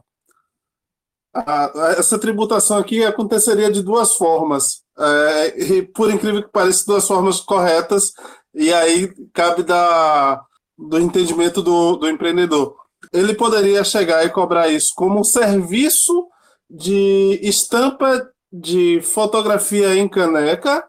a, 1.33 1.71
essa 1.97 2.19
tributação 2.19 2.77
aqui 2.77 3.03
aconteceria 3.03 3.71
de 3.71 3.81
duas 3.81 4.13
formas. 4.15 4.83
É, 4.99 5.63
e 5.63 5.81
por 5.81 6.11
incrível 6.11 6.43
que 6.43 6.51
pareça, 6.51 6.83
duas 6.85 7.07
formas 7.07 7.39
corretas, 7.39 8.11
e 8.53 8.73
aí 8.73 9.11
cabe 9.33 9.63
da, 9.63 10.43
do 10.77 10.99
entendimento 10.99 11.61
do, 11.61 11.95
do 11.95 12.09
empreendedor. 12.09 12.75
Ele 13.13 13.33
poderia 13.33 13.83
chegar 13.83 14.25
e 14.25 14.29
cobrar 14.29 14.67
isso 14.67 14.91
como 14.95 15.19
um 15.19 15.23
serviço 15.23 16.27
de 16.69 17.39
estampa 17.41 18.29
de 18.51 19.01
fotografia 19.01 19.95
em 19.95 20.07
caneca 20.07 20.85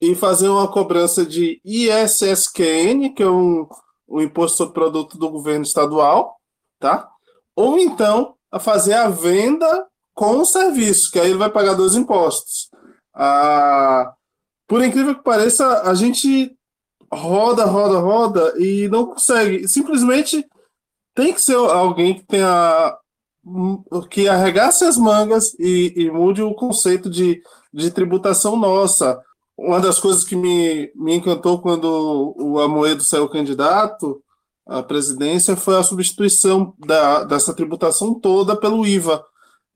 e 0.00 0.14
fazer 0.14 0.48
uma 0.48 0.68
cobrança 0.68 1.24
de 1.24 1.60
ISSQN, 1.64 3.12
que 3.14 3.22
é 3.22 3.28
um, 3.28 3.68
um 4.08 4.20
imposto 4.20 4.56
sobre 4.56 4.74
produto 4.74 5.18
do 5.18 5.28
governo 5.28 5.64
estadual, 5.64 6.36
tá? 6.78 7.08
Ou 7.54 7.78
então 7.78 8.34
a 8.50 8.58
fazer 8.58 8.94
a 8.94 9.08
venda 9.08 9.86
com 10.14 10.38
o 10.38 10.46
serviço, 10.46 11.10
que 11.10 11.18
aí 11.18 11.30
ele 11.30 11.38
vai 11.38 11.50
pagar 11.50 11.74
dois 11.74 11.94
impostos. 11.94 12.70
Ah, 13.14 14.14
por 14.66 14.82
incrível 14.82 15.14
que 15.14 15.22
pareça, 15.22 15.82
a 15.82 15.94
gente 15.94 16.56
roda, 17.12 17.64
roda, 17.64 17.98
roda 17.98 18.54
e 18.56 18.88
não 18.88 19.06
consegue. 19.06 19.68
Simplesmente 19.68 20.46
tem 21.14 21.32
que 21.32 21.42
ser 21.42 21.56
alguém 21.56 22.14
que 22.14 22.24
tenha 22.24 22.96
que 24.10 24.28
arregasse 24.28 24.84
as 24.84 24.96
mangas 24.96 25.54
e, 25.58 25.92
e 25.96 26.10
mude 26.10 26.42
o 26.42 26.54
conceito 26.54 27.08
de, 27.10 27.42
de 27.72 27.90
tributação 27.90 28.56
nossa. 28.56 29.20
Uma 29.56 29.80
das 29.80 29.98
coisas 29.98 30.24
que 30.24 30.36
me, 30.36 30.90
me 30.94 31.14
encantou 31.14 31.60
quando 31.60 32.34
o 32.38 32.58
Amoedo 32.60 33.02
saiu 33.02 33.28
candidato 33.28 34.22
a 34.70 34.84
presidência 34.84 35.56
foi 35.56 35.76
a 35.76 35.82
substituição 35.82 36.72
da, 36.78 37.24
dessa 37.24 37.52
tributação 37.52 38.14
toda 38.14 38.54
pelo 38.54 38.86
IVA. 38.86 39.24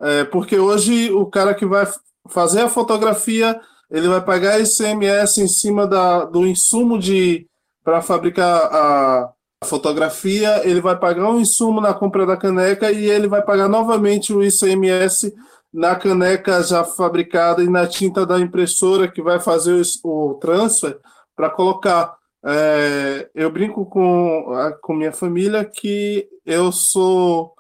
É, 0.01 0.23
porque 0.23 0.57
hoje 0.57 1.11
o 1.11 1.27
cara 1.27 1.53
que 1.53 1.67
vai 1.67 1.85
fazer 2.29 2.61
a 2.61 2.69
fotografia, 2.69 3.61
ele 3.91 4.07
vai 4.07 4.25
pagar 4.25 4.61
ICMS 4.61 5.43
em 5.43 5.49
cima 5.49 5.85
da, 5.85 6.25
do 6.25 6.47
insumo 6.47 6.97
de 6.97 7.49
para 7.83 8.01
fabricar 8.01 8.73
a 8.73 9.33
fotografia, 9.65 10.67
ele 10.69 10.81
vai 10.81 10.99
pagar 10.99 11.31
um 11.31 11.41
insumo 11.41 11.81
na 11.81 11.93
compra 11.93 12.25
da 12.27 12.37
caneca 12.37 12.93
e 12.93 13.11
ele 13.11 13.27
vai 13.27 13.43
pagar 13.43 13.69
novamente 13.69 14.33
o 14.33 14.43
ICMS 14.43 15.35
na 15.73 15.97
caneca 15.97 16.63
já 16.63 16.85
fabricada 16.85 17.63
e 17.63 17.69
na 17.69 17.87
tinta 17.87 18.25
da 18.25 18.39
impressora 18.39 19.11
que 19.11 19.21
vai 19.21 19.41
fazer 19.41 19.83
o 20.05 20.35
transfer 20.35 20.99
para 21.35 21.51
colocar. 21.51 22.17
É, 22.47 23.29
eu 23.35 23.51
brinco 23.51 23.85
com, 23.87 24.45
com 24.83 24.95
minha 24.95 25.13
família 25.13 25.65
que 25.65 26.29
eu 26.45 26.71
sou 26.71 27.55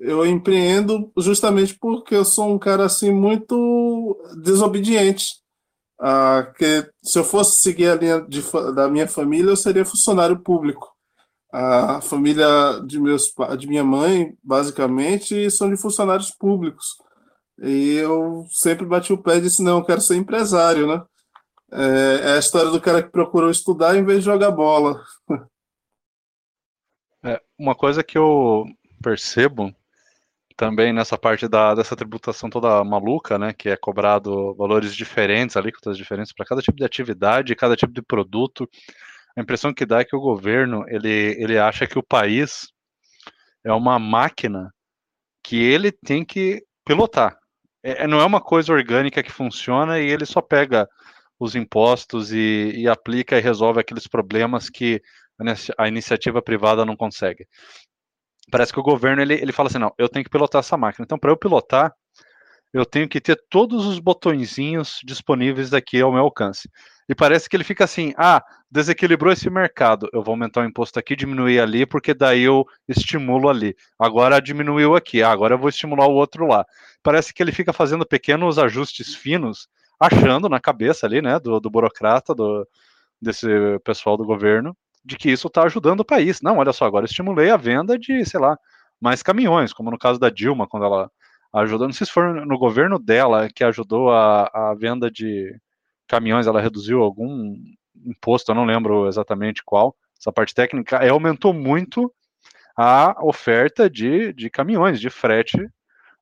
eu 0.00 0.24
empreendo 0.24 1.12
justamente 1.18 1.76
porque 1.78 2.14
eu 2.14 2.24
sou 2.24 2.50
um 2.50 2.58
cara 2.58 2.86
assim 2.86 3.12
muito 3.12 4.18
desobediente. 4.42 5.40
Ah, 6.00 6.50
que 6.56 6.90
se 7.02 7.18
eu 7.18 7.24
fosse 7.24 7.60
seguir 7.60 7.88
a 7.88 7.94
linha 7.94 8.20
de, 8.22 8.42
da 8.74 8.88
minha 8.88 9.06
família, 9.06 9.50
eu 9.50 9.56
seria 9.56 9.84
funcionário 9.84 10.38
público. 10.40 10.88
A 11.52 12.00
família 12.00 12.80
de 12.86 13.00
meus 13.00 13.32
de 13.58 13.66
minha 13.66 13.82
mãe, 13.82 14.32
basicamente, 14.42 15.50
são 15.50 15.68
de 15.68 15.76
funcionários 15.76 16.30
públicos. 16.30 16.96
E 17.60 17.96
eu 17.96 18.46
sempre 18.50 18.86
bati 18.86 19.12
o 19.12 19.18
pé 19.22 19.36
e 19.36 19.40
disse: 19.40 19.62
não, 19.62 19.78
eu 19.78 19.84
quero 19.84 20.00
ser 20.00 20.16
empresário, 20.16 20.86
né? 20.86 21.02
É, 21.72 22.30
é 22.30 22.32
a 22.32 22.38
história 22.38 22.70
do 22.70 22.80
cara 22.80 23.02
que 23.02 23.10
procurou 23.10 23.50
estudar 23.50 23.96
em 23.96 24.04
vez 24.04 24.20
de 24.20 24.26
jogar 24.26 24.50
bola. 24.50 25.02
É, 27.22 27.38
uma 27.58 27.74
coisa 27.74 28.02
que 28.02 28.16
eu 28.16 28.64
percebo 29.02 29.70
também 30.56 30.92
nessa 30.92 31.18
parte 31.18 31.48
da, 31.48 31.74
dessa 31.74 31.96
tributação 31.96 32.50
toda 32.50 32.84
maluca, 32.84 33.38
né, 33.38 33.52
que 33.52 33.68
é 33.68 33.76
cobrado 33.76 34.54
valores 34.54 34.94
diferentes, 34.94 35.56
alíquotas 35.56 35.96
diferentes 35.96 36.32
para 36.32 36.46
cada 36.46 36.62
tipo 36.62 36.76
de 36.76 36.84
atividade, 36.84 37.56
cada 37.56 37.76
tipo 37.76 37.92
de 37.92 38.02
produto. 38.02 38.68
A 39.36 39.40
impressão 39.40 39.72
que 39.72 39.86
dá 39.86 40.00
é 40.00 40.04
que 40.04 40.16
o 40.16 40.20
governo 40.20 40.84
ele, 40.88 41.36
ele 41.38 41.58
acha 41.58 41.86
que 41.86 41.98
o 41.98 42.02
país 42.02 42.68
é 43.64 43.72
uma 43.72 43.98
máquina 43.98 44.72
que 45.42 45.56
ele 45.56 45.92
tem 45.92 46.24
que 46.24 46.62
pilotar 46.84 47.40
é, 47.82 48.04
é, 48.04 48.06
não 48.06 48.20
é 48.20 48.24
uma 48.24 48.40
coisa 48.40 48.72
orgânica 48.72 49.22
que 49.22 49.32
funciona 49.32 49.98
e 49.98 50.08
ele 50.08 50.26
só 50.26 50.40
pega 50.40 50.88
os 51.38 51.54
impostos 51.54 52.32
e, 52.32 52.72
e 52.76 52.88
aplica 52.88 53.38
e 53.38 53.40
resolve 53.40 53.80
aqueles 53.80 54.06
problemas 54.06 54.68
que 54.68 55.02
a 55.78 55.88
iniciativa 55.88 56.42
privada 56.42 56.84
não 56.84 56.96
consegue. 56.96 57.46
Parece 58.50 58.72
que 58.72 58.80
o 58.80 58.82
governo 58.82 59.22
ele, 59.22 59.34
ele 59.34 59.52
fala 59.52 59.68
assim: 59.68 59.78
não, 59.78 59.92
eu 59.96 60.08
tenho 60.08 60.24
que 60.24 60.30
pilotar 60.30 60.60
essa 60.60 60.76
máquina. 60.76 61.04
Então, 61.04 61.18
para 61.18 61.30
eu 61.30 61.36
pilotar, 61.36 61.94
eu 62.72 62.86
tenho 62.86 63.08
que 63.08 63.20
ter 63.20 63.36
todos 63.48 63.86
os 63.86 63.98
botõezinhos 63.98 65.00
disponíveis 65.04 65.74
aqui 65.74 66.00
ao 66.00 66.12
meu 66.12 66.22
alcance. 66.22 66.68
E 67.08 67.14
parece 67.14 67.48
que 67.48 67.56
ele 67.56 67.64
fica 67.64 67.84
assim: 67.84 68.14
ah, 68.16 68.42
desequilibrou 68.70 69.32
esse 69.32 69.50
mercado, 69.50 70.08
eu 70.12 70.22
vou 70.22 70.32
aumentar 70.32 70.60
o 70.60 70.64
imposto 70.64 70.98
aqui, 70.98 71.16
diminuir 71.16 71.58
ali, 71.58 71.84
porque 71.84 72.14
daí 72.14 72.42
eu 72.42 72.64
estimulo 72.88 73.48
ali. 73.48 73.74
Agora 73.98 74.40
diminuiu 74.40 74.94
aqui, 74.94 75.22
ah, 75.22 75.32
agora 75.32 75.54
eu 75.54 75.58
vou 75.58 75.68
estimular 75.68 76.06
o 76.06 76.14
outro 76.14 76.46
lá. 76.46 76.64
Parece 77.02 77.34
que 77.34 77.42
ele 77.42 77.50
fica 77.52 77.72
fazendo 77.72 78.06
pequenos 78.06 78.58
ajustes 78.58 79.14
finos, 79.14 79.66
achando 79.98 80.48
na 80.48 80.60
cabeça 80.60 81.06
ali, 81.06 81.20
né, 81.20 81.40
do, 81.40 81.58
do 81.58 81.68
burocrata, 81.68 82.34
do, 82.34 82.66
desse 83.20 83.48
pessoal 83.84 84.16
do 84.16 84.24
governo, 84.24 84.76
de 85.04 85.16
que 85.16 85.30
isso 85.30 85.48
está 85.48 85.64
ajudando 85.64 86.00
o 86.00 86.04
país. 86.04 86.40
Não, 86.40 86.58
olha 86.58 86.72
só, 86.72 86.84
agora 86.84 87.06
estimulei 87.06 87.50
a 87.50 87.56
venda 87.56 87.98
de, 87.98 88.24
sei 88.24 88.38
lá, 88.38 88.56
mais 89.00 89.22
caminhões, 89.22 89.72
como 89.72 89.90
no 89.90 89.98
caso 89.98 90.20
da 90.20 90.30
Dilma, 90.30 90.68
quando 90.68 90.84
ela 90.84 91.10
ajudou, 91.52 91.86
não 91.86 91.92
sei 91.92 92.06
se 92.06 92.12
foi 92.12 92.24
no 92.44 92.58
governo 92.58 92.98
dela 92.98 93.48
que 93.48 93.64
ajudou 93.64 94.10
a, 94.10 94.50
a 94.52 94.74
venda 94.74 95.10
de 95.10 95.54
caminhões, 96.06 96.46
ela 96.46 96.60
reduziu 96.60 97.02
algum 97.02 97.54
imposto, 98.04 98.50
eu 98.50 98.54
não 98.54 98.64
lembro 98.64 99.06
exatamente 99.06 99.62
qual, 99.64 99.94
essa 100.18 100.32
parte 100.32 100.54
técnica, 100.54 100.96
é, 100.96 101.08
aumentou 101.08 101.52
muito 101.52 102.12
a 102.76 103.14
oferta 103.22 103.90
de, 103.90 104.32
de 104.32 104.48
caminhões, 104.50 105.00
de 105.00 105.10
frete 105.10 105.58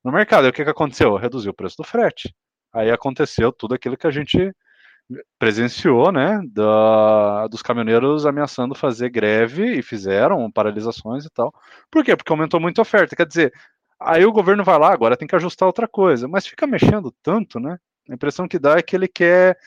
no 0.03 0.13
mercado. 0.13 0.47
E 0.47 0.51
o 0.51 0.53
que, 0.53 0.65
que 0.65 0.71
aconteceu? 0.71 1.17
Reduziu 1.17 1.53
o 1.53 1.55
preço 1.55 1.77
do 1.77 1.85
frete. 1.85 2.35
Aí 2.73 2.91
aconteceu 2.91 3.53
tudo 3.53 3.75
aquilo 3.75 3.97
que 3.97 4.07
a 4.07 4.11
gente 4.11 4.53
presenciou, 5.39 6.13
né, 6.13 6.41
da, 6.53 7.47
dos 7.49 7.63
caminhoneiros 7.63 8.27
ameaçando 8.27 8.75
fazer 8.75 9.09
greve 9.09 9.79
e 9.79 9.83
fizeram 9.83 10.51
paralisações 10.51 11.25
e 11.25 11.31
tal. 11.31 11.53
Por 11.91 12.05
quê? 12.05 12.15
Porque 12.15 12.31
aumentou 12.31 12.61
muito 12.61 12.79
a 12.79 12.83
oferta. 12.83 13.17
Quer 13.17 13.27
dizer, 13.27 13.53
aí 14.01 14.25
o 14.25 14.33
governo 14.33 14.65
vai 14.65 14.79
lá, 14.79 14.93
agora 14.93 15.17
tem 15.17 15.29
que 15.29 15.37
ajustar 15.37 15.67
outra 15.67 15.89
coisa, 15.89 16.29
mas 16.29 16.47
fica 16.47 16.67
mexendo 16.67 17.13
tanto, 17.23 17.59
né? 17.59 17.79
A 18.09 18.15
impressão 18.15 18.49
que 18.49 18.59
dá 18.59 18.79
é 18.79 18.83
que 18.83 18.97
ele 18.97 19.09
quer 19.09 19.59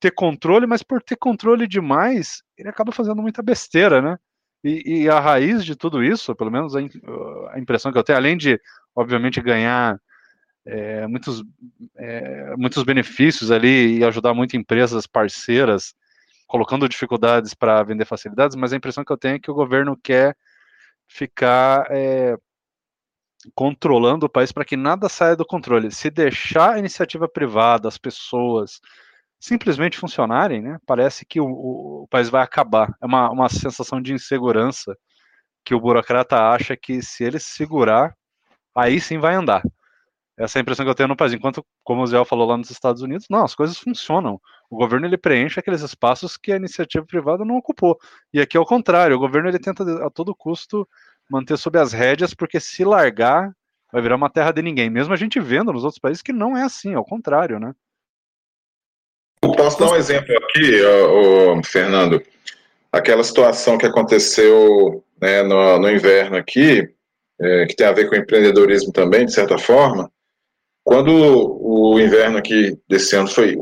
ter 0.00 0.10
controle, 0.10 0.66
mas 0.66 0.82
por 0.82 1.02
ter 1.02 1.16
controle 1.16 1.66
demais, 1.66 2.42
ele 2.56 2.68
acaba 2.68 2.92
fazendo 2.92 3.20
muita 3.20 3.42
besteira, 3.42 4.00
né? 4.00 4.18
E, 4.62 5.02
e 5.02 5.08
a 5.10 5.20
raiz 5.20 5.64
de 5.64 5.76
tudo 5.76 6.02
isso, 6.02 6.34
pelo 6.34 6.50
menos 6.50 6.74
a, 6.74 6.80
a, 7.50 7.58
impressão 7.58 7.92
que 7.92 7.98
eu 7.98 8.02
tenho, 8.02 8.16
além 8.16 8.36
de, 8.36 8.58
obviamente, 8.96 9.40
ganhar 9.42 10.00
é, 10.64 11.06
muitos, 11.06 11.44
é, 11.96 12.56
muitos 12.56 12.82
benefícios 12.82 13.50
ali 13.50 13.98
e 13.98 14.04
ajudar 14.04 14.32
muito 14.32 14.56
empresas 14.56 15.06
parceiras, 15.06 15.94
colocando 16.46 16.88
dificuldades 16.88 17.52
para 17.52 17.82
vender 17.82 18.06
facilidades, 18.06 18.56
mas 18.56 18.72
a 18.72 18.76
impressão 18.76 19.04
que 19.04 19.12
eu 19.12 19.18
tenho 19.18 19.36
é 19.36 19.38
que 19.38 19.50
o 19.50 19.54
governo 19.54 19.98
quer 20.02 20.34
ficar 21.06 21.86
é, 21.90 22.38
controlando 23.54 24.26
o 24.26 24.28
país 24.28 24.52
para 24.52 24.64
que 24.64 24.76
nada 24.76 25.08
saia 25.08 25.36
do 25.36 25.44
controle. 25.46 25.90
Se 25.90 26.10
deixar 26.10 26.74
a 26.74 26.78
iniciativa 26.78 27.28
privada, 27.28 27.88
as 27.88 27.98
pessoas 27.98 28.80
simplesmente 29.40 29.98
funcionarem, 29.98 30.62
né, 30.62 30.78
parece 30.86 31.26
que 31.26 31.40
o, 31.40 31.46
o, 31.46 32.08
país 32.08 32.30
vai 32.30 32.42
acabar. 32.42 32.96
É 33.02 33.06
uma, 33.06 33.30
uma 33.30 33.48
sensação 33.48 34.00
de 34.00 34.12
insegurança 34.14 34.96
que 35.64 35.74
o 35.74 35.80
burocrata 35.80 36.36
acha 36.50 36.76
que 36.76 37.02
se 37.02 37.24
ele 37.24 37.38
segurar, 37.38 38.14
aí 38.74 39.00
sim 39.00 39.18
vai 39.18 39.34
andar. 39.34 39.62
Essa 40.36 40.58
é 40.58 40.60
a 40.60 40.62
impressão 40.62 40.84
que 40.84 40.90
eu 40.90 40.94
tenho 40.94 41.08
no 41.08 41.16
país. 41.16 41.32
Enquanto, 41.32 41.64
como 41.84 42.02
o 42.02 42.06
Zé 42.06 42.22
falou 42.24 42.48
lá 42.48 42.56
nos 42.56 42.70
Estados 42.70 43.02
Unidos, 43.02 43.26
não, 43.30 43.44
as 43.44 43.54
coisas 43.54 43.78
funcionam. 43.78 44.40
O 44.68 44.76
governo 44.76 45.06
ele 45.06 45.16
preenche 45.16 45.60
aqueles 45.60 45.82
espaços 45.82 46.36
que 46.36 46.52
a 46.52 46.56
iniciativa 46.56 47.06
privada 47.06 47.44
não 47.44 47.56
ocupou. 47.56 47.96
E 48.32 48.40
aqui 48.40 48.56
é 48.56 48.60
o 48.60 48.64
contrário. 48.64 49.14
O 49.14 49.18
governo 49.18 49.48
ele 49.48 49.60
tenta 49.60 49.84
a 50.04 50.10
todo 50.10 50.34
custo 50.34 50.88
manter 51.30 51.56
sob 51.56 51.78
as 51.78 51.92
rédeas, 51.92 52.34
porque 52.34 52.60
se 52.60 52.84
largar, 52.84 53.52
vai 53.92 54.02
virar 54.02 54.16
uma 54.16 54.30
terra 54.30 54.52
de 54.52 54.62
ninguém. 54.62 54.90
Mesmo 54.90 55.14
a 55.14 55.16
gente 55.16 55.40
vendo 55.40 55.72
nos 55.72 55.84
outros 55.84 56.00
países 56.00 56.22
que 56.22 56.32
não 56.32 56.56
é 56.56 56.62
assim, 56.62 56.94
ao 56.94 57.04
contrário, 57.04 57.58
né? 57.58 57.72
Posso 59.40 59.78
dar 59.78 59.92
um 59.92 59.96
exemplo 59.96 60.34
aqui, 60.36 60.80
Fernando? 61.64 62.22
Aquela 62.90 63.22
situação 63.22 63.76
que 63.76 63.86
aconteceu 63.86 65.04
né, 65.20 65.42
no, 65.42 65.78
no, 65.78 65.90
inverno 65.90 66.36
aqui, 66.36 66.88
é, 67.40 67.66
que 67.66 67.76
tem 67.76 67.86
a 67.86 67.92
ver 67.92 68.08
com 68.08 68.16
empreendedorismo 68.16 68.92
também, 68.92 69.26
de 69.26 69.32
certa 69.32 69.58
forma. 69.58 70.10
Quando 70.82 71.10
o 71.12 71.98
inverno 72.00 72.38
aqui 72.38 72.78
desse 72.88 73.16
ano 73.16 73.28
foi 73.28 73.56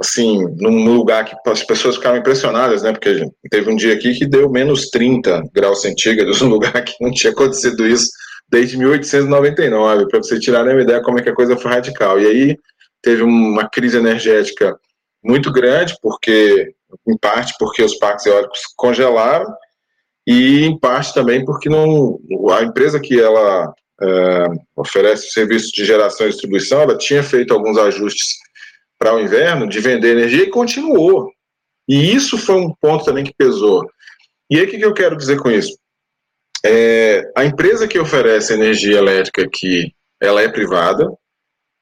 assim, 0.00 0.44
num 0.58 0.94
lugar 0.94 1.24
que 1.24 1.34
as 1.48 1.62
pessoas 1.62 1.96
ficaram 1.96 2.18
impressionadas, 2.18 2.82
né? 2.82 2.92
Porque 2.92 3.24
teve 3.50 3.70
um 3.70 3.76
dia 3.76 3.94
aqui 3.94 4.14
que 4.14 4.26
deu 4.26 4.50
menos 4.50 4.90
30 4.90 5.42
graus 5.54 5.80
centígrados, 5.80 6.40
num 6.40 6.48
lugar 6.50 6.84
que 6.84 6.94
não 7.00 7.10
tinha 7.10 7.32
acontecido 7.32 7.86
isso 7.86 8.10
desde 8.48 8.76
1899, 8.76 10.08
para 10.08 10.22
você 10.22 10.38
tirar 10.38 10.64
uma 10.64 10.80
ideia 10.80 11.02
como 11.02 11.18
é 11.18 11.22
que 11.22 11.30
a 11.30 11.34
coisa 11.34 11.56
foi 11.56 11.70
radical. 11.70 12.20
E 12.20 12.26
aí 12.26 12.56
teve 13.02 13.22
uma 13.22 13.68
crise 13.68 13.96
energética 13.96 14.78
muito 15.24 15.50
grande, 15.50 15.96
porque 16.00 16.72
em 17.08 17.16
parte 17.18 17.54
porque 17.58 17.82
os 17.82 17.98
parques 17.98 18.26
eólicos 18.26 18.60
congelaram 18.76 19.46
e 20.26 20.64
em 20.64 20.78
parte 20.78 21.12
também 21.12 21.44
porque 21.44 21.68
não, 21.68 22.18
a 22.52 22.62
empresa 22.62 23.00
que 23.00 23.20
ela 23.20 23.72
é, 24.00 24.46
oferece 24.76 25.30
serviço 25.30 25.72
de 25.72 25.84
geração 25.84 26.26
e 26.26 26.30
distribuição, 26.30 26.82
ela 26.82 26.96
tinha 26.96 27.22
feito 27.22 27.52
alguns 27.52 27.78
ajustes 27.78 28.36
para 28.98 29.14
o 29.14 29.20
inverno 29.20 29.68
de 29.68 29.80
vender 29.80 30.16
energia 30.16 30.44
e 30.44 30.50
continuou. 30.50 31.30
E 31.88 32.14
isso 32.14 32.38
foi 32.38 32.56
um 32.56 32.74
ponto 32.80 33.04
também 33.04 33.24
que 33.24 33.34
pesou. 33.36 33.88
E 34.50 34.58
aí 34.58 34.64
o 34.64 34.70
que, 34.70 34.78
que 34.78 34.84
eu 34.84 34.94
quero 34.94 35.16
dizer 35.16 35.38
com 35.38 35.50
isso? 35.50 35.76
É, 36.64 37.30
a 37.36 37.44
empresa 37.44 37.86
que 37.86 37.98
oferece 37.98 38.52
energia 38.52 38.98
elétrica 38.98 39.42
aqui, 39.42 39.92
ela 40.20 40.42
é 40.42 40.48
privada, 40.48 41.08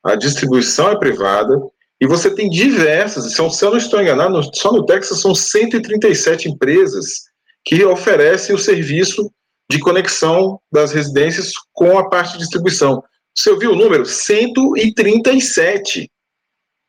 a 0.04 0.14
distribuição 0.14 0.90
é 0.90 0.98
privada, 0.98 1.58
e 2.00 2.06
você 2.06 2.34
tem 2.34 2.50
diversas, 2.50 3.32
se 3.32 3.40
eu 3.40 3.70
não 3.70 3.78
estou 3.78 4.02
enganado, 4.02 4.42
só 4.54 4.72
no 4.72 4.84
Texas 4.84 5.20
são 5.20 5.34
137 5.34 6.48
empresas 6.48 7.22
que 7.64 7.82
oferecem 7.84 8.54
o 8.54 8.58
serviço 8.58 9.30
de 9.70 9.78
conexão 9.78 10.60
das 10.70 10.92
residências 10.92 11.52
com 11.72 11.98
a 11.98 12.10
parte 12.10 12.34
de 12.34 12.40
distribuição. 12.40 13.02
Você 13.34 13.50
ouviu 13.50 13.72
o 13.72 13.76
número? 13.76 14.04
137. 14.04 16.10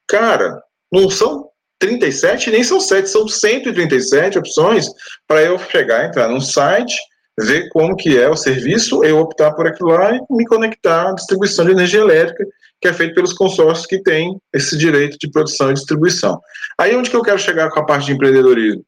Cara, 0.08 0.62
não 0.92 1.10
são 1.10 1.50
37, 1.80 2.52
nem 2.52 2.64
são 2.64 2.80
7, 2.80 3.10
são 3.10 3.28
137 3.28 4.38
opções 4.40 4.88
para 5.28 5.42
eu 5.42 5.60
chegar, 5.60 6.06
entrar 6.06 6.30
num 6.30 6.42
site, 6.42 6.96
ver 7.40 7.70
como 7.70 7.96
que 7.96 8.18
é 8.18 8.30
o 8.30 8.36
serviço, 8.36 9.04
eu 9.04 9.20
optar 9.20 9.52
por 9.52 9.68
aquilo 9.68 9.90
lá 9.90 10.16
e 10.16 10.22
me 10.30 10.46
conectar 10.46 11.10
à 11.10 11.14
distribuição 11.14 11.66
de 11.66 11.72
energia 11.72 12.00
elétrica, 12.00 12.46
que 12.82 12.88
é 12.88 12.94
feito 12.94 13.16
pelos 13.16 13.34
consórcios 13.34 13.86
que 13.86 14.02
têm 14.02 14.40
esse 14.54 14.78
direito 14.78 15.18
de 15.20 15.30
produção 15.30 15.72
e 15.72 15.74
distribuição. 15.74 16.40
Aí 16.78 16.96
onde 16.96 17.10
que 17.10 17.16
eu 17.16 17.24
quero 17.24 17.40
chegar 17.40 17.70
com 17.70 17.80
a 17.80 17.86
parte 17.86 18.06
de 18.06 18.14
empreendedorismo? 18.14 18.86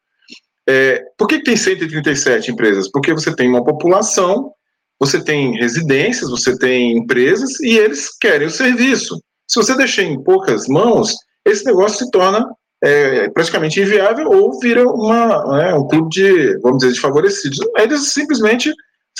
É, 0.70 1.04
por 1.18 1.28
que, 1.28 1.40
que 1.40 1.46
tem 1.46 1.56
137 1.56 2.52
empresas? 2.52 2.90
Porque 2.92 3.14
você 3.14 3.34
tem 3.34 3.50
uma 3.50 3.64
população, 3.64 4.52
você 5.00 5.24
tem 5.24 5.58
residências, 5.58 6.30
você 6.30 6.58
tem 6.58 6.98
empresas 6.98 7.60
e 7.62 7.78
eles 7.78 8.10
querem 8.18 8.48
o 8.48 8.52
serviço. 8.52 9.22
Se 9.48 9.56
você 9.56 9.76
deixar 9.76 10.04
em 10.04 10.22
poucas 10.22 10.68
mãos, 10.68 11.16
esse 11.46 11.66
negócio 11.66 12.06
se 12.06 12.12
torna 12.12 12.46
é, 12.84 13.30
praticamente 13.30 13.82
inviável 13.82 14.30
ou 14.30 14.60
vira 14.60 14.88
uma, 14.88 15.58
né, 15.58 15.74
um 15.74 15.88
clube 15.88 16.10
de, 16.10 16.58
vamos 16.60 16.80
dizer, 16.80 16.94
de 16.94 17.00
favorecidos. 17.00 17.60
Eles 17.78 18.12
simplesmente 18.12 18.72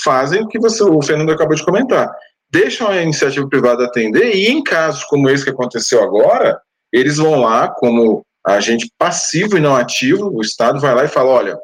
fazem 0.02 0.42
o 0.42 0.48
que 0.48 0.58
você, 0.58 0.82
o 0.82 1.02
Fernando 1.02 1.32
acabou 1.32 1.56
de 1.56 1.64
comentar. 1.64 2.10
Deixam 2.50 2.88
a 2.88 3.02
iniciativa 3.02 3.48
privada 3.48 3.84
atender 3.84 4.34
e 4.34 4.46
em 4.46 4.62
casos 4.62 5.04
como 5.04 5.28
esse 5.28 5.44
que 5.44 5.50
aconteceu 5.50 6.02
agora, 6.02 6.60
eles 6.92 7.16
vão 7.16 7.40
lá 7.40 7.68
como 7.68 8.22
agente 8.46 8.90
passivo 8.98 9.56
e 9.56 9.60
não 9.60 9.76
ativo, 9.76 10.30
o 10.32 10.40
Estado 10.40 10.80
vai 10.80 10.94
lá 10.94 11.04
e 11.04 11.08
fala, 11.08 11.30
olha, 11.30 11.58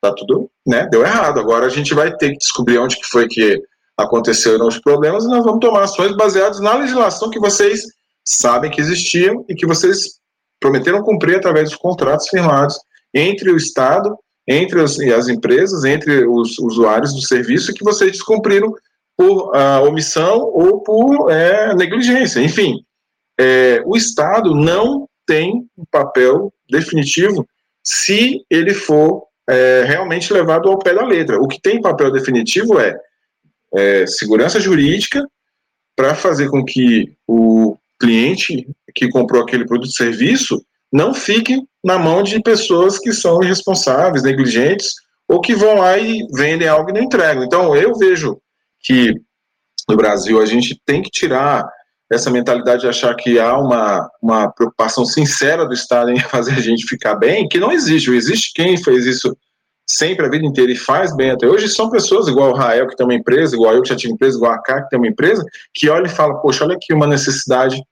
tá 0.00 0.14
tudo, 0.14 0.48
né, 0.66 0.86
deu 0.90 1.02
errado, 1.02 1.38
agora 1.40 1.66
a 1.66 1.70
gente 1.70 1.92
vai 1.92 2.14
ter 2.16 2.30
que 2.30 2.38
descobrir 2.38 2.78
onde 2.78 2.96
que 2.96 3.06
foi 3.06 3.26
que 3.28 3.60
aconteceram 3.98 4.66
os 4.66 4.78
problemas 4.78 5.24
e 5.24 5.28
nós 5.28 5.44
vamos 5.44 5.60
tomar 5.60 5.82
ações 5.82 6.16
baseadas 6.16 6.60
na 6.60 6.74
legislação 6.74 7.30
que 7.30 7.38
vocês 7.38 7.84
sabem 8.24 8.70
que 8.70 8.80
existiam 8.80 9.44
e 9.48 9.54
que 9.54 9.66
vocês 9.66 10.18
prometeram 10.60 11.02
cumprir 11.02 11.36
através 11.36 11.70
dos 11.70 11.78
contratos 11.78 12.28
firmados 12.28 12.78
entre 13.12 13.50
o 13.50 13.56
Estado, 13.56 14.16
entre 14.48 14.80
as, 14.80 14.98
as 14.98 15.28
empresas, 15.28 15.84
entre 15.84 16.26
os 16.26 16.58
usuários 16.58 17.12
do 17.12 17.20
serviço, 17.20 17.74
que 17.74 17.84
vocês 17.84 18.12
descumpriram 18.12 18.74
por 19.16 19.54
uh, 19.54 19.86
omissão 19.86 20.40
ou 20.40 20.80
por 20.80 21.30
é, 21.30 21.74
negligência. 21.74 22.40
Enfim, 22.40 22.82
é, 23.38 23.82
o 23.84 23.96
Estado 23.96 24.54
não 24.54 25.08
tem 25.26 25.68
um 25.76 25.84
papel 25.90 26.52
definitivo 26.68 27.46
se 27.82 28.44
ele 28.50 28.74
for 28.74 29.24
é, 29.48 29.84
realmente 29.86 30.32
levado 30.32 30.68
ao 30.68 30.78
pé 30.78 30.94
da 30.94 31.04
letra. 31.04 31.40
O 31.40 31.46
que 31.46 31.60
tem 31.60 31.80
papel 31.80 32.10
definitivo 32.10 32.80
é, 32.80 32.98
é 33.74 34.06
segurança 34.06 34.58
jurídica 34.58 35.22
para 35.96 36.14
fazer 36.14 36.48
com 36.48 36.64
que 36.64 37.12
o 37.26 37.43
cliente 38.04 38.66
que 38.94 39.08
comprou 39.08 39.42
aquele 39.42 39.66
produto 39.66 39.90
e 39.90 39.96
serviço 39.96 40.62
não 40.92 41.14
fique 41.14 41.60
na 41.82 41.98
mão 41.98 42.22
de 42.22 42.40
pessoas 42.40 42.98
que 42.98 43.12
são 43.12 43.42
irresponsáveis, 43.42 44.22
negligentes, 44.22 44.92
ou 45.26 45.40
que 45.40 45.54
vão 45.54 45.78
lá 45.78 45.98
e 45.98 46.26
vendem 46.34 46.68
algo 46.68 46.90
e 46.90 46.92
não 46.92 47.02
entregam. 47.02 47.42
Então, 47.42 47.74
eu 47.74 47.94
vejo 47.94 48.38
que 48.80 49.14
no 49.88 49.96
Brasil 49.96 50.40
a 50.40 50.46
gente 50.46 50.80
tem 50.84 51.02
que 51.02 51.10
tirar 51.10 51.66
essa 52.12 52.30
mentalidade 52.30 52.82
de 52.82 52.88
achar 52.88 53.14
que 53.16 53.40
há 53.40 53.58
uma, 53.58 54.08
uma 54.22 54.52
preocupação 54.52 55.04
sincera 55.04 55.66
do 55.66 55.72
Estado 55.72 56.10
em 56.10 56.20
fazer 56.28 56.52
a 56.52 56.60
gente 56.60 56.86
ficar 56.86 57.16
bem, 57.16 57.48
que 57.48 57.58
não 57.58 57.72
existe. 57.72 58.10
Existe 58.10 58.52
quem 58.54 58.76
fez 58.76 59.06
isso 59.06 59.36
sempre 59.86 60.26
a 60.26 60.30
vida 60.30 60.46
inteira 60.46 60.72
e 60.72 60.76
faz 60.76 61.14
bem 61.14 61.30
até 61.30 61.46
hoje, 61.46 61.68
são 61.68 61.90
pessoas 61.90 62.26
igual 62.26 62.50
o 62.50 62.54
Rael, 62.54 62.86
que 62.86 62.96
tem 62.96 63.06
uma 63.06 63.14
empresa, 63.14 63.54
igual 63.54 63.74
eu 63.74 63.82
que 63.82 63.88
já 63.90 63.96
tive 63.96 64.14
empresa, 64.14 64.36
igual 64.36 64.52
a 64.52 64.62
K, 64.62 64.82
que 64.82 64.88
tem 64.88 64.98
uma 64.98 65.08
empresa, 65.08 65.44
que 65.74 65.88
olha 65.88 66.06
e 66.06 66.10
fala, 66.10 66.40
poxa, 66.40 66.64
olha 66.64 66.74
aqui 66.74 66.92
uma 66.94 67.06
necessidade 67.06 67.82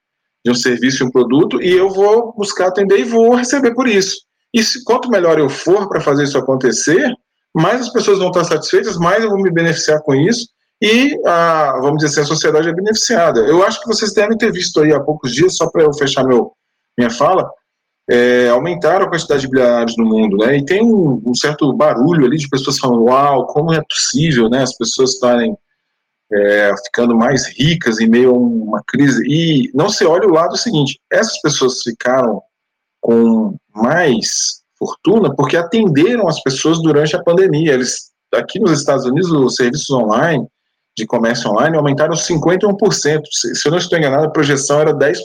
de 0.44 0.50
um 0.50 0.54
serviço 0.54 1.02
e 1.02 1.06
um 1.06 1.10
produto, 1.10 1.62
e 1.62 1.70
eu 1.70 1.90
vou 1.90 2.32
buscar 2.36 2.68
atender 2.68 2.98
e 2.98 3.04
vou 3.04 3.34
receber 3.34 3.74
por 3.74 3.86
isso. 3.86 4.16
E 4.52 4.62
se, 4.62 4.84
quanto 4.84 5.10
melhor 5.10 5.38
eu 5.38 5.48
for 5.48 5.88
para 5.88 6.00
fazer 6.00 6.24
isso 6.24 6.36
acontecer, 6.36 7.12
mais 7.54 7.80
as 7.80 7.88
pessoas 7.90 8.18
vão 8.18 8.28
estar 8.28 8.44
satisfeitas, 8.44 8.96
mais 8.96 9.22
eu 9.22 9.30
vou 9.30 9.40
me 9.40 9.50
beneficiar 9.50 10.00
com 10.02 10.14
isso, 10.14 10.46
e, 10.82 11.16
a, 11.24 11.78
vamos 11.80 11.98
dizer 11.98 12.08
assim, 12.08 12.20
a 12.22 12.34
sociedade 12.34 12.68
é 12.68 12.74
beneficiada. 12.74 13.40
Eu 13.40 13.62
acho 13.62 13.80
que 13.80 13.86
vocês 13.86 14.12
devem 14.12 14.36
ter 14.36 14.50
visto 14.50 14.80
aí 14.80 14.92
há 14.92 14.98
poucos 14.98 15.32
dias, 15.32 15.56
só 15.56 15.70
para 15.70 15.84
eu 15.84 15.94
fechar 15.94 16.24
meu, 16.24 16.52
minha 16.98 17.08
fala, 17.08 17.48
é, 18.10 18.48
aumentaram 18.48 19.06
a 19.06 19.08
quantidade 19.08 19.42
de 19.42 19.48
bilionários 19.48 19.96
no 19.96 20.04
mundo, 20.04 20.38
né? 20.38 20.56
E 20.56 20.64
tem 20.64 20.82
um, 20.82 21.22
um, 21.24 21.34
certo 21.34 21.72
barulho 21.72 22.26
ali 22.26 22.36
de 22.36 22.48
pessoas 22.48 22.78
falando, 22.78 23.04
uau, 23.04 23.46
como 23.46 23.72
é 23.72 23.80
possível, 23.88 24.50
né? 24.50 24.62
As 24.62 24.76
pessoas 24.76 25.12
estarem 25.12 25.56
é, 26.32 26.74
ficando 26.84 27.14
mais 27.16 27.46
ricas 27.46 28.00
em 28.00 28.08
meio 28.08 28.30
a 28.30 28.38
uma 28.38 28.82
crise. 28.86 29.22
E 29.26 29.70
não 29.74 29.88
se 29.88 30.04
olha 30.04 30.26
o 30.26 30.32
lado 30.32 30.56
seguinte: 30.56 30.98
essas 31.10 31.40
pessoas 31.40 31.82
ficaram 31.82 32.42
com 33.00 33.56
mais 33.74 34.62
fortuna 34.78 35.34
porque 35.34 35.56
atenderam 35.56 36.28
as 36.28 36.42
pessoas 36.42 36.80
durante 36.82 37.14
a 37.14 37.22
pandemia. 37.22 37.74
Eles, 37.74 38.10
aqui 38.34 38.58
nos 38.58 38.78
Estados 38.78 39.04
Unidos, 39.04 39.30
os 39.30 39.54
serviços 39.54 39.90
online, 39.90 40.46
de 40.96 41.06
comércio 41.06 41.50
online, 41.50 41.76
aumentaram 41.76 42.14
51%. 42.14 43.22
Se 43.30 43.66
eu 43.66 43.70
não 43.70 43.78
estou 43.78 43.98
enganado, 43.98 44.26
a 44.26 44.30
projeção 44.30 44.80
era 44.80 44.94
10%. 44.94 45.16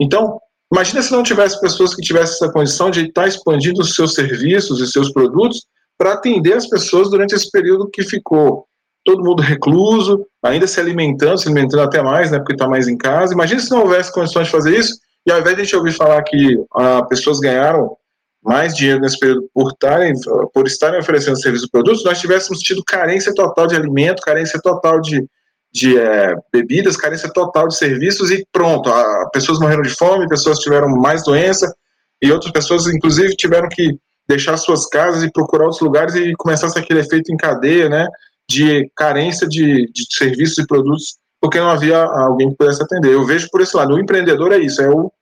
Então, 0.00 0.38
imagina 0.72 1.02
se 1.02 1.12
não 1.12 1.22
tivesse 1.22 1.60
pessoas 1.60 1.94
que 1.94 2.02
tivessem 2.02 2.34
essa 2.34 2.52
condição 2.52 2.90
de 2.90 3.06
estar 3.06 3.28
expandindo 3.28 3.80
os 3.80 3.94
seus 3.94 4.14
serviços 4.14 4.80
e 4.80 4.90
seus 4.90 5.12
produtos 5.12 5.66
para 5.96 6.14
atender 6.14 6.54
as 6.54 6.66
pessoas 6.66 7.10
durante 7.10 7.34
esse 7.34 7.50
período 7.50 7.88
que 7.88 8.02
ficou 8.02 8.66
todo 9.04 9.22
mundo 9.22 9.42
recluso, 9.42 10.26
ainda 10.42 10.66
se 10.66 10.80
alimentando, 10.80 11.38
se 11.38 11.46
alimentando 11.46 11.82
até 11.82 12.02
mais, 12.02 12.30
né, 12.30 12.38
porque 12.38 12.54
está 12.54 12.68
mais 12.68 12.88
em 12.88 12.96
casa. 12.96 13.34
Imagina 13.34 13.60
se 13.60 13.70
não 13.70 13.80
houvesse 13.80 14.12
condições 14.12 14.46
de 14.46 14.52
fazer 14.52 14.78
isso, 14.78 14.98
e 15.26 15.32
ao 15.32 15.40
invés 15.40 15.56
de 15.56 15.62
a 15.62 15.64
gente 15.64 15.76
ouvir 15.76 15.92
falar 15.92 16.22
que 16.22 16.58
ah, 16.74 17.02
pessoas 17.02 17.38
ganharam 17.40 17.96
mais 18.42 18.74
dinheiro 18.74 19.00
nesse 19.00 19.18
período 19.18 19.48
por, 19.54 19.72
tarem, 19.72 20.14
por 20.52 20.66
estarem 20.66 21.00
oferecendo 21.00 21.40
serviços 21.40 21.66
e 21.66 21.70
produtos, 21.70 22.04
nós 22.04 22.20
tivéssemos 22.20 22.58
tido 22.60 22.84
carência 22.84 23.34
total 23.34 23.66
de 23.66 23.74
alimento, 23.74 24.20
carência 24.20 24.60
total 24.60 25.00
de, 25.00 25.26
de 25.72 25.98
é, 25.98 26.34
bebidas, 26.52 26.96
carência 26.96 27.30
total 27.32 27.68
de 27.68 27.76
serviços 27.76 28.30
e 28.30 28.46
pronto, 28.52 28.90
a, 28.90 29.30
pessoas 29.32 29.58
morreram 29.58 29.82
de 29.82 29.88
fome, 29.88 30.28
pessoas 30.28 30.58
tiveram 30.58 30.88
mais 30.88 31.24
doença 31.24 31.74
e 32.20 32.30
outras 32.30 32.52
pessoas, 32.52 32.86
inclusive, 32.86 33.34
tiveram 33.34 33.68
que 33.68 33.98
deixar 34.28 34.56
suas 34.56 34.86
casas 34.86 35.22
e 35.22 35.32
procurar 35.32 35.64
outros 35.64 35.82
lugares 35.82 36.14
e 36.14 36.34
começasse 36.34 36.78
aquele 36.78 37.00
efeito 37.00 37.32
em 37.32 37.36
cadeia, 37.36 37.88
né? 37.88 38.06
De 38.48 38.90
carência 38.94 39.46
de, 39.48 39.90
de 39.90 40.06
serviços 40.10 40.58
e 40.58 40.66
produtos, 40.66 41.18
porque 41.40 41.58
não 41.58 41.70
havia 41.70 42.02
alguém 42.02 42.50
que 42.50 42.56
pudesse 42.56 42.82
atender. 42.82 43.12
Eu 43.12 43.26
vejo 43.26 43.48
por 43.50 43.60
esse 43.60 43.76
lado. 43.76 43.94
O 43.94 43.98
empreendedor 43.98 44.52
é 44.52 44.58
isso, 44.58 44.80
é 44.82 44.88
o 44.88 45.12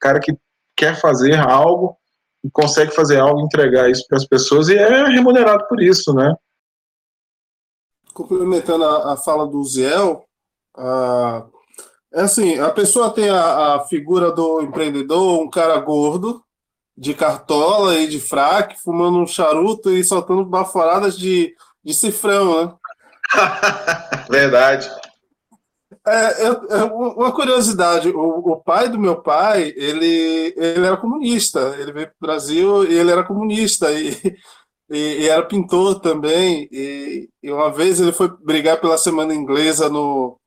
cara 0.00 0.20
que 0.20 0.36
quer 0.76 1.00
fazer 1.00 1.38
algo 1.38 1.96
e 2.44 2.50
consegue 2.50 2.94
fazer 2.94 3.18
algo, 3.18 3.40
entregar 3.40 3.90
isso 3.90 4.04
para 4.08 4.18
as 4.18 4.26
pessoas 4.26 4.68
e 4.68 4.76
é 4.76 5.06
remunerado 5.08 5.66
por 5.68 5.82
isso, 5.82 6.12
né? 6.12 6.34
Complementando 8.12 8.84
a, 8.84 9.14
a 9.14 9.16
fala 9.16 9.46
do 9.46 9.62
Ziel, 9.64 10.24
é 12.12 12.20
assim, 12.20 12.58
a 12.58 12.70
pessoa 12.70 13.10
tem 13.10 13.28
a, 13.28 13.74
a, 13.74 13.80
figura 13.86 14.30
do 14.30 14.60
empreendedor, 14.60 15.40
um 15.40 15.50
cara 15.50 15.78
gordo, 15.80 16.44
de 16.96 17.12
cartola 17.12 17.96
e 17.96 18.06
de 18.06 18.20
fraque, 18.20 18.80
fumando 18.80 19.18
um 19.18 19.26
charuto 19.26 19.90
e 19.90 20.04
soltando 20.04 20.44
baforadas 20.44 21.18
de 21.18 21.54
de 21.84 21.94
cifrão, 21.94 22.64
né? 22.64 22.74
Verdade. 24.30 24.90
É, 26.06 26.46
é, 26.46 26.84
uma 26.84 27.32
curiosidade, 27.32 28.10
o, 28.10 28.20
o, 28.20 28.56
pai 28.60 28.90
do 28.90 28.98
meu 28.98 29.22
pai, 29.22 29.72
ele, 29.74 30.52
ele 30.54 30.86
era 30.86 30.98
comunista, 30.98 31.74
ele 31.78 31.92
veio 31.92 32.06
para 32.08 32.14
o 32.14 32.26
Brasil 32.26 32.84
e 32.84 32.94
ele 32.94 33.10
era 33.10 33.24
comunista, 33.24 33.90
e, 33.90 34.10
e, 34.90 34.98
e 34.98 35.28
era 35.28 35.46
pintor 35.46 36.00
também, 36.00 36.68
e, 36.70 37.28
e, 37.42 37.50
uma 37.50 37.72
vez 37.72 38.00
ele 38.00 38.12
foi 38.12 38.28
brigar 38.28 38.78
pela 38.80 38.98
Semana 38.98 39.34
Inglesa 39.34 39.88
no, 39.88 40.38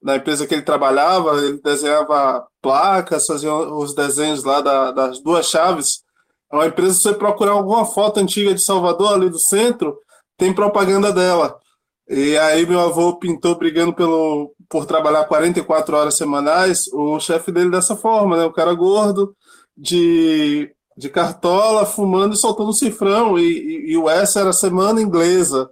na 0.00 0.14
empresa 0.14 0.46
que 0.46 0.54
ele 0.54 0.62
trabalhava, 0.62 1.38
ele 1.38 1.60
desenhava 1.60 2.46
placas, 2.62 3.26
fazia 3.26 3.52
os 3.52 3.94
desenhos 3.94 4.44
lá 4.44 4.60
da, 4.60 4.92
das 4.92 5.20
duas 5.20 5.46
chaves, 5.46 6.04
uma 6.52 6.66
empresa, 6.66 6.94
você 6.94 7.14
procurar 7.14 7.52
alguma 7.52 7.84
foto 7.84 8.18
antiga 8.18 8.54
de 8.54 8.60
Salvador, 8.60 9.14
ali 9.14 9.28
do 9.28 9.38
centro, 9.40 9.96
tem 10.40 10.54
propaganda 10.54 11.12
dela. 11.12 11.60
E 12.08 12.36
aí 12.38 12.66
meu 12.66 12.80
avô 12.80 13.16
pintou 13.16 13.54
brigando 13.54 13.92
pelo, 13.92 14.52
por 14.68 14.86
trabalhar 14.86 15.26
44 15.26 15.96
horas 15.96 16.16
semanais, 16.16 16.88
o 16.92 17.20
chefe 17.20 17.52
dele 17.52 17.70
dessa 17.70 17.94
forma, 17.94 18.38
né? 18.38 18.44
O 18.46 18.52
cara 18.52 18.72
gordo, 18.74 19.36
de, 19.76 20.74
de 20.96 21.08
cartola, 21.10 21.84
fumando 21.84 22.34
e 22.34 22.38
soltando 22.38 22.72
cifrão. 22.72 23.38
E, 23.38 23.42
e, 23.42 23.92
e 23.92 23.96
o 23.98 24.08
S 24.08 24.38
era 24.38 24.52
semana 24.52 25.00
inglesa, 25.00 25.70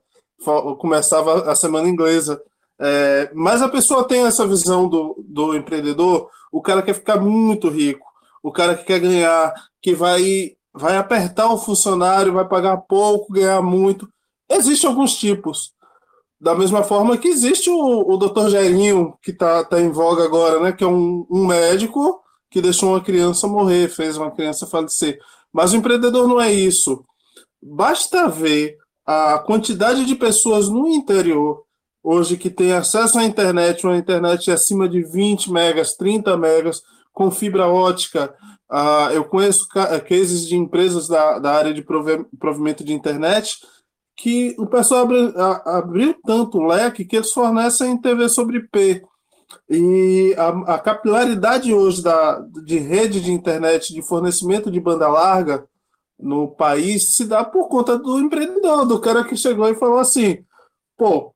começava 0.79 1.51
a 1.51 1.57
semana 1.57 1.89
inglesa. 1.89 2.41
É, 2.79 3.31
mas 3.35 3.62
a 3.62 3.69
pessoa 3.69 4.05
tem 4.05 4.27
essa 4.27 4.47
visão 4.47 4.87
do, 4.87 5.25
do 5.27 5.57
empreendedor, 5.57 6.29
o 6.53 6.62
cara 6.62 6.83
quer 6.83 6.95
ficar 6.95 7.19
muito 7.19 7.69
rico, 7.69 8.07
o 8.41 8.53
cara 8.53 8.77
que 8.77 8.85
quer 8.85 9.01
ganhar, 9.01 9.53
que 9.83 9.95
vai, 9.95 10.53
vai 10.73 10.97
apertar 10.97 11.53
o 11.53 11.59
funcionário, 11.59 12.35
vai 12.35 12.47
pagar 12.47 12.77
pouco, 12.77 13.33
ganhar 13.33 13.61
muito. 13.62 14.09
Existem 14.49 14.89
alguns 14.89 15.17
tipos. 15.17 15.73
Da 16.41 16.55
mesma 16.55 16.83
forma 16.85 17.19
que 17.19 17.29
existe 17.29 17.69
o, 17.69 18.13
o 18.13 18.17
Dr. 18.17 18.49
Jairinho, 18.49 19.19
que 19.21 19.33
está 19.33 19.65
tá 19.65 19.81
em 19.81 19.91
voga 19.91 20.25
agora, 20.25 20.61
né? 20.61 20.73
Que 20.73 20.85
é 20.85 20.87
um, 20.87 21.27
um 21.31 21.47
médico 21.47 22.23
que 22.51 22.63
deixou 22.63 22.91
uma 22.91 23.01
criança 23.01 23.47
morrer, 23.47 23.89
fez 23.89 24.17
uma 24.17 24.31
criança 24.31 24.67
falecer. 24.67 25.19
Mas 25.53 25.73
o 25.73 25.77
empreendedor 25.77 26.29
não 26.29 26.41
é 26.41 26.53
isso. 26.53 27.05
Basta 27.61 28.29
ver 28.29 28.77
a 29.05 29.39
quantidade 29.39 30.05
de 30.05 30.15
pessoas 30.15 30.69
no 30.69 30.87
interior 30.87 31.65
hoje 32.03 32.37
que 32.37 32.49
tem 32.49 32.73
acesso 32.73 33.19
à 33.19 33.25
internet, 33.25 33.85
uma 33.85 33.97
internet 33.97 34.51
acima 34.51 34.89
de 34.89 35.03
20 35.03 35.51
megas, 35.51 35.95
30 35.95 36.37
megas, 36.37 36.83
com 37.13 37.31
fibra 37.31 37.67
ótica. 37.67 38.35
Uh, 38.71 39.13
eu 39.13 39.25
conheço 39.25 39.67
cases 40.09 40.47
de 40.47 40.57
empresas 40.57 41.09
da, 41.09 41.39
da 41.39 41.53
área 41.53 41.75
de 41.75 41.83
provimento 41.83 42.85
de 42.85 42.93
internet 42.93 43.59
que 44.19 44.57
o 44.59 44.66
pessoal 44.66 45.03
abriu, 45.03 45.33
abriu 45.64 46.14
tanto 46.27 46.59
o 46.59 46.66
leque 46.66 47.05
que 47.05 47.16
eles 47.16 47.33
fornecem 47.33 47.97
TV 47.97 48.29
sobre 48.29 48.59
IP. 48.59 49.03
E 49.71 50.35
a, 50.37 50.75
a, 50.75 50.79
capilaridade 50.79 51.73
hoje 51.73 52.03
da, 52.03 52.41
de 52.64 52.79
rede 52.79 53.21
de 53.21 53.33
internet, 53.33 53.95
de 53.95 54.03
fornecimento 54.03 54.71
de 54.71 54.81
banda 54.81 55.07
larga 55.09 55.64
no 56.19 56.49
país, 56.49 57.14
se 57.14 57.27
dá 57.27 57.45
por 57.45 57.69
conta 57.69 57.97
do 57.97 58.19
empreendedor, 58.19 58.85
do 58.85 59.01
cara 59.01 59.23
que 59.23 59.37
chegou 59.37 59.69
e 59.69 59.77
falou 59.77 59.99
assim: 59.99 60.45
pô, 60.97 61.33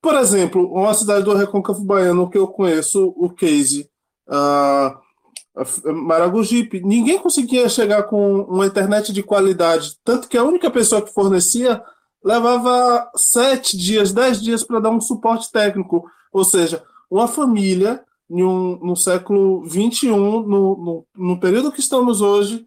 por 0.00 0.14
exemplo, 0.14 0.72
uma 0.72 0.94
cidade 0.94 1.24
do 1.24 1.34
Recôncavo 1.34 1.84
Baiano 1.84 2.30
que 2.30 2.38
eu 2.38 2.48
conheço, 2.48 3.14
o 3.16 3.28
Case, 3.28 3.90
uh, 4.26 5.92
Maragogipe, 5.92 6.80
ninguém 6.80 7.18
conseguia 7.18 7.68
chegar 7.68 8.04
com 8.04 8.40
uma 8.42 8.66
internet 8.66 9.12
de 9.12 9.22
qualidade, 9.22 9.98
tanto 10.02 10.28
que 10.28 10.38
a 10.38 10.44
única 10.44 10.70
pessoa 10.70 11.02
que 11.02 11.12
fornecia 11.12 11.82
levava 12.26 13.08
sete 13.14 13.76
dias, 13.76 14.12
dez 14.12 14.42
dias 14.42 14.64
para 14.64 14.80
dar 14.80 14.90
um 14.90 15.00
suporte 15.00 15.50
técnico. 15.52 16.10
Ou 16.32 16.44
seja, 16.44 16.82
uma 17.08 17.28
família 17.28 18.04
um, 18.28 18.84
no 18.84 18.96
século 18.96 19.64
XXI, 19.68 20.08
no, 20.08 20.42
no, 20.44 21.06
no, 21.16 21.38
período 21.38 21.70
que 21.70 21.78
estamos 21.78 22.20
hoje, 22.20 22.66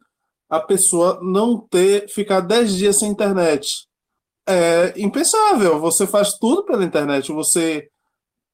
a 0.50 0.62
pessoa 0.62 1.20
não 1.22 1.58
ter, 1.60 2.08
ficar 2.08 2.40
dez 2.40 2.74
dias 2.74 3.00
sem 3.00 3.12
internet. 3.12 3.86
É 4.48 4.94
impensável. 4.96 5.78
Você 5.82 6.08
faz 6.08 6.36
tudo 6.40 6.64
pela 6.64 6.86
internet. 6.86 7.30
Você 7.34 7.90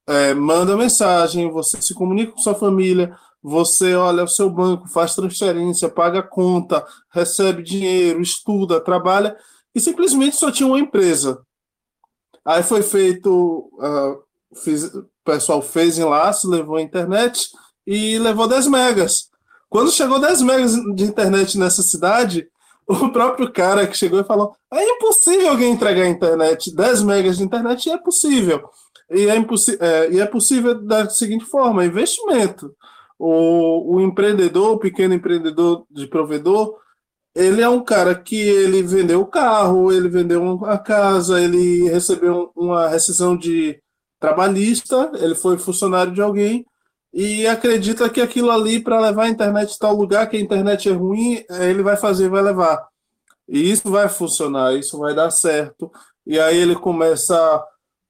é, 0.08 0.34
manda 0.34 0.76
mensagem, 0.76 1.48
você 1.52 1.80
se 1.80 1.94
comunica 1.94 2.32
com 2.32 2.38
sua 2.38 2.56
família, 2.56 3.16
você 3.40 3.94
olha 3.94 4.24
o 4.24 4.28
seu 4.28 4.50
banco, 4.50 4.88
faz 4.88 5.14
transferência, 5.14 5.88
paga 5.88 6.20
conta, 6.20 6.84
recebe 7.12 7.62
dinheiro, 7.62 8.20
estuda, 8.20 8.80
trabalha 8.80 9.36
e 9.76 9.80
simplesmente 9.80 10.36
só 10.36 10.50
tinha 10.50 10.66
uma 10.66 10.80
empresa. 10.80 11.42
Aí 12.42 12.62
foi 12.62 12.82
feito, 12.82 13.70
uh, 13.74 14.58
fiz, 14.64 14.84
o 14.84 15.06
pessoal 15.22 15.60
fez 15.60 15.98
enlace, 15.98 16.46
levou 16.46 16.76
a 16.76 16.82
internet 16.82 17.50
e 17.86 18.18
levou 18.18 18.48
10 18.48 18.68
megas. 18.68 19.28
Quando 19.68 19.92
chegou 19.92 20.18
10 20.18 20.40
megas 20.40 20.72
de 20.94 21.04
internet 21.04 21.58
nessa 21.58 21.82
cidade, 21.82 22.48
o 22.88 23.10
próprio 23.10 23.52
cara 23.52 23.86
que 23.86 23.98
chegou 23.98 24.18
e 24.18 24.24
falou: 24.24 24.56
é 24.72 24.82
impossível 24.82 25.50
alguém 25.50 25.72
entregar 25.72 26.04
a 26.04 26.08
internet, 26.08 26.74
10 26.74 27.02
megas 27.02 27.36
de 27.36 27.44
internet, 27.44 27.90
é 27.90 27.98
possível. 27.98 28.70
E 29.10 29.28
é, 29.28 29.36
é, 29.36 30.10
e 30.10 30.20
é 30.20 30.24
possível 30.24 30.74
da 30.74 31.06
seguinte 31.10 31.44
forma: 31.44 31.84
investimento. 31.84 32.74
O, 33.18 33.96
o 33.96 34.00
empreendedor, 34.00 34.72
o 34.72 34.78
pequeno 34.78 35.12
empreendedor 35.12 35.84
de 35.90 36.06
provedor, 36.06 36.78
ele 37.36 37.60
é 37.60 37.68
um 37.68 37.84
cara 37.84 38.14
que 38.14 38.34
ele 38.34 38.82
vendeu 38.82 39.20
o 39.20 39.26
carro, 39.26 39.92
ele 39.92 40.08
vendeu 40.08 40.64
a 40.64 40.78
casa, 40.78 41.38
ele 41.38 41.86
recebeu 41.86 42.50
uma 42.56 42.88
rescisão 42.88 43.36
de 43.36 43.78
trabalhista, 44.18 45.12
ele 45.16 45.34
foi 45.34 45.58
funcionário 45.58 46.14
de 46.14 46.22
alguém 46.22 46.64
e 47.12 47.46
acredita 47.46 48.08
que 48.08 48.22
aquilo 48.22 48.50
ali 48.50 48.80
para 48.82 48.98
levar 48.98 49.24
a 49.24 49.28
internet 49.28 49.74
a 49.74 49.78
tal 49.78 49.94
lugar 49.94 50.26
que 50.30 50.38
a 50.38 50.40
internet 50.40 50.88
é 50.88 50.92
ruim, 50.92 51.44
ele 51.50 51.82
vai 51.82 51.98
fazer, 51.98 52.30
vai 52.30 52.40
levar. 52.40 52.88
E 53.46 53.70
isso 53.70 53.90
vai 53.90 54.08
funcionar, 54.08 54.74
isso 54.74 54.98
vai 54.98 55.14
dar 55.14 55.30
certo. 55.30 55.92
E 56.26 56.40
aí 56.40 56.56
ele 56.56 56.74
começa 56.74 57.62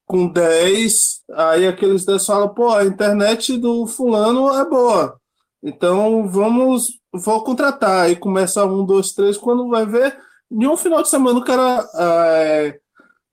com 0.04 0.28
10, 0.28 1.22
aí 1.32 1.66
aqueles 1.66 2.04
10 2.04 2.24
falam, 2.24 2.54
pô, 2.54 2.70
a 2.70 2.84
internet 2.84 3.58
do 3.58 3.88
fulano 3.88 4.54
é 4.54 4.64
boa. 4.64 5.20
Então 5.60 6.28
vamos 6.28 7.00
vou 7.18 7.42
contratar. 7.42 8.04
Aí 8.04 8.16
começa 8.16 8.64
um, 8.64 8.84
dois, 8.84 9.12
três, 9.12 9.36
quando 9.36 9.68
vai 9.68 9.86
ver, 9.86 10.16
em 10.50 10.66
um 10.66 10.76
final 10.76 11.02
de 11.02 11.08
semana 11.08 11.38
o 11.38 11.44
cara 11.44 11.88
é, 11.94 12.78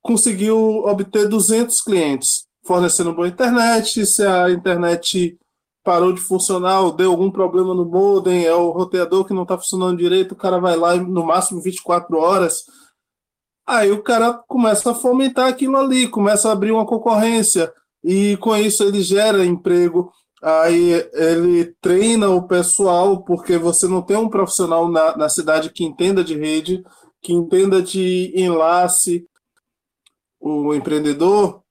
conseguiu 0.01 0.57
obter 0.85 1.27
200 1.27 1.81
clientes, 1.81 2.45
fornecendo 2.65 3.13
boa 3.13 3.27
internet. 3.27 4.05
Se 4.05 4.25
a 4.25 4.49
internet 4.49 5.37
parou 5.83 6.13
de 6.13 6.21
funcionar 6.21 6.89
deu 6.91 7.11
algum 7.11 7.29
problema 7.29 7.73
no 7.73 7.85
modem, 7.85 8.45
é 8.45 8.55
o 8.55 8.71
roteador 8.71 9.25
que 9.25 9.33
não 9.33 9.43
está 9.43 9.57
funcionando 9.57 9.97
direito, 9.97 10.31
o 10.31 10.37
cara 10.37 10.59
vai 10.59 10.75
lá 10.75 10.95
no 10.95 11.25
máximo 11.25 11.61
24 11.61 12.17
horas. 12.17 12.63
Aí 13.67 13.91
o 13.91 14.01
cara 14.01 14.33
começa 14.47 14.91
a 14.91 14.95
fomentar 14.95 15.47
aquilo 15.47 15.77
ali, 15.77 16.07
começa 16.07 16.49
a 16.49 16.51
abrir 16.51 16.71
uma 16.71 16.85
concorrência, 16.85 17.71
e 18.03 18.37
com 18.37 18.55
isso 18.55 18.83
ele 18.83 19.01
gera 19.01 19.45
emprego, 19.45 20.11
aí 20.43 21.09
ele 21.13 21.73
treina 21.79 22.29
o 22.29 22.45
pessoal, 22.45 23.23
porque 23.23 23.57
você 23.57 23.87
não 23.87 24.01
tem 24.01 24.17
um 24.17 24.29
profissional 24.29 24.91
na, 24.91 25.15
na 25.15 25.29
cidade 25.29 25.71
que 25.71 25.85
entenda 25.85 26.23
de 26.23 26.37
rede, 26.37 26.83
que 27.21 27.31
entenda 27.31 27.81
de 27.81 28.33
enlace. 28.35 29.25
O 30.39 30.73
empreendedor, 30.73 31.63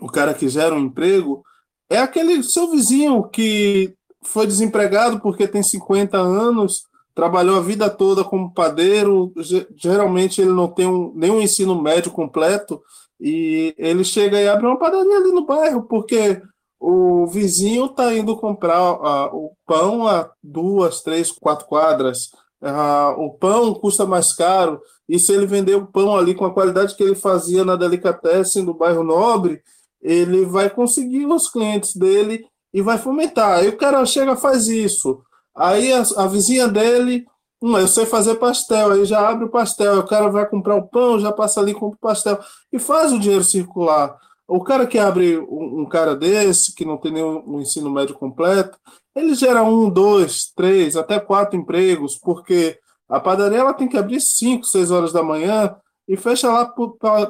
o 0.00 0.06
cara 0.06 0.32
que 0.32 0.48
gera 0.48 0.74
um 0.74 0.78
emprego, 0.78 1.42
é 1.90 1.98
aquele 1.98 2.42
seu 2.44 2.70
vizinho 2.70 3.24
que 3.24 3.92
foi 4.22 4.46
desempregado 4.46 5.20
porque 5.20 5.48
tem 5.48 5.62
50 5.62 6.16
anos, 6.16 6.84
trabalhou 7.14 7.56
a 7.56 7.62
vida 7.62 7.90
toda 7.90 8.22
como 8.22 8.52
padeiro, 8.52 9.32
geralmente 9.74 10.40
ele 10.40 10.52
não 10.52 10.68
tem 10.68 10.86
um, 10.86 11.12
nenhum 11.14 11.40
ensino 11.40 11.80
médio 11.80 12.12
completo, 12.12 12.80
e 13.18 13.74
ele 13.78 14.04
chega 14.04 14.40
e 14.40 14.48
abre 14.48 14.66
uma 14.66 14.78
padaria 14.78 15.16
ali 15.16 15.32
no 15.32 15.46
bairro, 15.46 15.82
porque 15.84 16.40
o 16.78 17.26
vizinho 17.26 17.86
está 17.86 18.14
indo 18.14 18.36
comprar 18.36 18.92
uh, 18.92 19.36
o 19.36 19.56
pão 19.66 20.06
a 20.06 20.30
duas, 20.42 21.02
três, 21.02 21.32
quatro 21.32 21.66
quadras. 21.66 22.30
Uh, 22.60 23.20
o 23.20 23.34
pão 23.34 23.74
custa 23.74 24.06
mais 24.06 24.32
caro, 24.32 24.80
e 25.08 25.18
se 25.18 25.32
ele 25.32 25.46
vender 25.46 25.74
o 25.76 25.86
pão 25.86 26.16
ali 26.16 26.34
com 26.34 26.44
a 26.44 26.52
qualidade 26.52 26.94
que 26.94 27.02
ele 27.02 27.14
fazia 27.14 27.64
na 27.64 27.76
Delicatessen 27.76 28.64
do 28.64 28.74
bairro 28.74 29.04
Nobre, 29.04 29.62
ele 30.00 30.44
vai 30.44 30.70
conseguir 30.70 31.26
os 31.26 31.48
clientes 31.48 31.94
dele 31.94 32.46
e 32.72 32.82
vai 32.82 32.98
fomentar. 32.98 33.58
Aí 33.58 33.68
o 33.68 33.76
cara 33.76 34.04
chega 34.04 34.36
faz 34.36 34.68
isso. 34.68 35.22
Aí 35.54 35.92
a, 35.92 36.02
a 36.18 36.26
vizinha 36.26 36.68
dele, 36.68 37.24
hum, 37.62 37.76
eu 37.78 37.88
sei 37.88 38.04
fazer 38.04 38.34
pastel, 38.36 38.92
aí 38.92 39.04
já 39.04 39.28
abre 39.28 39.46
o 39.46 39.50
pastel, 39.50 40.00
o 40.00 40.06
cara 40.06 40.28
vai 40.28 40.46
comprar 40.48 40.76
o 40.76 40.86
pão, 40.86 41.18
já 41.18 41.32
passa 41.32 41.60
ali 41.60 41.72
e 41.72 41.74
compra 41.74 41.96
o 41.96 42.00
pastel, 42.00 42.38
e 42.72 42.78
faz 42.78 43.12
o 43.12 43.18
dinheiro 43.18 43.44
circular. 43.44 44.16
O 44.48 44.62
cara 44.62 44.86
que 44.86 44.98
abre 44.98 45.38
um, 45.38 45.86
cara 45.86 46.14
desse, 46.14 46.74
que 46.74 46.84
não 46.84 46.96
tem 46.96 47.12
nenhum 47.12 47.42
um 47.46 47.60
ensino 47.60 47.90
médio 47.90 48.14
completo, 48.14 48.78
ele 49.14 49.34
gera 49.34 49.62
um, 49.64 49.90
dois, 49.90 50.52
três, 50.54 50.96
até 50.96 51.18
quatro 51.18 51.58
empregos, 51.58 52.16
porque 52.16 52.78
a 53.08 53.18
padaria 53.18 53.58
ela 53.58 53.74
tem 53.74 53.88
que 53.88 53.96
abrir 53.96 54.20
cinco, 54.20 54.64
seis 54.64 54.90
horas 54.90 55.12
da 55.12 55.22
manhã 55.22 55.74
e 56.08 56.16
fecha 56.16 56.48
lá 56.48 56.72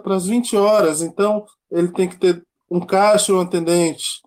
para 0.03 0.15
as 0.15 0.27
20 0.27 0.57
horas. 0.57 1.01
Então, 1.01 1.47
ele 1.71 1.89
tem 1.89 2.09
que 2.09 2.19
ter 2.19 2.43
um 2.71 2.81
caixa 2.81 3.33
e 3.33 3.35
um 3.35 3.41
atendente. 3.41 4.21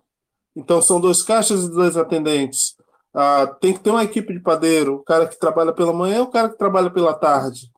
Então, 0.56 0.82
são 0.82 1.00
dois 1.00 1.22
caixas 1.22 1.64
e 1.64 1.70
dois 1.70 1.96
atendentes. 1.96 2.74
Ah, 3.14 3.46
tem 3.60 3.72
que 3.72 3.80
ter 3.80 3.90
uma 3.90 4.04
equipe 4.04 4.32
de 4.32 4.40
padeiro, 4.40 4.94
o 4.94 5.04
cara 5.04 5.26
que 5.26 5.38
trabalha 5.38 5.72
pela 5.72 5.92
manhã 5.92 6.18
e 6.18 6.22
o 6.22 6.30
cara 6.30 6.48
que 6.48 6.58
trabalha 6.58 6.90
pela 6.90 7.14
tarde. 7.14 7.70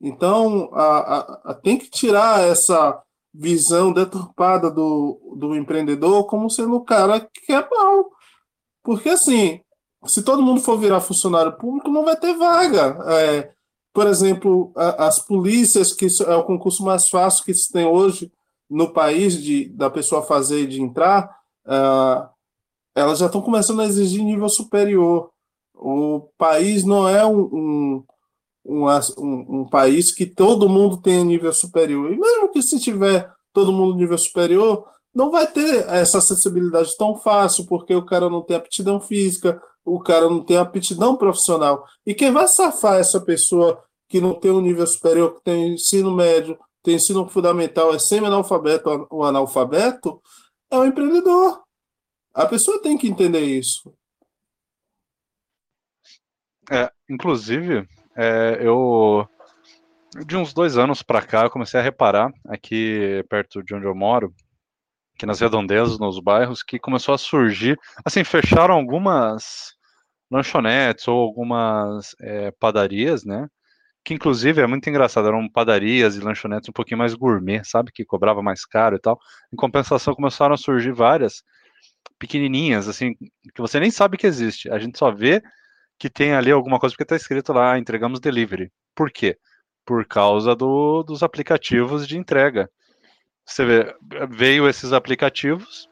Então, 0.00 0.70
a, 0.72 1.50
a, 1.50 1.54
tem 1.54 1.76
que 1.76 1.90
tirar 1.90 2.40
essa 2.40 3.00
visão 3.32 3.92
deturpada 3.92 4.70
do, 4.70 5.34
do 5.36 5.54
empreendedor 5.54 6.26
como 6.26 6.50
sendo 6.50 6.76
o 6.76 6.84
cara 6.84 7.20
que 7.20 7.52
é 7.52 7.68
mal. 7.68 8.10
Porque, 8.82 9.08
assim, 9.10 9.60
se 10.06 10.22
todo 10.22 10.42
mundo 10.42 10.60
for 10.60 10.78
virar 10.78 11.00
funcionário 11.00 11.56
público, 11.56 11.90
não 11.90 12.04
vai 12.04 12.16
ter 12.16 12.34
vaga. 12.34 12.98
É, 13.08 13.52
por 13.92 14.06
exemplo, 14.06 14.72
a, 14.76 15.06
as 15.06 15.24
polícias, 15.24 15.92
que 15.92 16.06
é 16.26 16.34
o 16.34 16.44
concurso 16.44 16.84
mais 16.84 17.08
fácil 17.08 17.44
que 17.44 17.54
se 17.54 17.72
tem 17.72 17.86
hoje 17.86 18.32
no 18.68 18.92
país 18.92 19.40
de, 19.42 19.68
da 19.70 19.90
pessoa 19.90 20.22
fazer 20.22 20.62
e 20.62 20.66
de 20.66 20.80
entrar, 20.80 21.28
uh, 21.66 22.28
elas 22.94 23.18
já 23.18 23.26
estão 23.26 23.42
começando 23.42 23.80
a 23.80 23.86
exigir 23.86 24.22
nível 24.22 24.48
superior. 24.48 25.30
O 25.74 26.28
país 26.38 26.84
não 26.84 27.08
é 27.08 27.26
um, 27.26 27.40
um 27.40 28.04
um, 28.70 29.60
um, 29.60 29.68
país 29.68 30.12
que 30.12 30.26
todo 30.26 30.68
mundo 30.68 31.00
tenha 31.00 31.24
nível 31.24 31.52
superior. 31.52 32.12
E 32.12 32.18
mesmo 32.18 32.50
que 32.50 32.62
se 32.62 32.78
tiver 32.78 33.30
todo 33.52 33.72
mundo 33.72 33.96
nível 33.96 34.16
superior, 34.16 34.86
não 35.14 35.30
vai 35.30 35.46
ter 35.46 35.88
essa 35.88 36.18
acessibilidade 36.18 36.96
tão 36.96 37.16
fácil, 37.16 37.66
porque 37.66 37.94
o 37.94 38.04
cara 38.04 38.30
não 38.30 38.42
tem 38.42 38.56
aptidão 38.56 39.00
física, 39.00 39.60
o 39.84 39.98
cara 40.00 40.28
não 40.28 40.44
tem 40.44 40.56
aptidão 40.56 41.16
profissional. 41.16 41.84
E 42.06 42.14
quem 42.14 42.30
vai 42.30 42.46
safar 42.46 42.98
essa 42.98 43.20
pessoa 43.20 43.82
que 44.08 44.20
não 44.20 44.34
tem 44.34 44.50
um 44.50 44.60
nível 44.60 44.86
superior, 44.86 45.34
que 45.34 45.42
tem 45.42 45.74
ensino 45.74 46.14
médio, 46.14 46.58
tem 46.82 46.94
ensino 46.94 47.28
fundamental, 47.28 47.94
é 47.94 47.98
semi-analfabeto 47.98 49.06
ou 49.10 49.24
analfabeto, 49.24 50.20
é 50.70 50.78
o 50.78 50.84
empreendedor. 50.84 51.62
A 52.32 52.46
pessoa 52.46 52.80
tem 52.80 52.96
que 52.96 53.08
entender 53.08 53.40
isso. 53.40 53.92
É, 56.70 56.90
inclusive, 57.08 57.88
é, 58.20 58.58
eu 58.60 59.26
de 60.26 60.36
uns 60.36 60.52
dois 60.52 60.76
anos 60.76 61.02
para 61.02 61.22
cá, 61.22 61.44
eu 61.44 61.50
comecei 61.50 61.80
a 61.80 61.82
reparar 61.82 62.30
aqui 62.48 63.24
perto 63.30 63.62
de 63.62 63.74
onde 63.74 63.86
eu 63.86 63.94
moro, 63.94 64.34
que 65.16 65.24
nas 65.24 65.40
redondezas, 65.40 65.98
nos 65.98 66.20
bairros, 66.20 66.62
que 66.62 66.78
começou 66.78 67.14
a 67.14 67.18
surgir, 67.18 67.78
assim, 68.04 68.22
fecharam 68.22 68.74
algumas 68.74 69.72
lanchonetes 70.30 71.08
ou 71.08 71.18
algumas 71.18 72.14
é, 72.20 72.50
padarias, 72.50 73.24
né? 73.24 73.48
Que 74.04 74.12
inclusive 74.12 74.60
é 74.60 74.66
muito 74.66 74.88
engraçado, 74.90 75.28
eram 75.28 75.48
padarias 75.48 76.16
e 76.16 76.20
lanchonetes 76.20 76.68
um 76.68 76.72
pouquinho 76.72 76.98
mais 76.98 77.14
gourmet, 77.14 77.62
sabe? 77.64 77.90
Que 77.90 78.04
cobrava 78.04 78.42
mais 78.42 78.66
caro 78.66 78.96
e 78.96 78.98
tal. 78.98 79.18
Em 79.52 79.56
compensação, 79.56 80.14
começaram 80.14 80.54
a 80.54 80.58
surgir 80.58 80.92
várias 80.92 81.42
pequenininhas, 82.18 82.86
assim, 82.86 83.14
que 83.54 83.60
você 83.60 83.80
nem 83.80 83.90
sabe 83.90 84.18
que 84.18 84.26
existe. 84.26 84.70
A 84.70 84.78
gente 84.78 84.98
só 84.98 85.10
vê 85.10 85.42
que 86.00 86.08
tem 86.08 86.32
ali 86.32 86.50
alguma 86.50 86.80
coisa 86.80 86.94
porque 86.94 87.02
está 87.02 87.14
escrito 87.14 87.52
lá, 87.52 87.78
entregamos 87.78 88.20
delivery. 88.20 88.72
Por 88.96 89.10
quê? 89.12 89.36
Por 89.84 90.06
causa 90.06 90.56
do, 90.56 91.02
dos 91.02 91.22
aplicativos 91.22 92.08
de 92.08 92.16
entrega. 92.16 92.70
Você 93.44 93.64
vê, 93.66 93.96
veio 94.30 94.66
esses 94.66 94.94
aplicativos 94.94 95.90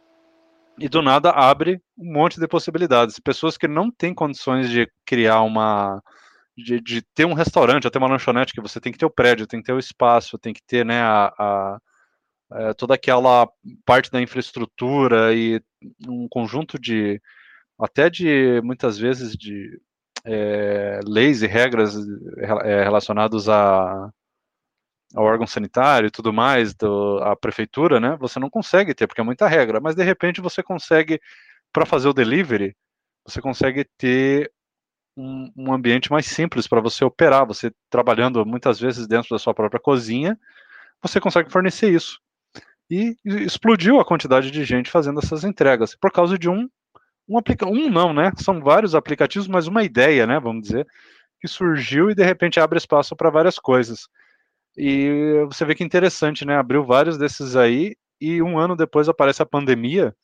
e 0.79 0.89
do 0.89 1.03
nada 1.03 1.31
abre 1.31 1.83
um 1.97 2.11
monte 2.11 2.41
de 2.41 2.49
possibilidades. 2.49 3.21
Pessoas 3.21 3.59
que 3.59 3.69
não 3.69 3.91
têm 3.91 4.15
condições 4.15 4.71
de 4.71 4.91
criar 5.05 5.43
uma. 5.43 6.03
De, 6.57 6.81
de, 6.81 7.03
ter 7.15 7.25
um 7.27 7.35
restaurante, 7.35 7.89
ter 7.89 7.99
uma 7.99 8.09
lanchonete, 8.09 8.53
que 8.53 8.61
você 8.61 8.81
tem 8.81 8.91
que 8.91 8.99
ter 8.99 9.07
o 9.07 9.11
prédio, 9.11 9.47
tem 9.47 9.61
que 9.61 9.67
ter 9.67 9.73
o 9.73 9.79
espaço, 9.79 10.39
tem 10.39 10.53
que 10.53 10.63
ter 10.67 10.85
né, 10.85 11.01
a, 11.03 11.33
a, 11.39 11.79
a 12.51 12.63
é, 12.71 12.75
toda 12.75 12.95
aquela 12.95 13.47
parte 13.85 14.11
da 14.11 14.21
infraestrutura 14.23 15.35
e 15.35 15.61
um 16.09 16.27
conjunto 16.29 16.79
de. 16.79 17.21
até 17.79 18.09
de 18.09 18.61
muitas 18.65 18.97
vezes 18.99 19.37
de 19.37 19.79
é, 20.25 21.01
leis 21.05 21.43
e 21.43 21.47
regras 21.47 21.97
é, 22.65 22.83
relacionados 22.83 23.49
a, 23.49 24.11
ao 25.15 25.25
órgão 25.25 25.47
sanitário 25.47 26.09
e 26.09 26.11
tudo 26.11 26.33
mais, 26.33 26.75
do, 26.75 27.19
a 27.23 27.37
prefeitura, 27.37 27.99
né? 28.01 28.17
Você 28.21 28.39
não 28.39 28.51
consegue 28.51 28.95
ter, 28.95 29.07
porque 29.07 29.21
é 29.21 29.25
muita 29.25 29.49
regra, 29.49 29.81
mas 29.81 29.95
de 29.95 30.03
repente 30.03 30.41
você 30.41 30.63
consegue, 30.63 31.21
para 31.73 31.87
fazer 31.87 32.09
o 32.09 32.15
delivery, 32.15 32.77
você 33.27 33.41
consegue 33.41 33.85
ter 33.97 34.51
um, 35.17 35.51
um 35.57 35.73
ambiente 35.73 36.11
mais 36.11 36.27
simples 36.27 36.67
para 36.67 36.81
você 36.81 37.05
operar. 37.05 37.47
Você 37.47 37.73
trabalhando 37.91 38.45
muitas 38.47 38.79
vezes 38.79 39.07
dentro 39.07 39.31
da 39.31 39.39
sua 39.39 39.53
própria 39.53 39.81
cozinha, 39.81 40.39
você 41.03 41.21
consegue 41.21 41.51
fornecer 41.51 41.93
isso. 41.93 42.21
E 42.91 43.17
explodiu 43.25 44.01
a 44.01 44.05
quantidade 44.05 44.51
de 44.51 44.65
gente 44.65 44.91
fazendo 44.91 45.21
essas 45.21 45.45
entregas 45.45 45.95
por 45.95 46.11
causa 46.11 46.39
de 46.39 46.49
um 46.49 46.69
um 47.29 47.39
aplicativo, 47.39 47.79
um 47.79 47.91
não, 47.91 48.13
né? 48.13 48.33
São 48.37 48.61
vários 48.61 48.95
aplicativos, 48.95 49.49
mas 49.49 49.67
uma 49.67 49.85
ideia, 49.85 50.27
né? 50.27 50.41
Vamos 50.41 50.63
dizer, 50.63 50.87
que 51.41 51.49
surgiu 51.49 52.11
e 52.11 52.15
de 52.15 52.25
repente 52.25 52.59
abre 52.59 52.79
espaço 52.79 53.15
para 53.15 53.31
várias 53.31 53.59
coisas. 53.59 54.09
E 54.77 55.45
você 55.47 55.65
vê 55.65 55.75
que 55.75 55.85
interessante, 55.85 56.45
né? 56.45 56.57
Abriu 56.57 56.85
vários 56.85 57.19
desses 57.19 57.57
aí 57.57 57.97
e 58.21 58.43
um 58.43 58.59
ano 58.59 58.77
depois 58.77 59.09
aparece 59.09 59.43
a 59.43 59.47
pandemia 59.47 60.15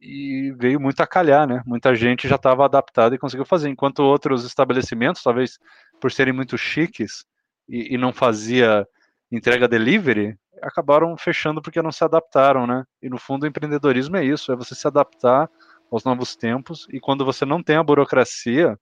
e 0.00 0.52
veio 0.58 0.80
muito 0.80 1.00
a 1.00 1.06
calhar, 1.06 1.46
né? 1.46 1.62
Muita 1.66 1.94
gente 1.94 2.26
já 2.28 2.36
estava 2.36 2.64
adaptada 2.64 3.14
e 3.14 3.18
conseguiu 3.18 3.44
fazer, 3.46 3.68
enquanto 3.68 4.00
outros 4.00 4.44
estabelecimentos, 4.44 5.22
talvez 5.22 5.58
por 6.00 6.10
serem 6.10 6.32
muito 6.32 6.58
chiques 6.58 7.24
e, 7.68 7.94
e 7.94 7.98
não 7.98 8.12
fazia 8.12 8.86
entrega 9.30 9.68
delivery, 9.68 10.36
acabaram 10.60 11.16
fechando 11.16 11.62
porque 11.62 11.80
não 11.80 11.92
se 11.92 12.04
adaptaram, 12.04 12.66
né? 12.66 12.84
E 13.00 13.08
no 13.08 13.18
fundo 13.18 13.44
o 13.44 13.46
empreendedorismo 13.46 14.16
é 14.16 14.24
isso, 14.24 14.52
é 14.52 14.56
você 14.56 14.74
se 14.74 14.86
adaptar 14.86 15.48
aos 15.92 16.04
novos 16.04 16.34
tempos 16.34 16.88
e 16.90 16.98
quando 16.98 17.22
você 17.22 17.44
não 17.44 17.62
tem 17.62 17.76
a 17.76 17.82
burocracia, 17.82 18.78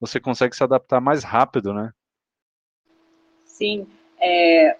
você 0.00 0.18
consegue 0.18 0.56
se 0.56 0.64
adaptar 0.64 1.00
mais 1.00 1.22
rápido, 1.22 1.72
né? 1.72 1.92
Sim, 3.44 3.86
é, 4.20 4.76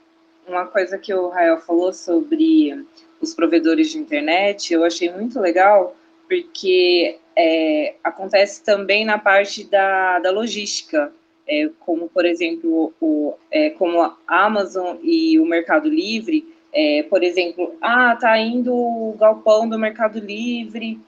uma 0.48 0.66
coisa 0.66 0.98
que 0.98 1.14
o 1.14 1.28
Rael 1.28 1.60
falou 1.60 1.92
sobre 1.92 2.86
os 3.20 3.34
provedores 3.34 3.92
de 3.92 3.98
internet, 3.98 4.72
eu 4.74 4.82
achei 4.82 5.12
muito 5.12 5.38
legal, 5.38 5.94
porque 6.26 7.18
é, 7.36 7.94
acontece 8.02 8.64
também 8.64 9.04
na 9.04 9.18
parte 9.18 9.62
da, 9.62 10.18
da 10.18 10.32
logística, 10.32 11.12
é, 11.46 11.70
como, 11.78 12.08
por 12.08 12.24
exemplo, 12.24 12.92
o, 13.00 13.34
é, 13.50 13.70
como 13.70 14.02
a 14.02 14.16
Amazon 14.26 14.96
e 15.02 15.38
o 15.38 15.46
Mercado 15.46 15.88
Livre, 15.88 16.52
é, 16.72 17.04
por 17.04 17.22
exemplo, 17.22 17.76
ah, 17.80 18.16
tá 18.16 18.38
indo 18.38 18.74
o 18.74 19.14
galpão 19.18 19.68
do 19.68 19.78
Mercado 19.78 20.18
Livre 20.18 20.98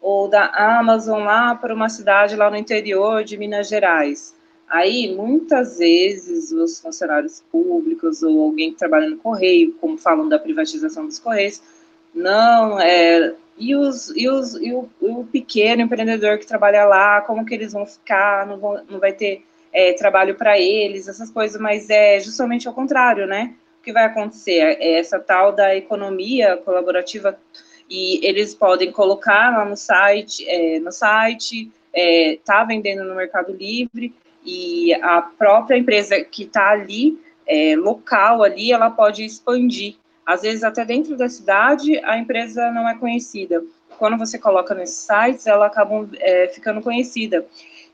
ou 0.00 0.28
da 0.28 0.46
Amazon 0.46 1.24
lá 1.24 1.54
para 1.54 1.74
uma 1.74 1.88
cidade 1.88 2.36
lá 2.36 2.50
no 2.50 2.56
interior 2.56 3.22
de 3.22 3.36
Minas 3.36 3.68
Gerais. 3.68 4.34
Aí, 4.68 5.14
muitas 5.14 5.78
vezes, 5.78 6.52
os 6.52 6.80
funcionários 6.80 7.42
públicos 7.50 8.22
ou 8.22 8.44
alguém 8.44 8.70
que 8.70 8.78
trabalha 8.78 9.10
no 9.10 9.16
correio, 9.16 9.74
como 9.80 9.98
falam 9.98 10.28
da 10.28 10.38
privatização 10.38 11.06
dos 11.06 11.18
correios, 11.18 11.60
não, 12.14 12.80
é, 12.80 13.34
e, 13.58 13.74
os, 13.74 14.10
e, 14.16 14.28
os, 14.28 14.54
e, 14.54 14.72
o, 14.72 14.88
e 15.02 15.06
o 15.06 15.24
pequeno 15.24 15.82
empreendedor 15.82 16.38
que 16.38 16.46
trabalha 16.46 16.84
lá, 16.84 17.20
como 17.20 17.44
que 17.44 17.52
eles 17.52 17.72
vão 17.72 17.84
ficar, 17.84 18.46
não, 18.46 18.58
vão, 18.58 18.80
não 18.88 19.00
vai 19.00 19.12
ter 19.12 19.44
é, 19.72 19.92
trabalho 19.92 20.34
para 20.34 20.58
eles, 20.58 21.08
essas 21.08 21.30
coisas, 21.30 21.60
mas 21.60 21.90
é 21.90 22.18
justamente 22.20 22.66
ao 22.66 22.74
contrário, 22.74 23.26
né? 23.26 23.54
O 23.80 23.82
que 23.82 23.92
vai 23.92 24.04
acontecer? 24.04 24.60
É 24.60 24.98
essa 24.98 25.18
tal 25.18 25.52
da 25.52 25.74
economia 25.74 26.56
colaborativa 26.58 27.38
e 27.90 28.24
eles 28.24 28.54
podem 28.54 28.92
colocar 28.92 29.50
lá 29.50 29.64
no 29.64 29.76
site, 29.76 30.48
é, 30.48 30.78
no 30.78 30.92
site, 30.92 31.70
é, 31.92 32.38
tá 32.44 32.62
vendendo 32.62 33.02
no 33.02 33.16
Mercado 33.16 33.52
Livre 33.52 34.14
e 34.46 34.94
a 34.94 35.20
própria 35.20 35.76
empresa 35.76 36.22
que 36.22 36.44
está 36.44 36.70
ali, 36.70 37.18
é, 37.44 37.74
local 37.76 38.44
ali, 38.44 38.70
ela 38.72 38.90
pode 38.90 39.24
expandir. 39.24 39.96
Às 40.24 40.42
vezes 40.42 40.62
até 40.62 40.84
dentro 40.84 41.16
da 41.16 41.28
cidade 41.28 41.98
a 42.04 42.16
empresa 42.16 42.70
não 42.70 42.88
é 42.88 42.96
conhecida. 42.96 43.62
Quando 43.98 44.16
você 44.16 44.38
coloca 44.38 44.72
nesses 44.72 45.04
sites, 45.04 45.46
ela 45.46 45.66
acabam 45.66 46.08
é, 46.20 46.46
ficando 46.48 46.80
conhecida. 46.80 47.44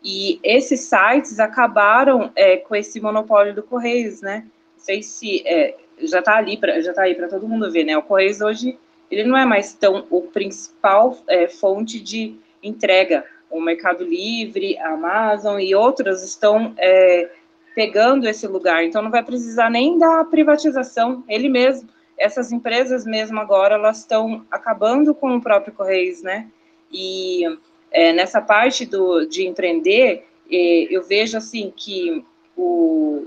E 0.04 0.38
esses 0.44 0.80
sites 0.80 1.40
acabaram 1.40 2.30
é, 2.36 2.58
com 2.58 2.76
esse 2.76 3.00
monopólio 3.00 3.54
do 3.54 3.62
Correios, 3.62 4.20
né? 4.20 4.44
Não 4.76 4.84
sei 4.84 5.02
se 5.02 5.42
é, 5.46 5.74
já 5.98 6.20
está 6.20 6.36
ali, 6.36 6.60
já 6.82 6.90
está 6.90 7.02
aí 7.02 7.14
para 7.14 7.28
todo 7.28 7.48
mundo 7.48 7.72
ver, 7.72 7.84
né? 7.84 7.96
O 7.96 8.02
Correios 8.02 8.40
hoje 8.40 8.78
ele 9.10 9.24
não 9.24 9.36
é 9.36 9.44
mais 9.44 9.72
tão 9.72 10.06
o 10.10 10.22
principal 10.22 11.18
é, 11.28 11.46
fonte 11.48 12.00
de 12.00 12.36
entrega. 12.62 13.24
O 13.50 13.60
Mercado 13.60 14.04
Livre, 14.04 14.76
a 14.78 14.90
Amazon 14.90 15.60
e 15.60 15.74
outras 15.74 16.22
estão 16.24 16.74
é, 16.76 17.30
pegando 17.74 18.28
esse 18.28 18.46
lugar. 18.46 18.84
Então 18.84 19.02
não 19.02 19.10
vai 19.10 19.22
precisar 19.22 19.70
nem 19.70 19.98
da 19.98 20.24
privatização. 20.24 21.22
Ele 21.28 21.48
mesmo, 21.48 21.88
essas 22.18 22.50
empresas 22.50 23.04
mesmo 23.04 23.38
agora, 23.38 23.76
elas 23.76 23.98
estão 23.98 24.44
acabando 24.50 25.14
com 25.14 25.36
o 25.36 25.40
próprio 25.40 25.72
Correios, 25.74 26.22
né? 26.22 26.48
E 26.90 27.42
é, 27.90 28.12
nessa 28.12 28.40
parte 28.40 28.84
do, 28.84 29.26
de 29.26 29.46
empreender, 29.46 30.26
é, 30.50 30.86
eu 30.90 31.02
vejo 31.02 31.36
assim 31.36 31.72
que 31.74 32.24
o, 32.56 33.26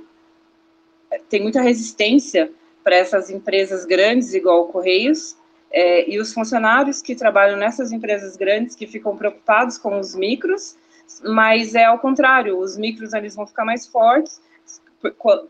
tem 1.30 1.41
muita 1.41 1.61
resistência 1.61 2.51
para 2.84 2.95
essas 2.95 3.30
empresas 3.30 3.86
grandes, 3.86 4.34
igual 4.34 4.61
o 4.61 4.67
Correios, 4.67 5.38
é, 5.72 6.09
e 6.09 6.20
os 6.20 6.34
funcionários 6.34 7.01
que 7.01 7.15
trabalham 7.15 7.57
nessas 7.57 7.91
empresas 7.91 8.36
grandes 8.36 8.76
que 8.76 8.88
ficam 8.88 9.15
preocupados 9.15 9.78
com 9.78 9.99
os 9.99 10.15
micros, 10.15 10.76
mas 11.24 11.76
é 11.76 11.86
ao 11.86 11.99
contrário, 11.99 12.57
os 12.57 12.78
micros 12.78 13.13
eles 13.13 13.36
vão 13.36 13.45
ficar 13.45 13.65
mais 13.65 13.88
fortes 13.88 14.41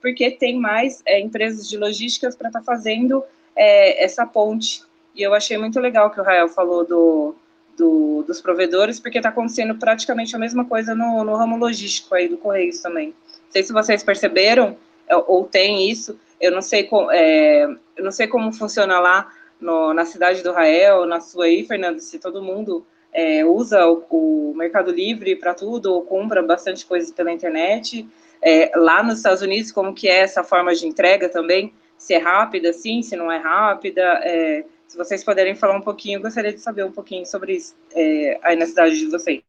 porque 0.02 0.32
tem 0.32 0.60
mais 0.60 1.02
é, 1.06 1.20
empresas 1.20 1.68
de 1.68 1.78
logísticas 1.78 2.36
para 2.36 2.50
estar 2.50 2.60
tá 2.60 2.66
fazendo 2.66 3.24
é, 3.56 4.04
essa 4.04 4.26
ponte. 4.26 4.84
E 5.16 5.24
eu 5.24 5.34
achei 5.34 5.58
muito 5.58 5.80
legal 5.80 6.12
que 6.12 6.20
o 6.20 6.24
Rael 6.24 6.48
falou 6.48 6.86
do, 6.86 7.36
do 7.76 8.24
dos 8.28 8.42
provedores, 8.42 9.00
porque 9.00 9.18
está 9.18 9.30
acontecendo 9.30 9.76
praticamente 9.76 10.36
a 10.36 10.40
mesma 10.40 10.66
coisa 10.66 10.94
no, 10.94 11.24
no 11.24 11.36
ramo 11.36 11.58
logístico 11.58 12.14
aí 12.14 12.28
do 12.28 12.38
Correios 12.38 12.80
também. 12.80 13.08
Não 13.08 13.52
sei 13.52 13.64
se 13.64 13.74
vocês 13.74 14.04
perceberam 14.04 14.78
é, 15.08 15.16
ou 15.16 15.46
tem 15.46 15.90
isso. 15.90 16.20
Eu 16.40 16.52
não 16.52 16.62
sei, 16.62 16.88
é, 17.12 17.64
eu 17.98 18.04
não 18.04 18.12
sei 18.12 18.28
como 18.28 18.54
funciona 18.54 19.00
lá, 19.00 19.32
no, 19.60 19.94
na 19.94 20.06
cidade 20.06 20.42
do 20.42 20.52
Rael, 20.52 21.06
na 21.06 21.20
sua 21.20 21.46
aí, 21.46 21.66
Fernando, 21.66 22.00
se 22.00 22.20
todo 22.20 22.42
mundo 22.42 22.86
é, 23.14 23.44
usa 23.44 23.86
o, 23.88 24.04
o, 24.10 24.54
Mercado 24.56 24.92
Livre 24.92 25.36
para 25.36 25.54
tudo, 25.54 25.94
ou 25.94 26.04
compra 26.04 26.42
bastante 26.42 26.86
coisas 26.86 27.12
pela 27.12 27.32
internet. 27.32 28.08
É, 28.42 28.72
lá 28.76 29.04
nos 29.04 29.18
Estados 29.18 29.42
Unidos, 29.42 29.72
como 29.72 29.94
que 29.94 30.08
é 30.08 30.20
essa 30.20 30.44
forma 30.44 30.74
de 30.74 30.88
entrega 30.88 31.28
também? 31.28 31.74
Se 31.98 32.14
é 32.14 32.18
rápida, 32.18 32.72
sim, 32.72 33.02
se 33.02 33.16
não 33.16 33.32
é 33.32 33.38
rápida. 33.38 34.02
É, 34.24 34.64
se 34.88 34.98
vocês 34.98 35.24
puderem 35.24 35.56
falar 35.56 35.76
um 35.76 35.82
pouquinho, 35.82 36.22
gostaria 36.22 36.54
de 36.54 36.60
saber 36.60 36.84
um 36.84 36.92
pouquinho 36.92 37.26
sobre 37.26 37.54
isso 37.54 37.76
é, 37.94 38.40
aí 38.42 38.56
na 38.56 38.66
cidade 38.66 38.98
de 38.98 39.08
vocês. 39.08 39.42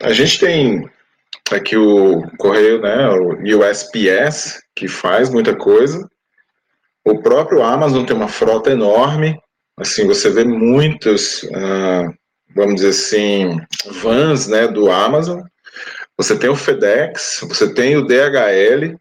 A 0.00 0.12
gente 0.12 0.38
tem 0.40 0.90
aqui 1.52 1.76
o 1.76 2.22
correio, 2.38 2.80
né, 2.80 3.08
o 3.08 3.34
USPS, 3.60 4.60
que 4.74 4.88
faz 4.88 5.30
muita 5.30 5.54
coisa, 5.54 6.08
o 7.06 7.22
próprio 7.22 7.62
Amazon 7.62 8.04
tem 8.04 8.16
uma 8.16 8.28
frota 8.28 8.70
enorme, 8.70 9.38
assim, 9.76 10.06
você 10.06 10.28
vê 10.28 10.44
muitos, 10.44 11.44
uh, 11.44 12.12
vamos 12.54 12.76
dizer 12.76 12.88
assim, 12.88 13.60
vans, 14.02 14.48
né, 14.48 14.66
do 14.66 14.90
Amazon. 14.90 15.42
Você 16.16 16.36
tem 16.36 16.50
o 16.50 16.56
FedEx, 16.56 17.40
você 17.46 17.72
tem 17.72 17.96
o 17.96 18.04
DHL, 18.04 18.98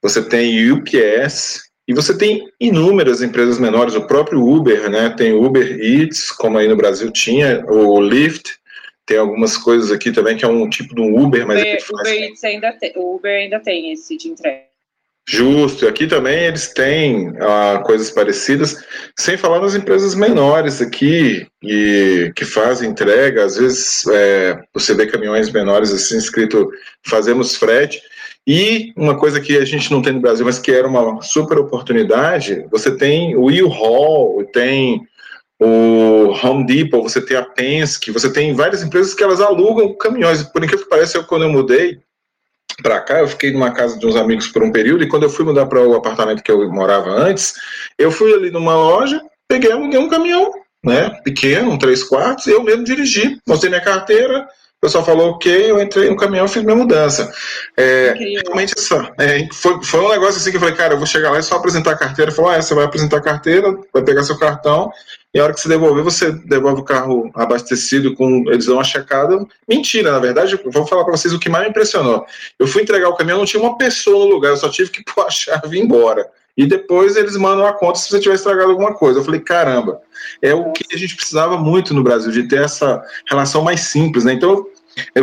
você 0.00 0.22
tem 0.22 0.70
UPS, 0.72 1.64
e 1.86 1.92
você 1.92 2.16
tem 2.16 2.48
inúmeras 2.58 3.20
empresas 3.20 3.58
menores, 3.58 3.94
o 3.94 4.06
próprio 4.06 4.42
Uber, 4.42 4.88
né? 4.88 5.10
Tem 5.10 5.34
Uber 5.34 5.78
Eats, 5.80 6.32
como 6.32 6.56
aí 6.56 6.66
no 6.66 6.76
Brasil 6.76 7.10
tinha, 7.10 7.62
o 7.68 8.00
Lyft, 8.00 8.56
tem 9.04 9.18
algumas 9.18 9.58
coisas 9.58 9.90
aqui 9.90 10.10
também 10.10 10.34
que 10.34 10.46
é 10.46 10.48
um 10.48 10.66
tipo 10.70 10.94
de 10.94 11.02
um 11.02 11.22
Uber, 11.22 11.46
mas 11.46 11.60
Uber, 11.60 11.84
faz... 11.84 12.08
Uber 12.08 12.22
Eats 12.22 12.44
ainda 12.44 12.72
tem, 12.72 12.92
o 12.96 13.16
Uber 13.16 13.30
ainda 13.30 13.60
tem 13.60 13.92
esse 13.92 14.16
de 14.16 14.28
entrega. 14.28 14.73
Justo, 15.26 15.88
aqui 15.88 16.06
também 16.06 16.44
eles 16.44 16.68
têm 16.74 17.32
ah, 17.40 17.82
coisas 17.84 18.10
parecidas, 18.10 18.84
sem 19.18 19.38
falar 19.38 19.60
nas 19.60 19.74
empresas 19.74 20.14
menores 20.14 20.82
aqui 20.82 21.46
e 21.62 22.30
que 22.36 22.44
fazem 22.44 22.90
entrega, 22.90 23.42
às 23.44 23.56
vezes 23.56 24.06
é, 24.06 24.60
você 24.74 24.92
vê 24.92 25.06
caminhões 25.06 25.50
menores 25.50 25.92
assim 25.92 26.18
escrito 26.18 26.70
fazemos 27.02 27.56
frete, 27.56 28.02
e 28.46 28.92
uma 28.94 29.16
coisa 29.16 29.40
que 29.40 29.56
a 29.56 29.64
gente 29.64 29.90
não 29.90 30.02
tem 30.02 30.12
no 30.12 30.20
Brasil, 30.20 30.44
mas 30.44 30.58
que 30.58 30.70
era 30.70 30.86
uma 30.86 31.22
super 31.22 31.56
oportunidade, 31.58 32.66
você 32.70 32.94
tem 32.94 33.34
o 33.34 33.46
U-Haul, 33.46 34.44
tem 34.52 35.00
o 35.58 36.34
Home 36.42 36.66
Depot, 36.66 37.02
você 37.02 37.24
tem 37.24 37.38
a 37.38 37.42
Penske, 37.42 38.10
você 38.10 38.30
tem 38.30 38.52
várias 38.52 38.82
empresas 38.82 39.14
que 39.14 39.22
elas 39.22 39.40
alugam 39.40 39.96
caminhões. 39.96 40.42
Por 40.42 40.62
incrível 40.62 40.84
que 40.84 40.90
pareça, 40.90 41.16
eu, 41.16 41.24
quando 41.24 41.44
eu 41.44 41.50
mudei 41.50 42.00
para 42.82 43.00
cá, 43.00 43.20
eu 43.20 43.28
fiquei 43.28 43.52
numa 43.52 43.70
casa 43.70 43.98
de 43.98 44.06
uns 44.06 44.16
amigos 44.16 44.48
por 44.48 44.62
um 44.62 44.72
período, 44.72 45.04
e 45.04 45.08
quando 45.08 45.24
eu 45.24 45.30
fui 45.30 45.44
mudar 45.44 45.66
para 45.66 45.80
o 45.80 45.94
apartamento 45.94 46.42
que 46.42 46.50
eu 46.50 46.70
morava 46.70 47.10
antes, 47.10 47.54
eu 47.98 48.10
fui 48.10 48.32
ali 48.32 48.50
numa 48.50 48.74
loja, 48.74 49.20
peguei 49.48 49.72
aluguei 49.72 49.98
um 49.98 50.08
caminhão, 50.08 50.50
né, 50.84 51.10
pequeno, 51.24 51.70
um 51.70 51.78
três 51.78 52.02
quartos, 52.02 52.46
e 52.46 52.50
eu 52.50 52.62
mesmo 52.62 52.84
dirigi, 52.84 53.38
mostrei 53.46 53.70
minha 53.70 53.82
carteira, 53.82 54.46
o 54.84 54.86
pessoal 54.86 55.04
falou 55.04 55.30
ok, 55.30 55.70
eu 55.70 55.80
entrei 55.80 56.10
no 56.10 56.16
caminhão 56.16 56.44
e 56.44 56.48
fiz 56.48 56.62
minha 56.62 56.76
mudança. 56.76 57.32
É, 57.74 58.12
realmente 58.44 58.74
isso, 58.76 58.94
é, 59.18 59.48
foi, 59.50 59.82
foi 59.82 60.00
um 60.00 60.10
negócio 60.10 60.36
assim 60.36 60.50
que 60.50 60.56
eu 60.56 60.60
falei, 60.60 60.74
cara, 60.74 60.92
eu 60.92 60.98
vou 60.98 61.06
chegar 61.06 61.30
lá 61.30 61.38
e 61.38 61.42
só 61.42 61.56
apresentar 61.56 61.92
a 61.92 61.96
carteira. 61.96 62.30
Falou, 62.30 62.50
ah, 62.50 62.60
você 62.60 62.74
vai 62.74 62.84
apresentar 62.84 63.16
a 63.16 63.22
carteira, 63.22 63.74
vai 63.94 64.02
pegar 64.02 64.24
seu 64.24 64.38
cartão, 64.38 64.92
e 65.34 65.40
a 65.40 65.42
hora 65.42 65.52
que 65.52 65.60
você 65.60 65.68
devolver, 65.68 66.04
você 66.04 66.30
devolve 66.30 66.80
o 66.80 66.84
carro 66.84 67.28
abastecido 67.34 68.14
com. 68.14 68.44
Eles 68.46 68.66
dão 68.66 68.76
uma 68.76 68.84
checada. 68.84 69.44
Mentira, 69.68 70.12
na 70.12 70.20
verdade, 70.20 70.56
vou 70.64 70.86
falar 70.86 71.02
para 71.02 71.16
vocês 71.16 71.34
o 71.34 71.40
que 71.40 71.48
mais 71.48 71.64
me 71.64 71.70
impressionou. 71.70 72.24
Eu 72.56 72.68
fui 72.68 72.82
entregar 72.82 73.08
o 73.08 73.16
caminhão, 73.16 73.38
não 73.38 73.44
tinha 73.44 73.60
uma 73.60 73.76
pessoa 73.76 74.24
no 74.24 74.32
lugar, 74.32 74.50
eu 74.50 74.56
só 74.56 74.68
tive 74.68 74.90
que 74.90 75.02
pôr 75.12 75.26
a 75.26 75.30
chave 75.30 75.76
e 75.76 75.80
ir 75.80 75.84
embora. 75.84 76.24
E 76.56 76.64
depois 76.66 77.16
eles 77.16 77.36
mandam 77.36 77.66
a 77.66 77.72
conta 77.72 77.98
se 77.98 78.08
você 78.08 78.20
tiver 78.20 78.36
estragado 78.36 78.70
alguma 78.70 78.94
coisa. 78.94 79.18
Eu 79.18 79.24
falei, 79.24 79.40
caramba, 79.40 80.00
é 80.40 80.54
o 80.54 80.70
que 80.70 80.94
a 80.94 80.98
gente 80.98 81.16
precisava 81.16 81.58
muito 81.58 81.92
no 81.92 82.04
Brasil, 82.04 82.30
de 82.30 82.44
ter 82.44 82.62
essa 82.62 83.02
relação 83.28 83.60
mais 83.62 83.80
simples, 83.80 84.24
né? 84.24 84.34
Então, 84.34 84.64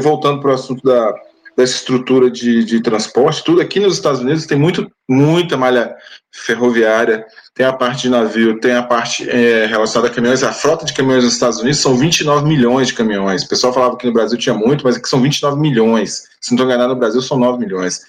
voltando 0.02 0.42
para 0.42 0.52
o 0.52 0.54
assunto 0.54 0.84
da, 0.84 1.16
dessa 1.62 1.76
estrutura 1.76 2.30
de, 2.30 2.64
de 2.66 2.82
transporte, 2.82 3.44
tudo 3.44 3.62
aqui 3.62 3.80
nos 3.80 3.94
Estados 3.94 4.20
Unidos 4.20 4.46
tem 4.46 4.58
muito, 4.58 4.92
muita 5.10 5.56
malha 5.56 5.96
ferroviária, 6.34 7.26
tem 7.54 7.66
a 7.66 7.74
parte 7.74 8.04
de 8.04 8.10
navio, 8.10 8.60
tem 8.60 8.74
a 8.74 8.84
parte 8.84 9.30
é, 9.30 9.66
relacionada 9.66 10.12
a 10.12 10.16
caminhões. 10.16 10.44
A 10.44 10.52
frota 10.52 10.86
de 10.86 10.94
caminhões 10.94 11.24
nos 11.24 11.34
Estados 11.34 11.60
Unidos 11.60 11.80
são 11.80 11.96
29 11.96 12.48
milhões 12.48 12.88
de 12.88 12.94
caminhões. 12.94 13.44
O 13.44 13.50
pessoal 13.50 13.74
falava 13.74 13.98
que 13.98 14.08
no 14.08 14.14
Brasil 14.14 14.38
tinha 14.38 14.56
muito, 14.56 14.84
mas 14.84 14.96
aqui 14.96 15.08
são 15.08 15.22
29 15.22 15.60
milhões. 15.60 16.24
Se 16.40 16.52
não 16.52 16.56
estou 16.56 16.66
enganado, 16.66 16.94
no 16.94 17.00
Brasil 17.00 17.22
são 17.22 17.38
9 17.38 17.60
milhões. 17.60 18.02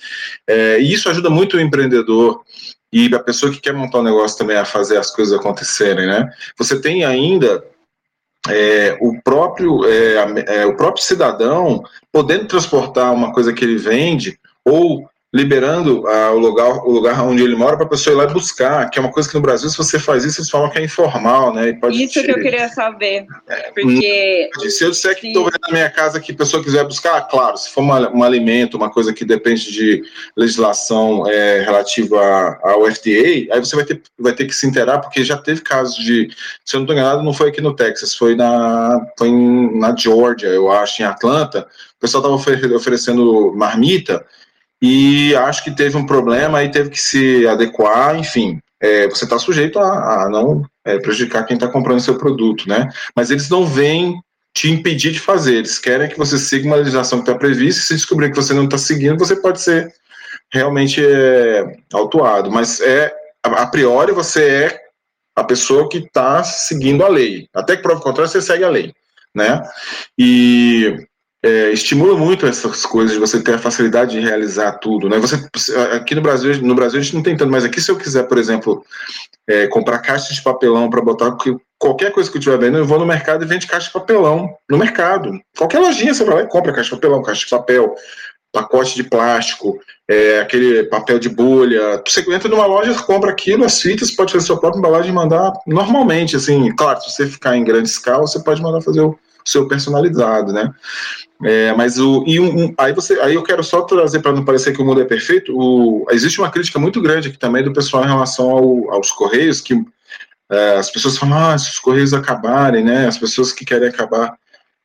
É, 0.48 0.80
e 0.80 0.92
isso 0.92 1.08
ajuda 1.08 1.28
muito 1.28 1.56
o 1.56 1.60
empreendedor 1.60 2.40
e 2.92 3.12
a 3.14 3.18
pessoa 3.18 3.50
que 3.50 3.60
quer 3.60 3.72
montar 3.72 4.00
um 4.00 4.04
negócio 4.04 4.38
também 4.38 4.56
a 4.56 4.64
fazer 4.64 4.98
as 4.98 5.10
coisas 5.10 5.38
acontecerem, 5.38 6.06
né? 6.06 6.30
Você 6.58 6.80
tem 6.80 7.04
ainda 7.04 7.64
é, 8.48 8.96
o, 9.00 9.20
próprio, 9.22 9.84
é, 9.84 10.16
é, 10.46 10.66
o 10.66 10.76
próprio 10.76 11.04
cidadão 11.04 11.82
podendo 12.10 12.46
transportar 12.46 13.12
uma 13.12 13.32
coisa 13.32 13.52
que 13.52 13.64
ele 13.64 13.76
vende 13.76 14.38
ou 14.64 15.08
liberando 15.32 16.06
ah, 16.06 16.30
o, 16.32 16.38
lugar, 16.38 16.86
o 16.86 16.90
lugar 16.90 17.22
onde 17.22 17.42
ele 17.42 17.56
mora 17.56 17.74
para 17.74 17.86
a 17.86 17.88
pessoa 17.88 18.12
ir 18.12 18.16
lá 18.18 18.26
buscar, 18.26 18.90
que 18.90 18.98
é 18.98 19.02
uma 19.02 19.10
coisa 19.10 19.26
que 19.26 19.34
no 19.34 19.40
Brasil, 19.40 19.70
se 19.70 19.78
você 19.78 19.98
faz 19.98 20.24
isso, 20.24 20.40
eles 20.40 20.50
falam 20.50 20.68
que 20.68 20.78
é 20.78 20.84
informal, 20.84 21.54
né? 21.54 21.78
isso 21.90 22.20
te... 22.20 22.24
que 22.24 22.30
eu 22.30 22.40
queria 22.40 22.68
saber. 22.68 23.24
É, 23.48 23.70
porque. 23.70 24.50
Se 24.68 24.84
eu 24.84 24.90
disser 24.90 25.18
que 25.18 25.28
estou 25.28 25.44
vendo 25.44 25.58
na 25.62 25.72
minha 25.72 25.90
casa 25.90 26.20
que 26.20 26.32
a 26.32 26.36
pessoa 26.36 26.62
quiser 26.62 26.84
buscar, 26.84 27.22
claro, 27.22 27.56
se 27.56 27.70
for 27.70 27.80
uma, 27.80 28.10
um 28.10 28.22
alimento, 28.22 28.76
uma 28.76 28.90
coisa 28.90 29.12
que 29.12 29.24
depende 29.24 29.72
de 29.72 30.02
legislação 30.36 31.26
é, 31.26 31.62
relativa 31.62 32.58
ao 32.62 32.84
FDA, 32.90 33.48
aí 33.52 33.58
você 33.58 33.74
vai 33.74 33.86
ter, 33.86 34.02
vai 34.18 34.34
ter 34.34 34.44
que 34.44 34.54
se 34.54 34.66
inteirar, 34.66 34.98
porque 34.98 35.24
já 35.24 35.38
teve 35.38 35.62
casos 35.62 35.96
de. 35.96 36.28
Se 36.62 36.76
eu 36.76 36.80
não 36.80 36.84
estou 36.84 36.94
enganado, 36.94 37.22
não 37.22 37.32
foi 37.32 37.48
aqui 37.48 37.62
no 37.62 37.74
Texas, 37.74 38.14
foi 38.14 38.36
na, 38.36 39.00
foi 39.18 39.28
em, 39.28 39.78
na 39.78 39.96
Georgia, 39.96 40.48
eu 40.48 40.70
acho, 40.70 41.00
em 41.00 41.06
Atlanta. 41.06 41.66
O 41.96 42.00
pessoal 42.02 42.36
estava 42.36 42.76
oferecendo 42.76 43.54
marmita 43.56 44.22
e 44.82 45.32
acho 45.36 45.62
que 45.62 45.70
teve 45.70 45.96
um 45.96 46.04
problema 46.04 46.64
e 46.64 46.70
teve 46.70 46.90
que 46.90 47.00
se 47.00 47.46
adequar, 47.46 48.18
enfim, 48.18 48.58
é, 48.80 49.06
você 49.08 49.22
está 49.22 49.38
sujeito 49.38 49.78
a, 49.78 50.24
a 50.24 50.28
não 50.28 50.66
é, 50.84 50.98
prejudicar 50.98 51.46
quem 51.46 51.54
está 51.54 51.68
comprando 51.68 52.00
seu 52.00 52.18
produto, 52.18 52.68
né? 52.68 52.88
Mas 53.14 53.30
eles 53.30 53.48
não 53.48 53.64
vêm 53.64 54.20
te 54.52 54.68
impedir 54.68 55.12
de 55.12 55.20
fazer, 55.20 55.58
eles 55.58 55.78
querem 55.78 56.08
que 56.08 56.18
você 56.18 56.36
siga 56.36 56.66
uma 56.66 56.76
legislação 56.76 57.20
que 57.20 57.30
está 57.30 57.38
prevista, 57.38 57.80
e 57.80 57.84
se 57.84 57.94
descobrir 57.94 58.30
que 58.30 58.36
você 58.36 58.52
não 58.52 58.64
está 58.64 58.76
seguindo, 58.76 59.20
você 59.20 59.36
pode 59.36 59.60
ser 59.60 59.94
realmente 60.52 61.00
é, 61.02 61.78
autuado, 61.92 62.50
mas 62.50 62.80
é 62.80 63.14
a, 63.44 63.62
a 63.62 63.66
priori 63.68 64.10
você 64.12 64.44
é 64.44 64.80
a 65.36 65.44
pessoa 65.44 65.88
que 65.88 65.98
está 65.98 66.42
seguindo 66.42 67.04
a 67.04 67.08
lei, 67.08 67.48
até 67.54 67.76
que 67.76 67.82
prova 67.82 68.00
contrário, 68.00 68.30
você 68.30 68.42
segue 68.42 68.64
a 68.64 68.68
lei, 68.68 68.92
né? 69.32 69.62
E 70.18 71.06
é, 71.44 71.72
estimula 71.72 72.16
muito 72.16 72.46
essas 72.46 72.86
coisas 72.86 73.16
você 73.16 73.42
ter 73.42 73.54
a 73.54 73.58
facilidade 73.58 74.12
de 74.12 74.20
realizar 74.20 74.72
tudo, 74.78 75.08
né? 75.08 75.18
Você 75.18 75.36
aqui 75.92 76.14
no 76.14 76.20
Brasil, 76.20 76.62
no 76.62 76.74
Brasil 76.74 77.00
a 77.00 77.02
gente 77.02 77.14
não 77.14 77.22
tem 77.22 77.36
tanto, 77.36 77.50
mas 77.50 77.64
aqui 77.64 77.80
se 77.80 77.90
eu 77.90 77.96
quiser, 77.96 78.28
por 78.28 78.38
exemplo, 78.38 78.84
é, 79.48 79.66
comprar 79.66 79.98
caixa 79.98 80.32
de 80.32 80.40
papelão 80.40 80.88
para 80.88 81.02
botar 81.02 81.36
qualquer 81.78 82.12
coisa 82.12 82.30
que 82.30 82.36
eu 82.36 82.38
estiver 82.38 82.58
vendo, 82.58 82.78
eu 82.78 82.86
vou 82.86 82.98
no 82.98 83.06
mercado 83.06 83.44
e 83.44 83.48
vende 83.48 83.66
caixa 83.66 83.88
de 83.88 83.92
papelão 83.92 84.54
no 84.70 84.78
mercado. 84.78 85.32
Qualquer 85.58 85.80
lojinha 85.80 86.14
você 86.14 86.24
vai 86.24 86.36
lá 86.36 86.42
e 86.42 86.48
compra 86.48 86.72
caixa 86.72 86.90
de 86.90 86.96
papelão, 86.96 87.22
caixa 87.22 87.44
de 87.44 87.50
papel, 87.50 87.94
pacote 88.52 88.94
de 88.94 89.02
plástico, 89.02 89.80
é, 90.08 90.38
aquele 90.38 90.84
papel 90.84 91.18
de 91.18 91.28
bolha. 91.28 92.00
Você 92.06 92.20
entra 92.32 92.48
numa 92.48 92.66
loja, 92.66 92.94
compra 93.02 93.32
aquilo, 93.32 93.64
as 93.64 93.80
fitas, 93.80 94.12
pode 94.12 94.32
fazer 94.32 94.46
sua 94.46 94.60
própria 94.60 94.78
embalagem 94.78 95.10
e 95.10 95.14
mandar 95.14 95.52
normalmente, 95.66 96.36
assim. 96.36 96.72
Claro, 96.76 97.00
se 97.00 97.10
você 97.10 97.26
ficar 97.26 97.56
em 97.56 97.64
grande 97.64 97.88
escala, 97.88 98.26
você 98.26 98.38
pode 98.44 98.62
mandar 98.62 98.80
fazer 98.80 99.00
o 99.00 99.18
seu 99.44 99.66
personalizado, 99.66 100.52
né? 100.52 100.72
É, 101.44 101.72
mas 101.74 101.98
o 101.98 102.22
e 102.26 102.38
um, 102.38 102.66
um, 102.66 102.74
aí 102.78 102.92
você 102.92 103.18
aí 103.20 103.34
eu 103.34 103.42
quero 103.42 103.64
só 103.64 103.82
trazer 103.82 104.20
para 104.20 104.32
não 104.32 104.44
parecer 104.44 104.72
que 104.72 104.80
o 104.80 104.84
mundo 104.84 105.00
é 105.00 105.04
perfeito. 105.04 105.52
O, 105.56 106.06
existe 106.10 106.40
uma 106.40 106.50
crítica 106.50 106.78
muito 106.78 107.00
grande 107.00 107.28
aqui 107.28 107.38
também 107.38 107.64
do 107.64 107.72
pessoal 107.72 108.04
em 108.04 108.08
relação 108.08 108.50
ao, 108.50 108.94
aos 108.94 109.10
correios 109.10 109.60
que 109.60 109.74
é, 110.50 110.76
as 110.76 110.90
pessoas 110.90 111.18
falam 111.18 111.38
ah, 111.38 111.58
se 111.58 111.70
os 111.70 111.78
correios 111.78 112.14
acabarem, 112.14 112.84
né? 112.84 113.06
As 113.06 113.18
pessoas 113.18 113.52
que 113.52 113.64
querem 113.64 113.88
acabar 113.88 114.36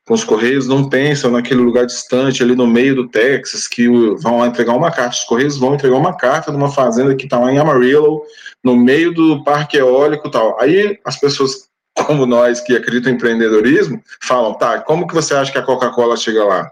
com 0.07 0.13
os 0.13 0.23
correios 0.23 0.67
não 0.67 0.87
pensam 0.87 1.29
naquele 1.29 1.59
lugar 1.59 1.85
distante 1.85 2.41
ali 2.41 2.55
no 2.55 2.65
meio 2.65 2.95
do 2.95 3.09
Texas 3.09 3.67
que 3.67 3.87
vão 4.15 4.45
entregar 4.45 4.73
uma 4.73 4.89
carta. 4.89 5.17
Os 5.17 5.25
correios 5.25 5.57
vão 5.57 5.75
entregar 5.75 5.97
uma 5.97 6.15
carta 6.15 6.51
numa 6.51 6.71
fazenda 6.71 7.13
que 7.13 7.25
está 7.25 7.37
lá 7.37 7.51
em 7.51 7.59
Amarillo, 7.59 8.23
no 8.63 8.75
meio 8.75 9.13
do 9.13 9.43
parque 9.43 9.77
eólico, 9.77 10.31
tal. 10.31 10.59
Aí 10.59 10.97
as 11.03 11.19
pessoas 11.19 11.67
como 12.07 12.25
nós 12.25 12.61
que 12.61 12.73
acreditam 12.73 13.11
em 13.11 13.15
empreendedorismo, 13.15 14.01
falam, 14.21 14.53
tá, 14.53 14.79
como 14.79 15.05
que 15.05 15.13
você 15.13 15.35
acha 15.35 15.51
que 15.51 15.57
a 15.57 15.61
Coca-Cola 15.61 16.15
chega 16.15 16.41
lá? 16.45 16.71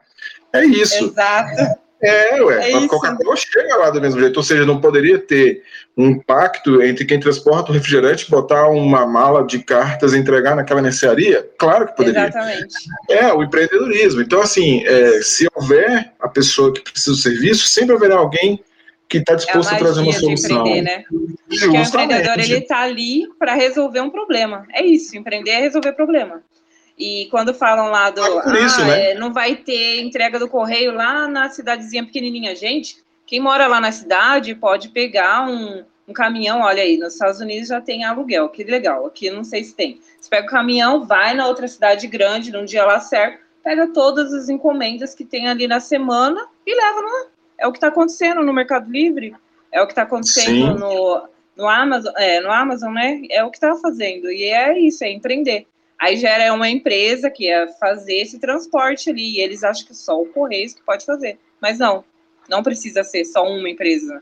É 0.53 0.63
isso. 0.63 1.03
Exato. 1.03 1.75
É, 2.01 2.41
ué, 2.41 2.71
é 2.71 2.75
a 2.77 2.87
Coca-Cola 2.87 3.35
chega 3.35 3.75
lá 3.75 3.89
do 3.89 3.99
mesmo 3.99 4.19
jeito, 4.19 4.37
ou 4.37 4.43
seja, 4.43 4.65
não 4.65 4.79
poderia 4.79 5.19
ter 5.19 5.61
um 5.97 6.17
pacto 6.17 6.81
entre 6.81 7.03
quem 7.03 7.19
transporta 7.19 7.71
o 7.71 7.73
refrigerante, 7.73 8.31
botar 8.31 8.69
uma 8.69 9.05
mala 9.05 9.45
de 9.45 9.59
cartas 9.59 10.13
e 10.13 10.17
entregar 10.17 10.55
naquela 10.55 10.81
mercearia? 10.81 11.45
Claro 11.57 11.87
que 11.87 11.97
poderia. 11.97 12.27
Exatamente. 12.27 12.75
É, 13.09 13.33
o 13.33 13.43
empreendedorismo. 13.43 14.21
Então, 14.21 14.41
assim, 14.41 14.85
é, 14.85 15.21
se 15.21 15.47
houver 15.53 16.13
a 16.19 16.29
pessoa 16.29 16.73
que 16.73 16.81
precisa 16.81 17.11
do 17.11 17.17
serviço, 17.17 17.67
sempre 17.67 17.93
haverá 17.93 18.15
alguém 18.15 18.63
que 19.07 19.17
está 19.17 19.35
disposto 19.35 19.71
é 19.71 19.73
a, 19.73 19.75
a, 19.75 19.79
trazer 19.79 20.01
uma 20.01 20.13
solução. 20.13 20.59
Empreender, 20.59 20.81
né? 20.81 21.03
Porque 21.47 21.67
o 21.67 21.75
empreendedor 21.75 22.39
ele 22.39 22.57
está 22.57 22.81
ali 22.81 23.27
para 23.37 23.53
resolver 23.53 24.01
um 24.01 24.09
problema. 24.09 24.65
É 24.71 24.83
isso, 24.83 25.15
empreender 25.17 25.51
é 25.51 25.59
resolver 25.59 25.93
problema. 25.93 26.43
E 26.97 27.27
quando 27.29 27.53
falam 27.53 27.89
lá 27.89 28.09
do 28.09 28.21
ah, 28.21 28.59
isso, 28.59 28.81
ah, 28.81 28.85
né? 28.85 29.11
é, 29.11 29.15
não 29.15 29.33
vai 29.33 29.55
ter 29.55 30.01
entrega 30.01 30.39
do 30.39 30.47
correio 30.47 30.93
lá 30.93 31.27
na 31.27 31.49
cidadezinha 31.49 32.05
pequenininha, 32.05 32.55
gente, 32.55 33.03
quem 33.25 33.39
mora 33.39 33.67
lá 33.67 33.81
na 33.81 33.91
cidade 33.91 34.55
pode 34.55 34.89
pegar 34.89 35.45
um, 35.47 35.83
um 36.07 36.13
caminhão, 36.13 36.61
olha 36.61 36.81
aí, 36.81 36.97
nos 36.97 37.13
Estados 37.13 37.41
Unidos 37.41 37.67
já 37.67 37.81
tem 37.81 38.05
aluguel, 38.05 38.47
que 38.47 38.63
legal, 38.63 39.05
aqui 39.05 39.29
não 39.29 39.43
sei 39.43 39.63
se 39.63 39.75
tem. 39.75 39.99
Você 40.19 40.29
pega 40.29 40.47
o 40.47 40.49
caminhão, 40.49 41.03
vai 41.03 41.33
na 41.33 41.47
outra 41.47 41.67
cidade 41.67 42.07
grande, 42.07 42.51
num 42.51 42.63
dia 42.63 42.85
lá 42.85 42.99
certo, 42.99 43.43
pega 43.61 43.87
todas 43.87 44.31
as 44.31 44.47
encomendas 44.47 45.13
que 45.13 45.25
tem 45.25 45.49
ali 45.49 45.67
na 45.67 45.81
semana 45.81 46.47
e 46.65 46.73
leva 46.73 47.01
lá. 47.01 47.34
É 47.57 47.67
o 47.67 47.71
que 47.71 47.77
está 47.77 47.87
acontecendo 47.87 48.43
no 48.43 48.53
Mercado 48.53 48.91
Livre, 48.91 49.35
é 49.71 49.81
o 49.81 49.85
que 49.85 49.91
está 49.91 50.03
acontecendo 50.03 50.77
no, 50.77 51.27
no, 51.55 51.67
Amazon, 51.67 52.13
é, 52.17 52.39
no 52.41 52.51
Amazon, 52.51 52.93
né? 52.93 53.21
É 53.29 53.43
o 53.43 53.51
que 53.51 53.57
está 53.57 53.75
fazendo. 53.75 54.31
E 54.31 54.43
é 54.45 54.77
isso, 54.79 55.03
é 55.03 55.11
empreender. 55.11 55.67
Aí 55.99 56.17
gera 56.17 56.53
uma 56.53 56.69
empresa 56.69 57.29
que 57.29 57.49
é 57.49 57.67
fazer 57.73 58.15
esse 58.15 58.39
transporte 58.39 59.09
ali, 59.09 59.37
e 59.37 59.41
eles 59.41 59.63
acham 59.63 59.85
que 59.87 59.95
só 59.95 60.21
o 60.21 60.27
Correios 60.27 60.73
que 60.73 60.83
pode 60.83 61.05
fazer. 61.05 61.39
Mas 61.61 61.79
não, 61.79 62.03
não 62.49 62.61
precisa 62.61 63.03
ser 63.03 63.25
só 63.25 63.43
uma 63.47 63.69
empresa. 63.69 64.21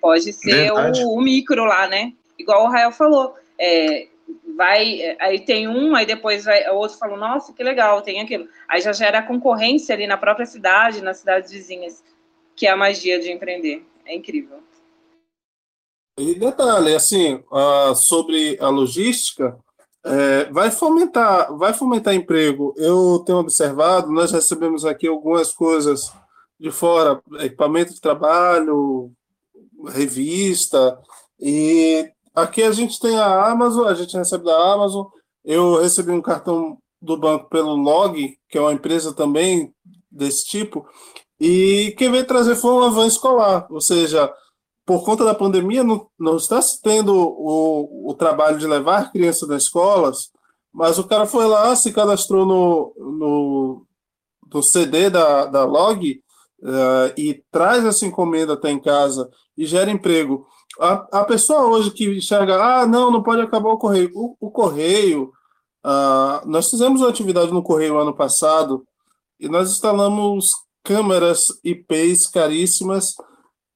Pode 0.00 0.32
ser 0.32 0.70
o, 0.70 1.14
o, 1.14 1.20
micro 1.20 1.64
lá, 1.64 1.88
né? 1.88 2.12
Igual 2.38 2.64
o 2.64 2.70
Rael 2.70 2.92
falou. 2.92 3.34
É, 3.58 4.06
vai, 4.56 5.16
aí 5.18 5.40
tem 5.40 5.66
um, 5.66 5.94
aí 5.96 6.04
depois 6.06 6.44
vai, 6.44 6.68
o 6.68 6.74
outro 6.74 6.98
fala, 6.98 7.16
nossa, 7.16 7.52
que 7.52 7.62
legal, 7.62 8.02
tem 8.02 8.20
aquilo. 8.20 8.46
Aí 8.68 8.80
já 8.80 8.92
gera 8.92 9.22
concorrência 9.22 9.94
ali 9.94 10.06
na 10.06 10.16
própria 10.16 10.46
cidade, 10.46 11.02
nas 11.02 11.18
cidades 11.18 11.50
vizinhas, 11.50 12.02
que 12.56 12.66
é 12.66 12.70
a 12.70 12.76
magia 12.76 13.18
de 13.20 13.30
empreender. 13.30 13.84
É 14.04 14.14
incrível. 14.14 14.58
E 16.18 16.34
detalhe, 16.34 16.94
assim, 16.94 17.42
sobre 17.96 18.56
a 18.60 18.68
logística, 18.68 19.58
é, 20.04 20.44
vai 20.52 20.70
fomentar, 20.70 21.56
vai 21.56 21.72
fomentar 21.72 22.14
emprego. 22.14 22.74
Eu 22.76 23.20
tenho 23.26 23.38
observado, 23.38 24.12
nós 24.12 24.30
recebemos 24.30 24.84
aqui 24.84 25.08
algumas 25.08 25.52
coisas 25.52 26.12
de 26.60 26.70
fora, 26.70 27.20
equipamento 27.40 27.94
de 27.94 28.00
trabalho, 28.00 29.10
revista, 29.88 31.00
e 31.40 32.08
aqui 32.34 32.62
a 32.62 32.70
gente 32.70 33.00
tem 33.00 33.18
a 33.18 33.50
Amazon, 33.50 33.88
a 33.88 33.94
gente 33.94 34.16
recebe 34.16 34.44
da 34.44 34.72
Amazon. 34.72 35.06
Eu 35.44 35.80
recebi 35.80 36.12
um 36.12 36.22
cartão 36.22 36.78
do 37.02 37.16
banco 37.16 37.48
pelo 37.48 37.74
Log, 37.74 38.38
que 38.48 38.56
é 38.56 38.60
uma 38.60 38.72
empresa 38.72 39.12
também 39.12 39.74
desse 40.10 40.46
tipo, 40.46 40.86
e 41.46 41.90
quem 41.98 42.10
veio 42.10 42.26
trazer 42.26 42.56
foi 42.56 42.70
uma 42.70 42.90
van 42.90 43.06
escolar, 43.06 43.66
ou 43.70 43.78
seja, 43.78 44.32
por 44.86 45.04
conta 45.04 45.26
da 45.26 45.34
pandemia, 45.34 45.84
não, 45.84 46.06
não 46.18 46.38
está 46.38 46.62
se 46.62 46.80
tendo 46.80 47.14
o, 47.14 48.10
o 48.10 48.14
trabalho 48.14 48.58
de 48.58 48.66
levar 48.66 49.12
crianças 49.12 49.46
nas 49.46 49.64
escolas, 49.64 50.30
mas 50.72 50.98
o 50.98 51.04
cara 51.04 51.26
foi 51.26 51.46
lá, 51.46 51.76
se 51.76 51.92
cadastrou 51.92 52.46
no, 52.46 52.94
no, 52.98 53.86
no 54.54 54.62
CD 54.62 55.10
da, 55.10 55.44
da 55.44 55.66
Log 55.66 56.18
uh, 56.62 57.12
e 57.14 57.44
traz 57.50 57.84
essa 57.84 58.06
encomenda 58.06 58.54
até 58.54 58.70
em 58.70 58.80
casa 58.80 59.28
e 59.54 59.66
gera 59.66 59.90
emprego. 59.90 60.46
A, 60.80 61.20
a 61.20 61.24
pessoa 61.24 61.66
hoje 61.66 61.90
que 61.90 62.06
enxerga, 62.06 62.56
ah, 62.56 62.86
não, 62.86 63.10
não 63.10 63.22
pode 63.22 63.42
acabar 63.42 63.68
o 63.68 63.78
correio. 63.78 64.10
O, 64.14 64.34
o 64.40 64.50
correio, 64.50 65.30
uh, 65.84 66.46
nós 66.46 66.70
fizemos 66.70 67.02
uma 67.02 67.10
atividade 67.10 67.52
no 67.52 67.62
correio 67.62 67.98
ano 67.98 68.14
passado 68.14 68.82
e 69.38 69.46
nós 69.46 69.70
instalamos 69.70 70.63
câmeras 70.84 71.46
IPs 71.64 72.28
caríssimas 72.28 73.14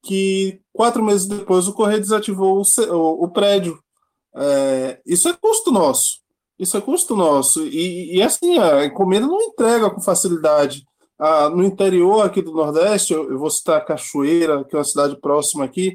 que 0.03 0.61
quatro 0.71 1.03
meses 1.03 1.27
depois 1.27 1.67
o 1.67 1.73
Correio 1.73 1.99
desativou 1.99 2.61
o, 2.61 3.23
o, 3.25 3.29
prédio. 3.29 3.79
É, 4.35 5.01
isso 5.05 5.27
é 5.27 5.33
custo 5.33 5.71
nosso. 5.71 6.19
Isso 6.57 6.77
é 6.77 6.81
custo 6.81 7.15
nosso. 7.15 7.65
E, 7.65 8.17
e 8.17 8.21
assim, 8.21 8.57
a 8.59 8.85
encomenda 8.85 9.27
não 9.27 9.41
entrega 9.41 9.89
com 9.89 10.01
facilidade. 10.01 10.83
Ah, 11.17 11.49
no 11.49 11.63
interior 11.63 12.25
aqui 12.25 12.41
do 12.41 12.53
Nordeste, 12.53 13.11
eu, 13.11 13.29
eu, 13.29 13.37
vou 13.37 13.49
citar 13.49 13.83
Cachoeira, 13.83 14.63
que 14.63 14.75
é 14.75 14.79
uma 14.79 14.85
cidade 14.85 15.19
próxima 15.19 15.65
aqui, 15.65 15.93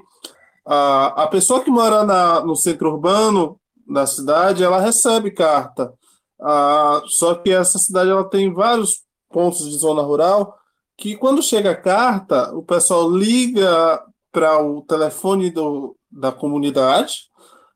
a, 0.66 1.24
a 1.24 1.26
pessoa 1.28 1.62
que 1.62 1.70
mora 1.70 2.04
na, 2.04 2.40
no 2.42 2.54
centro 2.56 2.90
urbano 2.90 3.58
da 3.86 4.06
cidade, 4.06 4.62
ela 4.62 4.80
recebe 4.80 5.30
carta. 5.30 5.92
Ah, 6.40 7.02
só 7.06 7.34
que 7.34 7.50
essa 7.50 7.78
cidade 7.78 8.10
ela 8.10 8.28
tem 8.28 8.52
vários 8.52 9.02
pontos 9.30 9.68
de 9.68 9.78
zona 9.78 10.02
rural 10.02 10.54
que 10.96 11.16
quando 11.16 11.42
chega 11.42 11.72
a 11.72 11.76
carta, 11.76 12.54
o 12.54 12.62
pessoal 12.62 13.10
liga 13.10 14.02
para 14.32 14.62
o 14.62 14.82
telefone 14.82 15.50
do, 15.50 15.96
da 16.10 16.32
comunidade 16.32 17.28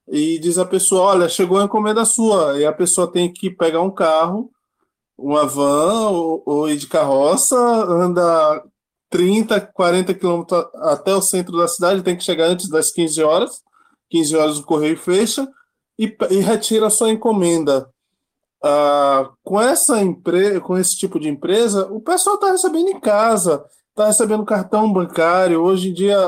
e 0.09 0.39
diz 0.39 0.59
a 0.59 0.65
pessoa, 0.65 1.03
olha, 1.13 1.29
chegou 1.29 1.59
a 1.59 1.65
encomenda 1.65 2.05
sua, 2.05 2.59
e 2.59 2.65
a 2.65 2.73
pessoa 2.73 3.11
tem 3.11 3.33
que 3.33 3.51
pegar 3.51 3.83
um 3.83 3.91
carro, 3.91 4.51
uma 5.17 5.47
van 5.47 6.11
ou, 6.11 6.43
ou 6.47 6.71
ir 6.71 6.77
de 6.77 6.87
carroça, 6.87 7.57
anda 7.57 8.65
30, 9.11 9.61
40 9.61 10.15
quilômetros 10.15 10.67
até 10.77 11.15
o 11.15 11.23
centro 11.23 11.57
da 11.59 11.69
cidade, 11.69 12.03
tem 12.03 12.17
que 12.17 12.25
chegar 12.25 12.47
antes 12.47 12.69
das 12.69 12.91
15 12.91 13.23
horas, 13.23 13.63
15 14.11 14.37
horas 14.37 14.59
o 14.59 14.65
correio 14.65 14.97
fecha, 14.97 15.47
e, 15.99 16.17
e 16.31 16.41
retira 16.41 16.87
a 16.87 16.91
sua 16.91 17.11
encomenda. 17.11 17.89
Ah, 18.63 19.31
com 19.45 19.61
essa 19.61 20.01
empresa, 20.03 20.61
com 20.61 20.77
esse 20.77 20.97
tipo 20.97 21.21
de 21.21 21.29
empresa, 21.29 21.87
o 21.93 22.01
pessoal 22.01 22.35
está 22.37 22.51
recebendo 22.51 22.89
em 22.89 23.01
casa, 23.01 23.65
está 23.91 24.07
recebendo 24.07 24.45
cartão 24.45 24.93
bancário. 24.93 25.63
Hoje 25.63 25.91
em 25.91 25.93
dia, 25.93 26.19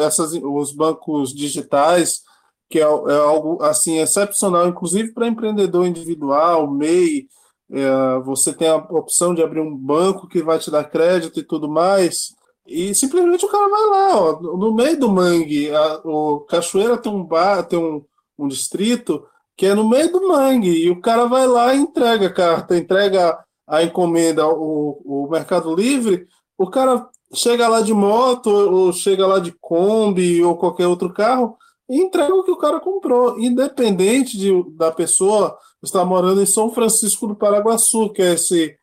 essas, 0.00 0.32
os 0.32 0.72
bancos 0.72 1.34
digitais, 1.34 2.22
que 2.68 2.78
é, 2.78 2.82
é 2.82 3.16
algo 3.16 3.62
assim 3.62 3.98
excepcional, 3.98 4.68
inclusive 4.68 5.12
para 5.12 5.26
empreendedor 5.26 5.86
individual, 5.86 6.70
MEI, 6.70 7.26
é, 7.72 8.18
você 8.24 8.52
tem 8.52 8.68
a 8.68 8.76
opção 8.76 9.34
de 9.34 9.42
abrir 9.42 9.60
um 9.60 9.76
banco 9.76 10.28
que 10.28 10.42
vai 10.42 10.58
te 10.58 10.70
dar 10.70 10.84
crédito 10.84 11.40
e 11.40 11.44
tudo 11.44 11.68
mais. 11.68 12.34
E 12.66 12.94
simplesmente 12.94 13.44
o 13.44 13.48
cara 13.48 13.68
vai 13.68 13.86
lá, 13.86 14.16
ó, 14.16 14.40
no 14.40 14.72
meio 14.74 14.98
do 14.98 15.08
mangue, 15.08 15.74
a, 15.74 16.00
o 16.04 16.40
Cachoeira 16.48 16.96
tem 16.96 17.12
um 17.12 17.24
bar, 17.24 17.64
tem 17.64 17.78
um, 17.78 18.04
um 18.38 18.46
distrito 18.46 19.24
que 19.60 19.66
é 19.66 19.74
no 19.74 19.86
meio 19.86 20.10
do 20.10 20.26
mangue, 20.26 20.70
e 20.70 20.88
o 20.88 21.02
cara 21.02 21.26
vai 21.26 21.46
lá 21.46 21.74
e 21.74 21.80
entrega 21.80 22.28
a 22.28 22.32
carta, 22.32 22.78
entrega 22.78 23.38
a 23.68 23.82
encomenda 23.82 24.48
o, 24.48 25.02
o 25.04 25.28
Mercado 25.30 25.74
Livre, 25.74 26.26
o 26.56 26.70
cara 26.70 27.06
chega 27.34 27.68
lá 27.68 27.82
de 27.82 27.92
moto, 27.92 28.48
ou 28.48 28.90
chega 28.90 29.26
lá 29.26 29.38
de 29.38 29.52
Kombi, 29.60 30.42
ou 30.42 30.56
qualquer 30.56 30.86
outro 30.86 31.12
carro, 31.12 31.58
e 31.90 32.00
entrega 32.00 32.34
o 32.34 32.42
que 32.42 32.50
o 32.50 32.56
cara 32.56 32.80
comprou, 32.80 33.38
independente 33.38 34.38
de, 34.38 34.50
da 34.78 34.90
pessoa 34.90 35.54
estar 35.82 36.06
morando 36.06 36.40
em 36.40 36.46
São 36.46 36.70
Francisco 36.70 37.26
do 37.26 37.36
Paraguaçu, 37.36 38.08
que 38.14 38.22
é 38.22 38.32
esse, 38.32 38.74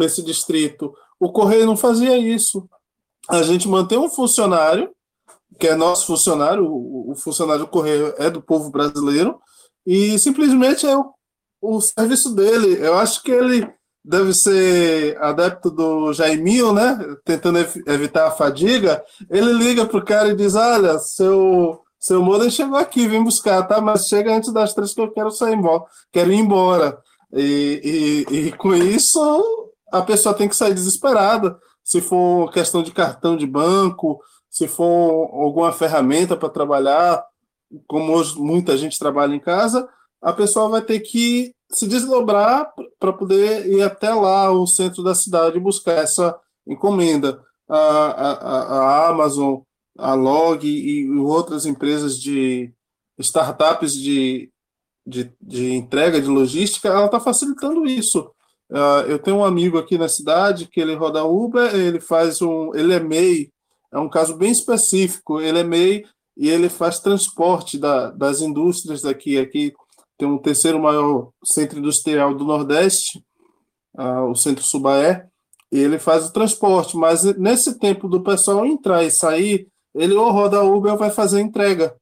esse 0.00 0.22
distrito. 0.22 0.94
O 1.20 1.32
Correio 1.32 1.66
não 1.66 1.76
fazia 1.76 2.16
isso. 2.16 2.66
A 3.28 3.42
gente 3.42 3.68
mantém 3.68 3.98
um 3.98 4.08
funcionário, 4.08 4.90
que 5.58 5.68
é 5.68 5.74
nosso 5.74 6.06
funcionário, 6.06 6.64
o, 6.64 7.10
o 7.10 7.14
funcionário 7.14 7.66
do 7.66 7.70
Correio 7.70 8.14
é 8.16 8.30
do 8.30 8.40
povo 8.40 8.70
brasileiro, 8.70 9.38
e 9.86 10.18
simplesmente 10.18 10.86
é 10.86 10.96
o, 10.96 11.12
o 11.60 11.80
serviço 11.80 12.34
dele. 12.34 12.78
Eu 12.80 12.96
acho 12.98 13.22
que 13.22 13.30
ele 13.30 13.68
deve 14.04 14.34
ser 14.34 15.16
adepto 15.22 15.70
do 15.70 16.12
Jaiminho, 16.12 16.72
né? 16.72 16.98
Tentando 17.24 17.58
evitar 17.58 18.28
a 18.28 18.32
fadiga. 18.32 19.02
Ele 19.30 19.52
liga 19.52 19.86
pro 19.86 20.04
cara 20.04 20.28
e 20.28 20.36
diz: 20.36 20.54
Olha, 20.54 20.98
seu, 20.98 21.80
seu 21.98 22.22
modem 22.22 22.50
chegou 22.50 22.76
aqui, 22.76 23.08
vem 23.08 23.24
buscar, 23.24 23.62
tá? 23.64 23.80
Mas 23.80 24.06
chega 24.06 24.34
antes 24.34 24.52
das 24.52 24.74
três 24.74 24.92
que 24.92 25.00
eu 25.00 25.10
quero 25.10 25.30
sair 25.30 25.54
embora, 25.54 25.84
quero 26.12 26.32
ir 26.32 26.36
embora. 26.36 26.98
E, 27.32 28.26
e, 28.30 28.36
e 28.36 28.52
com 28.52 28.74
isso, 28.74 29.70
a 29.90 30.02
pessoa 30.02 30.34
tem 30.34 30.48
que 30.48 30.56
sair 30.56 30.74
desesperada. 30.74 31.58
Se 31.82 32.00
for 32.00 32.50
questão 32.52 32.82
de 32.82 32.92
cartão 32.92 33.36
de 33.36 33.46
banco, 33.46 34.20
se 34.48 34.68
for 34.68 35.30
alguma 35.32 35.72
ferramenta 35.72 36.36
para 36.36 36.48
trabalhar, 36.48 37.24
como 37.86 38.12
hoje 38.12 38.38
muita 38.38 38.76
gente 38.76 38.98
trabalha 38.98 39.34
em 39.34 39.40
casa, 39.40 39.88
a 40.20 40.32
pessoa 40.32 40.68
vai 40.68 40.82
ter 40.82 41.00
que 41.00 41.54
se 41.70 41.86
desdobrar 41.86 42.72
para 42.98 43.12
poder 43.12 43.66
ir 43.66 43.82
até 43.82 44.12
lá, 44.14 44.50
o 44.50 44.66
centro 44.66 45.02
da 45.02 45.14
cidade, 45.14 45.58
buscar 45.60 46.02
essa 46.02 46.38
encomenda. 46.66 47.42
A, 47.68 47.78
a, 47.78 48.62
a 48.62 49.08
Amazon, 49.08 49.60
a 49.98 50.14
Log 50.14 50.66
e 50.66 51.08
outras 51.18 51.64
empresas 51.64 52.18
de 52.18 52.72
startups 53.18 53.94
de, 53.94 54.50
de, 55.06 55.32
de 55.40 55.72
entrega, 55.72 56.20
de 56.20 56.28
logística, 56.28 56.88
ela 56.88 57.06
está 57.06 57.18
facilitando 57.18 57.86
isso. 57.86 58.30
Uh, 58.70 59.08
eu 59.08 59.18
tenho 59.18 59.38
um 59.38 59.44
amigo 59.44 59.78
aqui 59.78 59.96
na 59.96 60.08
cidade 60.08 60.66
que 60.66 60.80
ele 60.80 60.94
roda 60.94 61.24
Uber, 61.24 61.74
ele 61.74 62.00
faz 62.00 62.42
um, 62.42 62.74
ele 62.74 62.92
é 62.92 63.00
MEI, 63.00 63.50
é 63.94 63.98
um 63.98 64.08
caso 64.08 64.36
bem 64.36 64.50
específico. 64.50 65.40
Ele 65.40 65.60
é 65.60 65.64
MEI 65.64 66.04
e 66.36 66.48
ele 66.48 66.68
faz 66.68 66.98
transporte 66.98 67.78
da, 67.78 68.10
das 68.10 68.40
indústrias 68.40 69.02
daqui. 69.02 69.38
Aqui 69.38 69.72
tem 70.18 70.28
um 70.28 70.38
terceiro 70.38 70.80
maior 70.80 71.30
centro 71.44 71.78
industrial 71.78 72.34
do 72.34 72.44
Nordeste, 72.44 73.24
uh, 73.96 74.30
o 74.30 74.34
Centro 74.34 74.64
Subaé, 74.64 75.26
e 75.72 75.78
ele 75.78 75.98
faz 75.98 76.26
o 76.26 76.32
transporte, 76.32 76.96
mas 76.96 77.24
nesse 77.36 77.78
tempo 77.78 78.08
do 78.08 78.22
pessoal 78.22 78.64
entrar 78.64 79.02
e 79.04 79.10
sair, 79.10 79.66
ele 79.94 80.14
ou 80.14 80.30
roda 80.30 80.62
Uber 80.62 80.92
ou 80.92 80.98
vai 80.98 81.10
fazer 81.10 81.40
entrega. 81.40 81.94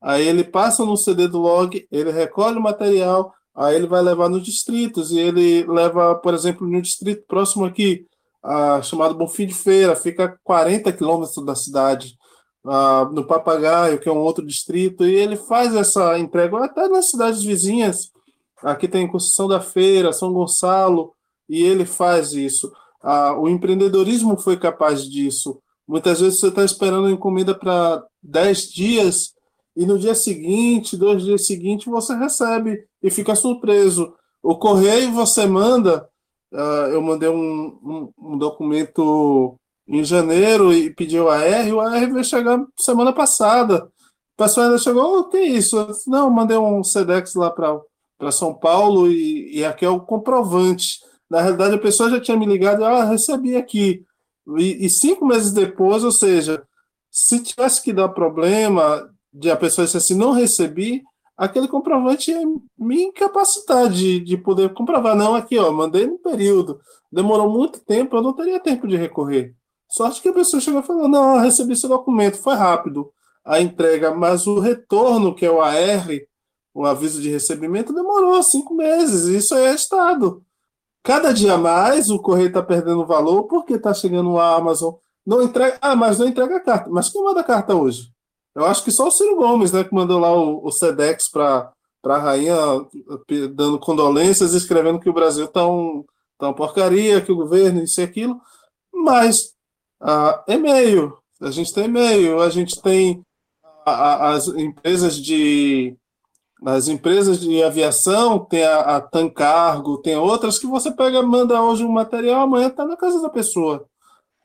Aí 0.00 0.26
ele 0.26 0.44
passa 0.44 0.84
no 0.84 0.96
CD 0.96 1.26
do 1.26 1.38
log, 1.38 1.86
ele 1.90 2.10
recolhe 2.10 2.56
o 2.56 2.62
material, 2.62 3.32
aí 3.54 3.74
ele 3.74 3.86
vai 3.86 4.00
levar 4.00 4.28
nos 4.28 4.42
distritos, 4.42 5.10
e 5.10 5.18
ele 5.18 5.64
leva, 5.66 6.14
por 6.14 6.32
exemplo, 6.32 6.66
no 6.66 6.80
distrito 6.80 7.24
próximo 7.26 7.64
aqui, 7.64 8.06
uh, 8.44 8.82
chamado 8.82 9.14
Bonfim 9.14 9.46
de 9.46 9.54
Feira, 9.54 9.96
fica 9.96 10.24
a 10.24 10.36
40 10.44 10.92
quilômetros 10.92 11.44
da 11.44 11.54
cidade 11.54 12.17
no 13.12 13.24
Papagaio, 13.24 13.98
que 13.98 14.08
é 14.08 14.12
um 14.12 14.18
outro 14.18 14.44
distrito, 14.44 15.06
e 15.06 15.14
ele 15.14 15.36
faz 15.36 15.74
essa 15.74 16.18
entrega 16.18 16.64
até 16.64 16.88
nas 16.88 17.10
cidades 17.10 17.42
vizinhas. 17.42 18.10
Aqui 18.62 18.86
tem 18.86 19.06
Conceição 19.06 19.48
da 19.48 19.60
Feira, 19.60 20.12
São 20.12 20.32
Gonçalo, 20.32 21.12
e 21.48 21.62
ele 21.62 21.84
faz 21.84 22.32
isso. 22.32 22.70
O 23.38 23.48
empreendedorismo 23.48 24.36
foi 24.36 24.56
capaz 24.56 25.02
disso. 25.08 25.60
Muitas 25.86 26.20
vezes 26.20 26.40
você 26.40 26.48
está 26.48 26.64
esperando 26.64 27.08
encomenda 27.08 27.54
para 27.54 28.04
10 28.22 28.70
dias 28.70 29.32
e 29.78 29.86
no 29.86 29.96
dia 29.96 30.12
seguinte, 30.12 30.96
dois 30.96 31.22
dias 31.22 31.46
seguintes, 31.46 31.86
você 31.86 32.12
recebe 32.12 32.84
e 33.00 33.12
fica 33.12 33.36
surpreso. 33.36 34.12
O 34.42 34.56
correio 34.56 35.12
você 35.12 35.46
manda. 35.46 36.08
Uh, 36.52 36.90
eu 36.90 37.00
mandei 37.00 37.28
um, 37.28 37.78
um, 37.80 38.12
um 38.18 38.36
documento 38.36 39.56
em 39.88 40.04
janeiro 40.04 40.72
e 40.72 40.90
pediu 40.90 41.30
a 41.30 41.42
R, 41.42 41.72
o 41.72 41.80
AR 41.80 42.12
veio 42.12 42.22
chegar 42.22 42.62
semana 42.78 43.12
passada. 43.12 43.90
pessoal 44.36 44.66
ainda 44.66 44.78
chegou, 44.78 45.20
o 45.20 45.28
que 45.28 45.38
é 45.38 45.44
isso? 45.46 45.82
Disse, 45.86 46.10
não, 46.10 46.30
mandei 46.30 46.58
um 46.58 46.84
SEDEX 46.84 47.34
lá 47.34 47.50
para 47.50 48.30
São 48.30 48.52
Paulo 48.54 49.10
e, 49.10 49.58
e 49.58 49.64
aqui 49.64 49.86
é 49.86 49.88
o 49.88 50.00
comprovante. 50.00 50.98
Na 51.30 51.40
realidade, 51.40 51.74
a 51.74 51.78
pessoa 51.78 52.10
já 52.10 52.20
tinha 52.20 52.36
me 52.36 52.46
ligado, 52.46 52.84
ah, 52.84 53.04
recebi 53.04 53.56
aqui. 53.56 54.04
E, 54.58 54.86
e, 54.86 54.90
cinco 54.90 55.26
meses 55.26 55.52
depois, 55.52 56.04
ou 56.04 56.12
seja, 56.12 56.62
se 57.10 57.42
tivesse 57.42 57.82
que 57.82 57.92
dar 57.92 58.08
problema 58.10 59.10
de 59.32 59.50
a 59.50 59.56
pessoa 59.56 59.86
dizer 59.86 59.98
assim, 59.98 60.14
não 60.14 60.32
recebi, 60.32 61.02
aquele 61.36 61.68
comprovante 61.68 62.30
ia 62.30 62.40
me 62.78 63.04
incapacitar 63.04 63.88
de, 63.90 64.20
de 64.20 64.36
poder 64.36 64.72
comprovar. 64.74 65.14
Não, 65.16 65.34
aqui, 65.34 65.58
ó, 65.58 65.70
mandei 65.70 66.06
no 66.06 66.18
período. 66.18 66.80
Demorou 67.12 67.50
muito 67.50 67.80
tempo, 67.80 68.16
eu 68.16 68.22
não 68.22 68.32
teria 68.34 68.60
tempo 68.60 68.86
de 68.86 68.96
recorrer. 68.96 69.54
Sorte 69.88 70.20
que 70.20 70.28
a 70.28 70.32
pessoa 70.32 70.60
chegou 70.60 70.80
e 70.80 70.86
falou: 70.86 71.08
não, 71.08 71.38
recebi 71.38 71.72
esse 71.72 71.88
documento, 71.88 72.36
foi 72.36 72.54
rápido 72.54 73.12
a 73.48 73.60
entrega, 73.60 74.14
mas 74.14 74.46
o 74.46 74.58
retorno, 74.58 75.34
que 75.34 75.46
é 75.46 75.50
o 75.50 75.62
AR, 75.62 76.06
o 76.74 76.84
aviso 76.84 77.20
de 77.22 77.30
recebimento, 77.30 77.94
demorou 77.94 78.42
cinco 78.42 78.74
meses. 78.74 79.24
Isso 79.24 79.54
é 79.54 79.74
Estado. 79.74 80.44
Cada 81.02 81.32
dia 81.32 81.56
mais 81.56 82.10
o 82.10 82.18
correio 82.18 82.48
está 82.48 82.62
perdendo 82.62 83.06
valor 83.06 83.44
porque 83.44 83.74
está 83.74 83.94
chegando 83.94 84.38
a 84.38 84.56
Amazon. 84.56 84.94
Não 85.26 85.42
entrega. 85.42 85.78
Ah, 85.80 85.96
mas 85.96 86.18
não 86.18 86.28
entrega 86.28 86.56
a 86.56 86.60
carta. 86.60 86.90
Mas 86.90 87.08
quem 87.08 87.24
manda 87.24 87.40
a 87.40 87.44
carta 87.44 87.74
hoje? 87.74 88.12
Eu 88.54 88.66
acho 88.66 88.84
que 88.84 88.90
só 88.90 89.08
o 89.08 89.10
Ciro 89.10 89.36
Gomes, 89.36 89.72
né, 89.72 89.82
que 89.82 89.94
mandou 89.94 90.18
lá 90.18 90.30
o, 90.30 90.66
o 90.66 90.70
SEDEX 90.70 91.28
para 91.28 91.72
a 92.04 92.18
rainha, 92.18 92.54
dando 93.54 93.78
condolências, 93.78 94.52
escrevendo 94.52 95.00
que 95.00 95.08
o 95.08 95.12
Brasil 95.12 95.46
está 95.46 95.66
um, 95.66 96.04
tá 96.38 96.48
uma 96.48 96.54
porcaria, 96.54 97.20
que 97.22 97.32
o 97.32 97.36
governo, 97.36 97.82
isso 97.82 98.00
e 98.00 98.04
aquilo. 98.04 98.38
Mas 98.92 99.54
ah, 100.00 100.44
e-mail, 100.48 101.16
a 101.40 101.50
gente 101.50 101.72
tem 101.72 101.84
e-mail, 101.84 102.40
a 102.40 102.50
gente 102.50 102.80
tem 102.80 103.22
a, 103.84 103.90
a, 103.90 104.30
as 104.30 104.48
empresas 104.48 105.16
de 105.16 105.96
as 106.66 106.88
empresas 106.88 107.40
de 107.40 107.62
aviação, 107.62 108.44
tem 108.44 108.64
a, 108.64 108.96
a 108.96 109.00
Tancargo, 109.00 109.98
tem 109.98 110.16
outras 110.16 110.58
que 110.58 110.66
você 110.66 110.90
pega, 110.90 111.22
manda 111.22 111.62
hoje 111.62 111.84
um 111.84 111.92
material, 111.92 112.42
amanhã 112.42 112.66
está 112.66 112.84
na 112.84 112.96
casa 112.96 113.22
da 113.22 113.30
pessoa. 113.30 113.86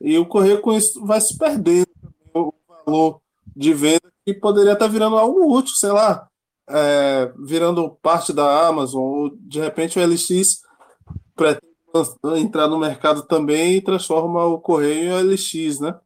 E 0.00 0.16
o 0.16 0.26
correio 0.26 0.60
com 0.60 0.72
isso 0.72 1.04
vai 1.04 1.20
se 1.20 1.36
perdendo 1.36 1.88
o 2.32 2.52
valor 2.86 3.20
de 3.56 3.74
venda 3.74 4.12
que 4.24 4.32
poderia 4.32 4.74
estar 4.74 4.86
tá 4.86 4.90
virando 4.90 5.16
algo 5.16 5.52
útil, 5.52 5.74
sei 5.74 5.90
lá, 5.90 6.28
é, 6.68 7.32
virando 7.38 7.90
parte 8.00 8.32
da 8.32 8.66
Amazon, 8.68 9.02
ou 9.02 9.30
de 9.36 9.60
repente 9.60 9.98
o 9.98 10.06
LX 10.06 10.60
pretende 11.34 11.73
entrar 12.36 12.68
no 12.68 12.78
mercado 12.78 13.22
também 13.22 13.74
e 13.74 13.82
transforma 13.82 14.44
o 14.44 14.58
correio 14.58 15.12
em 15.12 15.22
LX, 15.22 15.80
né? 15.80 15.98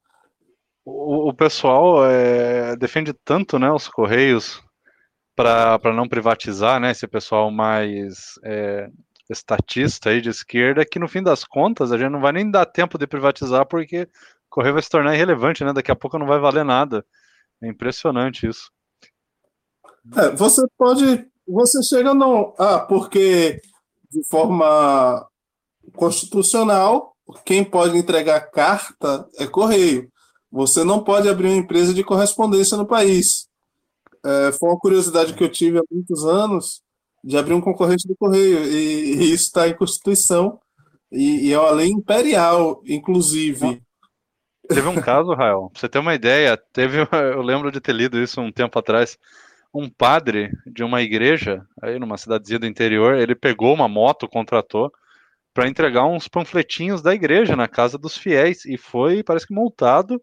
O, 0.85 1.29
o 1.29 1.35
pessoal 1.35 2.05
é, 2.05 2.77
defende 2.77 3.13
tanto 3.13 3.59
né, 3.59 3.71
os 3.71 3.89
correios 3.89 4.63
para 5.35 5.79
não 5.95 6.09
privatizar, 6.09 6.81
né? 6.81 6.91
Esse 6.91 7.07
pessoal 7.07 7.51
mais 7.51 8.39
é, 8.43 8.91
estatista 9.31 10.11
aí 10.11 10.21
de 10.21 10.31
esquerda, 10.31 10.85
que 10.85 10.99
no 10.99 11.09
fim 11.09 11.23
das 11.23 11.45
contas 11.45 11.93
a 11.93 11.99
gente 11.99 12.11
não 12.11 12.21
vai 12.21 12.33
nem 12.33 12.51
dar 12.51 12.67
tempo 12.67 12.99
de 12.99 13.07
privatizar 13.07 13.67
porque 13.67 14.03
o 14.03 14.09
correio 14.51 14.75
vai 14.75 14.83
se 14.83 14.91
tornar 14.91 15.15
irrelevante, 15.15 15.63
né? 15.65 15.73
Daqui 15.73 15.91
a 15.91 15.97
pouco 15.97 16.19
não 16.19 16.27
vai 16.27 16.39
valer 16.39 16.65
nada. 16.65 17.05
É 17.63 17.69
impressionante 17.69 18.47
isso. 18.47 18.71
É, 20.17 20.31
você 20.31 20.63
pode. 20.77 21.29
Você 21.47 21.83
chega 21.83 22.15
não. 22.15 22.55
Ah, 22.59 22.81
porque 22.81 23.61
de 24.11 24.27
forma 24.29 25.27
constitucional, 25.95 27.15
quem 27.45 27.65
pode 27.65 27.97
entregar 27.97 28.51
carta 28.51 29.29
é 29.39 29.47
correio. 29.47 30.11
Você 30.51 30.83
não 30.83 31.03
pode 31.03 31.29
abrir 31.29 31.49
uma 31.49 31.57
empresa 31.57 31.93
de 31.93 32.03
correspondência 32.03 32.77
no 32.77 32.87
país. 32.87 33.49
É, 34.25 34.53
foi 34.53 34.71
uma 34.71 34.79
curiosidade 34.79 35.35
que 35.35 35.45
eu 35.45 35.51
tive 35.51 35.79
há 35.79 35.83
muitos 35.91 36.25
anos 36.25 36.83
de 37.23 37.37
abrir 37.37 37.55
um 37.55 37.61
concorrente 37.61 38.07
do 38.07 38.17
correio, 38.17 38.65
e, 38.65 39.15
e 39.17 39.33
isso 39.33 39.45
está 39.45 39.69
em 39.69 39.77
Constituição, 39.77 40.59
e, 41.11 41.49
e, 41.49 41.53
é 41.53 41.59
uma 41.59 41.71
lei 41.71 41.89
imperial, 41.89 42.83
inclusive. 42.87 43.83
Teve 44.69 44.87
um 44.87 45.01
caso, 45.01 45.33
Rael, 45.35 45.71
pra 45.73 45.81
você 45.81 45.89
ter 45.89 45.99
uma 45.99 46.15
ideia, 46.15 46.57
teve, 46.73 46.99
eu 47.35 47.43
lembro 47.43 47.73
de 47.73 47.81
ter 47.81 47.95
lido 47.95 48.19
isso 48.19 48.41
um 48.41 48.53
tempo 48.53 48.79
atrás, 48.79 49.19
um 49.73 49.89
padre 49.89 50.51
de 50.67 50.83
uma 50.83 51.03
igreja, 51.03 51.67
aí 51.83 51.99
numa 51.99 52.17
cidadezinha 52.17 52.59
do 52.59 52.67
interior, 52.67 53.15
ele 53.15 53.35
pegou 53.35 53.75
uma 53.75 53.89
moto, 53.89 54.29
contratou, 54.29 54.93
para 55.59 55.67
entregar 55.67 56.07
uns 56.07 56.29
panfletinhos 56.29 57.03
da 57.03 57.13
igreja 57.13 57.57
na 57.57 57.67
casa 57.67 57.99
dos 57.99 58.17
fiéis 58.17 58.65
e 58.65 58.79
foi, 58.79 59.25
parece 59.25 59.45
que 59.45 59.53
multado, 59.53 60.23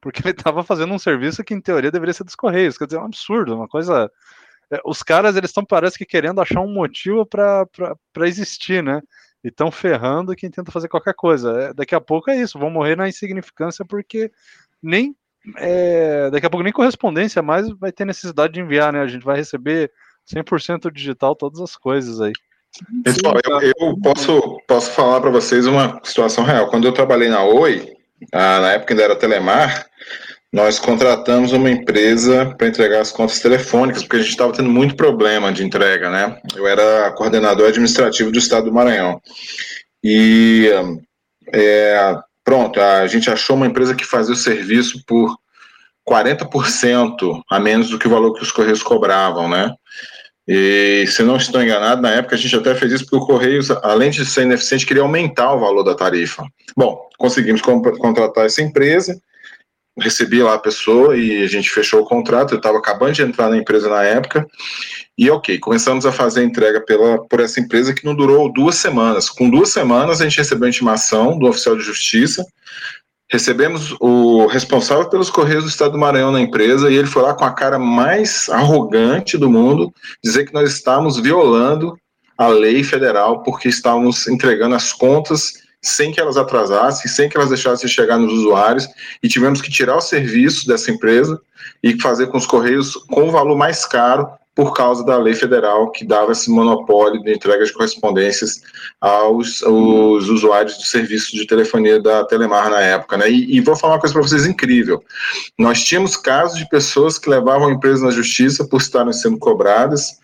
porque 0.00 0.20
ele 0.20 0.30
estava 0.30 0.64
fazendo 0.64 0.92
um 0.92 0.98
serviço 0.98 1.44
que 1.44 1.54
em 1.54 1.60
teoria 1.60 1.92
deveria 1.92 2.12
ser 2.12 2.24
dos 2.24 2.34
correios, 2.34 2.76
quer 2.76 2.86
dizer, 2.86 2.96
é 2.96 3.00
um 3.00 3.04
absurdo, 3.04 3.54
uma 3.54 3.68
coisa 3.68 4.10
é, 4.72 4.80
os 4.84 5.00
caras 5.00 5.36
eles 5.36 5.50
estão 5.50 5.64
parece 5.64 5.96
que 5.96 6.04
querendo 6.04 6.40
achar 6.40 6.60
um 6.60 6.72
motivo 6.72 7.24
para 7.24 7.68
existir, 8.26 8.82
né? 8.82 9.00
E 9.44 9.48
estão 9.48 9.70
ferrando 9.70 10.34
quem 10.34 10.50
tenta 10.50 10.72
fazer 10.72 10.88
qualquer 10.88 11.14
coisa. 11.14 11.52
É, 11.52 11.72
daqui 11.72 11.94
a 11.94 12.00
pouco 12.00 12.28
é 12.28 12.36
isso, 12.36 12.58
vão 12.58 12.68
morrer 12.68 12.96
na 12.96 13.08
insignificância 13.08 13.84
porque 13.84 14.32
nem 14.82 15.14
é, 15.56 16.30
daqui 16.30 16.46
a 16.46 16.50
pouco 16.50 16.64
nem 16.64 16.72
correspondência 16.72 17.40
mais 17.42 17.70
vai 17.78 17.92
ter 17.92 18.04
necessidade 18.04 18.54
de 18.54 18.60
enviar, 18.60 18.92
né? 18.92 19.02
A 19.02 19.06
gente 19.06 19.24
vai 19.24 19.36
receber 19.36 19.92
100% 20.26 20.90
digital 20.90 21.36
todas 21.36 21.60
as 21.60 21.76
coisas 21.76 22.20
aí. 22.20 22.32
Pessoal, 23.04 23.34
eu, 23.44 23.72
eu 23.78 23.96
posso, 24.00 24.60
posso 24.66 24.90
falar 24.90 25.20
para 25.20 25.30
vocês 25.30 25.66
uma 25.66 26.00
situação 26.02 26.44
real. 26.44 26.68
Quando 26.68 26.86
eu 26.86 26.92
trabalhei 26.92 27.28
na 27.28 27.44
Oi, 27.44 27.92
ah, 28.32 28.60
na 28.60 28.72
época 28.72 28.92
ainda 28.92 29.04
era 29.04 29.16
Telemar, 29.16 29.86
nós 30.52 30.78
contratamos 30.78 31.52
uma 31.52 31.70
empresa 31.70 32.54
para 32.56 32.68
entregar 32.68 33.00
as 33.00 33.10
contas 33.10 33.40
telefônicas, 33.40 34.02
porque 34.02 34.16
a 34.16 34.20
gente 34.20 34.30
estava 34.30 34.52
tendo 34.52 34.70
muito 34.70 34.96
problema 34.96 35.52
de 35.52 35.64
entrega, 35.64 36.10
né? 36.10 36.38
Eu 36.54 36.66
era 36.66 37.10
coordenador 37.12 37.68
administrativo 37.68 38.30
do 38.30 38.38
estado 38.38 38.66
do 38.66 38.72
Maranhão. 38.72 39.20
E 40.02 40.70
é, 41.52 42.16
pronto, 42.44 42.80
a 42.80 43.06
gente 43.06 43.30
achou 43.30 43.56
uma 43.56 43.66
empresa 43.66 43.94
que 43.94 44.04
fazia 44.04 44.34
o 44.34 44.36
serviço 44.36 45.04
por 45.06 45.36
40% 46.08 47.42
a 47.50 47.58
menos 47.58 47.88
do 47.90 47.98
que 47.98 48.06
o 48.06 48.10
valor 48.10 48.34
que 48.34 48.42
os 48.42 48.52
Correios 48.52 48.82
cobravam, 48.82 49.48
né? 49.48 49.74
E 50.46 51.06
se 51.08 51.22
não 51.22 51.36
estou 51.36 51.62
enganado, 51.62 52.02
na 52.02 52.10
época 52.10 52.34
a 52.34 52.38
gente 52.38 52.54
até 52.54 52.74
fez 52.74 52.92
isso 52.92 53.04
porque 53.04 53.16
o 53.16 53.26
Correios, 53.26 53.70
além 53.70 54.10
de 54.10 54.26
ser 54.26 54.42
ineficiente, 54.42 54.84
queria 54.84 55.02
aumentar 55.02 55.54
o 55.54 55.60
valor 55.60 55.82
da 55.82 55.94
tarifa. 55.94 56.44
Bom, 56.76 57.08
conseguimos 57.18 57.62
contratar 57.62 58.44
essa 58.44 58.60
empresa 58.60 59.18
recebi 59.98 60.42
lá 60.42 60.54
a 60.54 60.58
pessoa 60.58 61.16
e 61.16 61.42
a 61.42 61.46
gente 61.46 61.70
fechou 61.70 62.02
o 62.02 62.04
contrato. 62.04 62.52
Eu 62.52 62.58
estava 62.58 62.78
acabando 62.78 63.12
de 63.12 63.22
entrar 63.22 63.48
na 63.48 63.56
empresa 63.56 63.88
na 63.88 64.02
época. 64.02 64.46
E 65.16 65.30
ok, 65.30 65.58
começamos 65.58 66.04
a 66.04 66.12
fazer 66.12 66.40
a 66.40 66.44
entrega 66.44 66.80
pela, 66.80 67.24
por 67.28 67.40
essa 67.40 67.60
empresa 67.60 67.94
que 67.94 68.04
não 68.04 68.14
durou 68.14 68.52
duas 68.52 68.74
semanas. 68.74 69.30
Com 69.30 69.48
duas 69.48 69.68
semanas, 69.70 70.20
a 70.20 70.24
gente 70.24 70.38
recebeu 70.38 70.66
a 70.66 70.68
intimação 70.68 71.38
do 71.38 71.46
oficial 71.46 71.76
de 71.76 71.84
justiça. 71.84 72.44
Recebemos 73.34 73.96
o 73.98 74.46
responsável 74.46 75.06
pelos 75.06 75.28
Correios 75.28 75.64
do 75.64 75.68
Estado 75.68 75.90
do 75.90 75.98
Maranhão 75.98 76.30
na 76.30 76.40
empresa 76.40 76.88
e 76.88 76.94
ele 76.94 77.08
foi 77.08 77.20
lá 77.20 77.34
com 77.34 77.44
a 77.44 77.50
cara 77.50 77.80
mais 77.80 78.48
arrogante 78.48 79.36
do 79.36 79.50
mundo 79.50 79.92
dizer 80.22 80.46
que 80.46 80.54
nós 80.54 80.72
estávamos 80.72 81.18
violando 81.18 81.98
a 82.38 82.46
lei 82.46 82.84
federal 82.84 83.42
porque 83.42 83.68
estávamos 83.68 84.28
entregando 84.28 84.76
as 84.76 84.92
contas 84.92 85.54
sem 85.82 86.12
que 86.12 86.20
elas 86.20 86.36
atrasassem, 86.36 87.10
sem 87.10 87.28
que 87.28 87.36
elas 87.36 87.48
deixassem 87.48 87.88
chegar 87.88 88.18
nos 88.18 88.32
usuários, 88.32 88.86
e 89.20 89.28
tivemos 89.28 89.60
que 89.60 89.68
tirar 89.68 89.96
o 89.96 90.00
serviço 90.00 90.64
dessa 90.68 90.92
empresa 90.92 91.36
e 91.82 92.00
fazer 92.00 92.28
com 92.28 92.38
os 92.38 92.46
Correios 92.46 92.94
com 93.10 93.24
um 93.24 93.32
valor 93.32 93.58
mais 93.58 93.84
caro 93.84 94.28
por 94.54 94.72
causa 94.72 95.04
da 95.04 95.16
lei 95.16 95.34
federal 95.34 95.90
que 95.90 96.04
dava 96.04 96.32
esse 96.32 96.48
monopólio 96.48 97.22
de 97.22 97.32
entrega 97.32 97.64
de 97.64 97.72
correspondências 97.72 98.62
aos, 99.00 99.62
aos 99.62 100.28
usuários 100.28 100.76
do 100.76 100.84
serviço 100.84 101.36
de 101.36 101.46
telefonia 101.46 102.00
da 102.00 102.24
Telemar 102.24 102.70
na 102.70 102.80
época. 102.80 103.16
Né? 103.16 103.30
E, 103.30 103.56
e 103.56 103.60
vou 103.60 103.74
falar 103.74 103.94
uma 103.94 104.00
coisa 104.00 104.12
para 104.12 104.22
vocês 104.22 104.46
incrível. 104.46 105.02
Nós 105.58 105.82
tínhamos 105.82 106.16
casos 106.16 106.58
de 106.58 106.68
pessoas 106.68 107.18
que 107.18 107.28
levavam 107.28 107.68
a 107.68 107.72
empresa 107.72 108.04
na 108.04 108.12
justiça 108.12 108.64
por 108.64 108.80
estarem 108.80 109.12
sendo 109.12 109.38
cobradas 109.38 110.18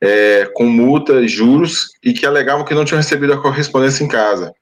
é, 0.00 0.50
com 0.54 0.64
multa 0.64 1.26
juros 1.26 1.94
e 2.02 2.12
que 2.12 2.26
alegavam 2.26 2.64
que 2.64 2.74
não 2.74 2.84
tinham 2.84 3.00
recebido 3.00 3.32
a 3.32 3.40
correspondência 3.40 4.04
em 4.04 4.08
casa. 4.08 4.54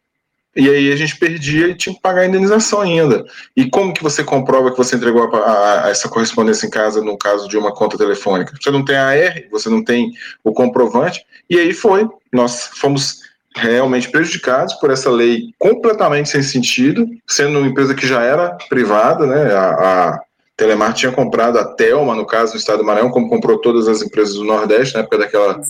E 0.55 0.69
aí 0.69 0.93
a 0.93 0.97
gente 0.97 1.17
perdia 1.17 1.69
e 1.69 1.75
tinha 1.75 1.95
que 1.95 2.01
pagar 2.01 2.23
a 2.23 2.27
indenização 2.27 2.81
ainda. 2.81 3.25
E 3.57 3.71
como 3.71 3.95
que 3.95 4.03
você 4.03 4.23
comprova 4.23 4.71
que 4.71 4.77
você 4.77 4.97
entregou 4.97 5.25
a, 5.25 5.39
a, 5.39 5.87
a 5.87 5.91
essa 5.91 6.09
correspondência 6.09 6.67
em 6.67 6.71
casa 6.71 7.03
no 7.03 7.17
caso 7.17 7.49
de 7.49 7.57
uma 7.57 7.73
conta 7.73 7.97
telefônica? 7.97 8.55
Você 8.61 8.71
não 8.71 8.85
tem 8.85 8.97
a 8.97 9.09
AR, 9.09 9.45
você 9.51 9.69
não 9.71 9.83
tem 9.83 10.13
o 10.45 10.53
comprovante. 10.53 11.25
E 11.49 11.59
aí 11.59 11.73
foi, 11.73 12.07
nós 12.33 12.71
fomos 12.75 13.23
realmente 13.55 14.11
prejudicados 14.11 14.75
por 14.75 14.91
essa 14.91 15.11
lei 15.11 15.53
completamente 15.59 16.29
sem 16.29 16.43
sentido, 16.43 17.07
sendo 17.27 17.59
uma 17.59 17.69
empresa 17.69 17.95
que 17.95 18.07
já 18.07 18.23
era 18.23 18.57
privada, 18.69 19.27
né? 19.27 19.55
A, 19.55 19.71
a 19.71 20.21
Telemar 20.57 20.93
tinha 20.93 21.11
comprado 21.13 21.59
a 21.59 21.65
Telma, 21.65 22.15
no 22.15 22.27
caso 22.27 22.53
do 22.53 22.59
estado 22.59 22.79
do 22.79 22.85
Maranhão, 22.85 23.11
como 23.11 23.29
comprou 23.29 23.59
todas 23.59 23.89
as 23.89 24.03
empresas 24.03 24.35
do 24.35 24.45
Nordeste, 24.45 24.95
na 24.95 25.01
época 25.01 25.19
daquela 25.19 25.61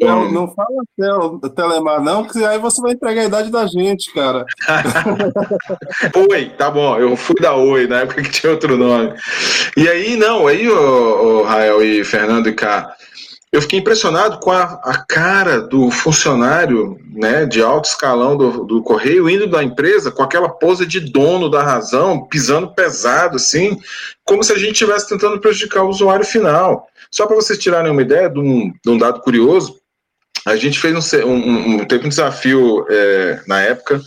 Não, 0.00 0.30
não 0.30 0.52
fala 0.52 0.82
tel, 0.96 1.38
Telemar, 1.54 2.02
não, 2.02 2.24
que 2.24 2.44
aí 2.44 2.58
você 2.58 2.80
vai 2.80 2.92
entregar 2.92 3.22
a 3.22 3.26
idade 3.26 3.50
da 3.50 3.66
gente, 3.66 4.12
cara. 4.12 4.44
Oi, 6.30 6.50
tá 6.56 6.70
bom, 6.70 6.98
eu 6.98 7.16
fui 7.16 7.36
da 7.36 7.54
Oi, 7.54 7.86
na 7.86 8.00
época 8.00 8.22
que 8.22 8.30
tinha 8.30 8.52
outro 8.52 8.76
nome. 8.76 9.14
E 9.76 9.88
aí, 9.88 10.16
não, 10.16 10.46
aí, 10.46 10.68
o, 10.68 11.40
o 11.40 11.42
Rael 11.42 11.82
e 11.82 12.02
Fernando 12.04 12.48
e 12.48 12.54
Cá, 12.54 12.96
eu 13.54 13.62
fiquei 13.62 13.78
impressionado 13.78 14.40
com 14.40 14.50
a, 14.50 14.80
a, 14.82 14.96
cara 14.96 15.60
do 15.60 15.88
funcionário 15.88 16.98
né, 17.12 17.46
de 17.46 17.62
alto 17.62 17.84
escalão 17.84 18.36
do, 18.36 18.64
do, 18.64 18.82
Correio 18.82 19.30
indo 19.30 19.46
da 19.46 19.62
empresa 19.62 20.10
com 20.10 20.24
aquela 20.24 20.48
pose 20.48 20.84
de 20.84 20.98
dono 20.98 21.48
da 21.48 21.62
razão, 21.62 22.26
pisando 22.26 22.74
pesado, 22.74 23.36
assim, 23.36 23.78
como 24.24 24.42
se 24.42 24.52
a 24.52 24.58
gente 24.58 24.72
estivesse 24.72 25.08
tentando 25.08 25.38
prejudicar 25.38 25.84
o 25.84 25.88
usuário 25.88 26.24
final. 26.24 26.88
Só 27.12 27.28
para 27.28 27.36
vocês 27.36 27.56
tirarem 27.56 27.92
uma 27.92 28.02
ideia 28.02 28.28
de 28.28 28.40
um, 28.40 28.72
de 28.84 28.90
um, 28.90 28.98
dado 28.98 29.20
curioso, 29.20 29.78
a 30.44 30.56
gente 30.56 30.80
fez 30.80 31.14
um, 31.14 31.28
um, 31.28 31.74
um 31.76 31.84
teve 31.84 32.06
um 32.06 32.08
desafio 32.08 32.84
é, 32.90 33.40
na 33.46 33.60
época 33.62 34.00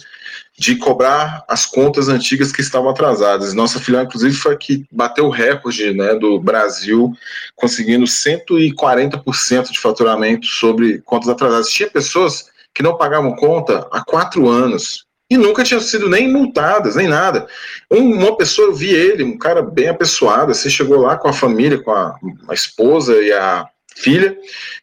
de 0.58 0.76
cobrar 0.76 1.44
as 1.48 1.66
contas 1.66 2.10
antigas 2.10 2.52
que 2.52 2.62
estavam 2.62 2.90
atrasadas. 2.90 3.54
Nossa 3.54 3.80
filial, 3.80 4.04
inclusive, 4.04 4.34
foi 4.34 4.54
a 4.54 4.58
que 4.58 4.86
bateu 4.92 5.26
o 5.26 5.30
recorde 5.30 5.94
né, 5.94 6.16
do 6.16 6.40
Brasil, 6.40 7.14
conseguindo 7.56 8.06
140% 8.06 9.72
de 9.72 9.80
faturamento 9.80 10.48
sobre 10.48 11.00
contas 11.00 11.30
atrasadas. 11.30 11.70
Tinha 11.70 11.90
pessoas 11.90 12.48
que 12.74 12.82
não 12.82 12.98
pagavam 12.98 13.36
conta 13.36 13.88
há 13.92 14.04
quatro 14.04 14.50
anos 14.50 15.06
e 15.30 15.38
nunca 15.38 15.64
tinham 15.64 15.82
sido 15.82 16.10
nem 16.10 16.32
multadas, 16.32 16.96
nem 16.96 17.08
nada. 17.08 17.48
Um, 17.92 18.14
uma 18.14 18.36
pessoa, 18.36 18.70
eu 18.70 18.76
vi 18.76 18.90
ele, 18.90 19.24
um 19.24 19.38
cara 19.38 19.62
bem 19.62 19.90
apessoado, 19.90 20.52
assim, 20.52 20.70
chegou 20.70 21.02
lá 21.02 21.18
com 21.18 21.28
a 21.28 21.34
família, 21.34 21.82
com 21.82 21.92
a, 21.92 22.18
a 22.50 22.54
esposa 22.54 23.22
e 23.22 23.32
a 23.32 23.68
filha, 23.98 24.38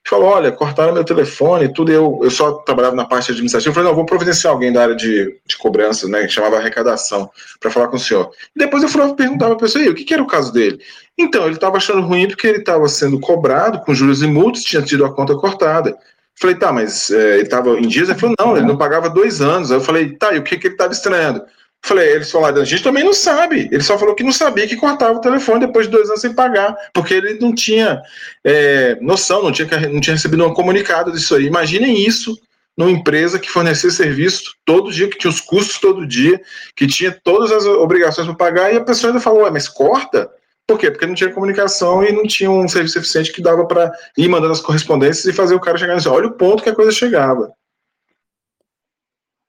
e 0.05 0.09
falou: 0.09 0.29
Olha, 0.29 0.53
cortaram 0.53 0.93
meu 0.93 1.05
telefone 1.05 1.73
tudo. 1.73 1.93
Eu, 1.93 2.21
eu 2.23 2.31
só 2.31 2.53
trabalhava 2.53 2.97
na 2.97 3.05
parte 3.05 3.31
administrativa. 3.31 3.71
Eu 3.71 3.75
falei: 3.75 3.89
Não, 3.89 3.97
vou 3.97 4.05
providenciar 4.05 4.53
alguém 4.53 4.73
da 4.73 4.83
área 4.83 4.97
de, 4.97 5.37
de 5.47 5.57
cobrança, 5.57 6.09
né, 6.09 6.23
que 6.23 6.33
chamava 6.33 6.57
arrecadação, 6.57 7.31
para 7.61 7.71
falar 7.71 7.89
com 7.89 7.97
o 7.97 8.01
senhor. 8.01 8.31
E 8.55 8.59
depois 8.59 8.83
eu 8.83 8.89
fui 8.89 9.15
perguntar 9.15 9.47
para 9.47 9.55
a 9.55 9.59
pessoa: 9.59 9.85
o 9.89 9.95
que, 9.95 10.05
que 10.05 10.15
era 10.15 10.23
o 10.23 10.27
caso 10.27 10.53
dele? 10.53 10.79
Então, 11.17 11.45
ele 11.45 11.55
estava 11.55 11.77
achando 11.77 12.01
ruim 12.01 12.27
porque 12.27 12.47
ele 12.47 12.59
estava 12.59 12.89
sendo 12.89 13.21
cobrado 13.21 13.81
com 13.81 13.95
juros 13.95 14.23
e 14.23 14.27
multas, 14.27 14.65
tinha 14.65 14.83
tido 14.83 15.05
a 15.05 15.15
conta 15.15 15.37
cortada. 15.37 15.97
Falei, 16.37 16.57
tá, 16.57 16.73
mas 16.73 17.11
é, 17.11 17.35
ele 17.35 17.43
estava 17.45 17.79
em 17.79 17.87
dias? 17.87 18.09
Ele 18.09 18.19
falou, 18.19 18.35
não, 18.39 18.57
ele 18.57 18.67
não 18.67 18.77
pagava 18.77 19.09
dois 19.09 19.41
anos. 19.41 19.71
Aí 19.71 19.77
eu 19.77 19.81
falei, 19.81 20.17
tá, 20.17 20.35
e 20.35 20.39
o 20.39 20.43
que, 20.43 20.59
que 20.59 20.67
ele 20.67 20.75
estava 20.75 20.93
estranhando? 20.93 21.43
Falei, 21.87 22.13
eles 22.13 22.31
falaram, 22.31 22.63
a 22.63 22.65
gente 22.65 22.83
também 22.83 23.05
não 23.05 23.13
sabe. 23.13 23.69
Ele 23.71 23.83
só 23.83 23.99
falou 23.99 24.15
que 24.15 24.23
não 24.23 24.33
sabia 24.33 24.67
que 24.67 24.75
cortava 24.75 25.19
o 25.19 25.21
telefone 25.21 25.67
depois 25.67 25.85
de 25.85 25.93
dois 25.93 26.09
anos 26.09 26.23
sem 26.23 26.33
pagar, 26.33 26.75
porque 26.95 27.13
ele 27.13 27.35
não 27.39 27.55
tinha 27.55 28.01
é, 28.43 28.97
noção, 29.03 29.43
não 29.43 29.53
tinha, 29.53 29.69
não 29.91 30.01
tinha 30.01 30.17
recebido 30.17 30.47
um 30.47 30.55
comunicado 30.55 31.13
disso 31.13 31.35
aí. 31.35 31.45
Imaginem 31.45 32.03
isso 32.03 32.41
numa 32.75 32.91
empresa 32.91 33.39
que 33.39 33.51
fornecia 33.51 33.91
serviço 33.91 34.55
todo 34.65 34.91
dia, 34.91 35.09
que 35.09 35.19
tinha 35.19 35.31
os 35.31 35.43
custos 35.43 35.79
todo 35.79 36.07
dia, 36.07 36.41
que 36.75 36.87
tinha 36.87 37.13
todas 37.23 37.53
as 37.53 37.67
obrigações 37.67 38.27
para 38.29 38.35
pagar, 38.35 38.73
e 38.73 38.79
a 38.79 38.83
pessoa 38.83 39.11
ainda 39.11 39.21
falou, 39.21 39.53
mas 39.53 39.69
corta? 39.69 40.31
Por 40.67 40.79
quê? 40.79 40.91
Porque 40.91 41.05
não 41.05 41.15
tinha 41.15 41.35
comunicação 41.35 42.03
e 42.03 42.11
não 42.13 42.23
tinha 42.23 42.51
um 42.51 42.67
serviço 42.67 42.99
eficiente 42.99 43.31
que 43.31 43.43
dava 43.43 43.67
para 43.67 43.93
ir 44.17 44.27
mandando 44.27 44.53
as 44.53 44.61
correspondências 44.63 45.27
e 45.27 45.35
fazer 45.35 45.55
o 45.55 45.61
cara 45.61 45.77
chegar 45.77 45.97
nesse. 45.97 46.09
Olha 46.09 46.29
o 46.29 46.33
ponto 46.33 46.63
que 46.63 46.71
a 46.71 46.75
coisa 46.75 46.91
chegava. 46.91 47.53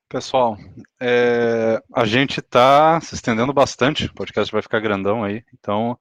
Pessoal, 0.08 0.56
é, 1.02 1.82
a 1.94 2.06
gente 2.06 2.40
está 2.40 3.02
se 3.02 3.16
estendendo 3.16 3.52
bastante, 3.52 4.06
o 4.06 4.14
podcast 4.14 4.52
vai 4.52 4.62
ficar 4.62 4.80
grandão 4.80 5.24
aí, 5.24 5.44
então 5.52 5.98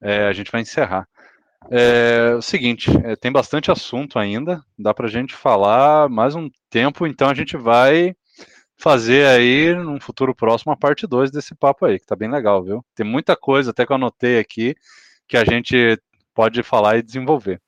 é, 0.00 0.28
a 0.28 0.32
gente 0.32 0.50
vai 0.50 0.60
encerrar. 0.60 1.08
É, 1.68 2.34
o 2.36 2.42
seguinte, 2.42 2.88
é, 3.04 3.16
tem 3.16 3.32
bastante 3.32 3.70
assunto 3.70 4.16
ainda, 4.16 4.62
dá 4.78 4.94
para 4.94 5.06
a 5.06 5.10
gente 5.10 5.34
falar 5.34 6.08
mais 6.08 6.36
um 6.36 6.48
tempo, 6.70 7.04
então 7.04 7.28
a 7.28 7.34
gente 7.34 7.56
vai 7.56 8.14
fazer 8.76 9.26
aí, 9.26 9.74
num 9.74 10.00
futuro 10.00 10.34
próximo, 10.34 10.72
a 10.72 10.76
parte 10.76 11.04
2 11.04 11.32
desse 11.32 11.54
papo 11.54 11.84
aí, 11.84 11.98
que 11.98 12.06
tá 12.06 12.14
bem 12.14 12.30
legal, 12.30 12.62
viu? 12.62 12.84
Tem 12.94 13.04
muita 13.04 13.36
coisa, 13.36 13.72
até 13.72 13.84
que 13.84 13.90
eu 13.90 13.96
anotei 13.96 14.38
aqui, 14.38 14.74
que 15.26 15.36
a 15.36 15.44
gente 15.44 16.00
pode 16.32 16.62
falar 16.62 16.98
e 16.98 17.02
desenvolver. 17.02 17.60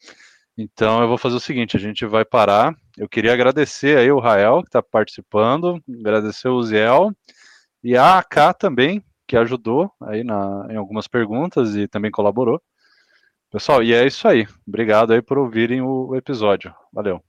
Então 0.56 1.02
eu 1.02 1.08
vou 1.08 1.18
fazer 1.18 1.36
o 1.36 1.40
seguinte, 1.40 1.76
a 1.76 1.80
gente 1.80 2.06
vai 2.06 2.24
parar. 2.24 2.74
Eu 2.96 3.08
queria 3.08 3.32
agradecer 3.32 3.98
aí 3.98 4.10
o 4.10 4.20
Rael, 4.20 4.62
que 4.62 4.68
está 4.68 4.82
participando, 4.82 5.82
agradecer 6.00 6.48
o 6.48 6.62
Ziel 6.62 7.10
e 7.82 7.96
a 7.96 8.18
AK 8.18 8.56
também, 8.58 9.04
que 9.26 9.36
ajudou 9.36 9.90
aí 10.00 10.22
na, 10.22 10.66
em 10.70 10.76
algumas 10.76 11.08
perguntas 11.08 11.74
e 11.74 11.88
também 11.88 12.10
colaborou. 12.10 12.62
Pessoal, 13.50 13.82
e 13.82 13.92
é 13.92 14.06
isso 14.06 14.26
aí. 14.26 14.46
Obrigado 14.66 15.12
aí 15.12 15.22
por 15.22 15.38
ouvirem 15.38 15.80
o 15.80 16.14
episódio. 16.16 16.74
Valeu. 16.92 17.22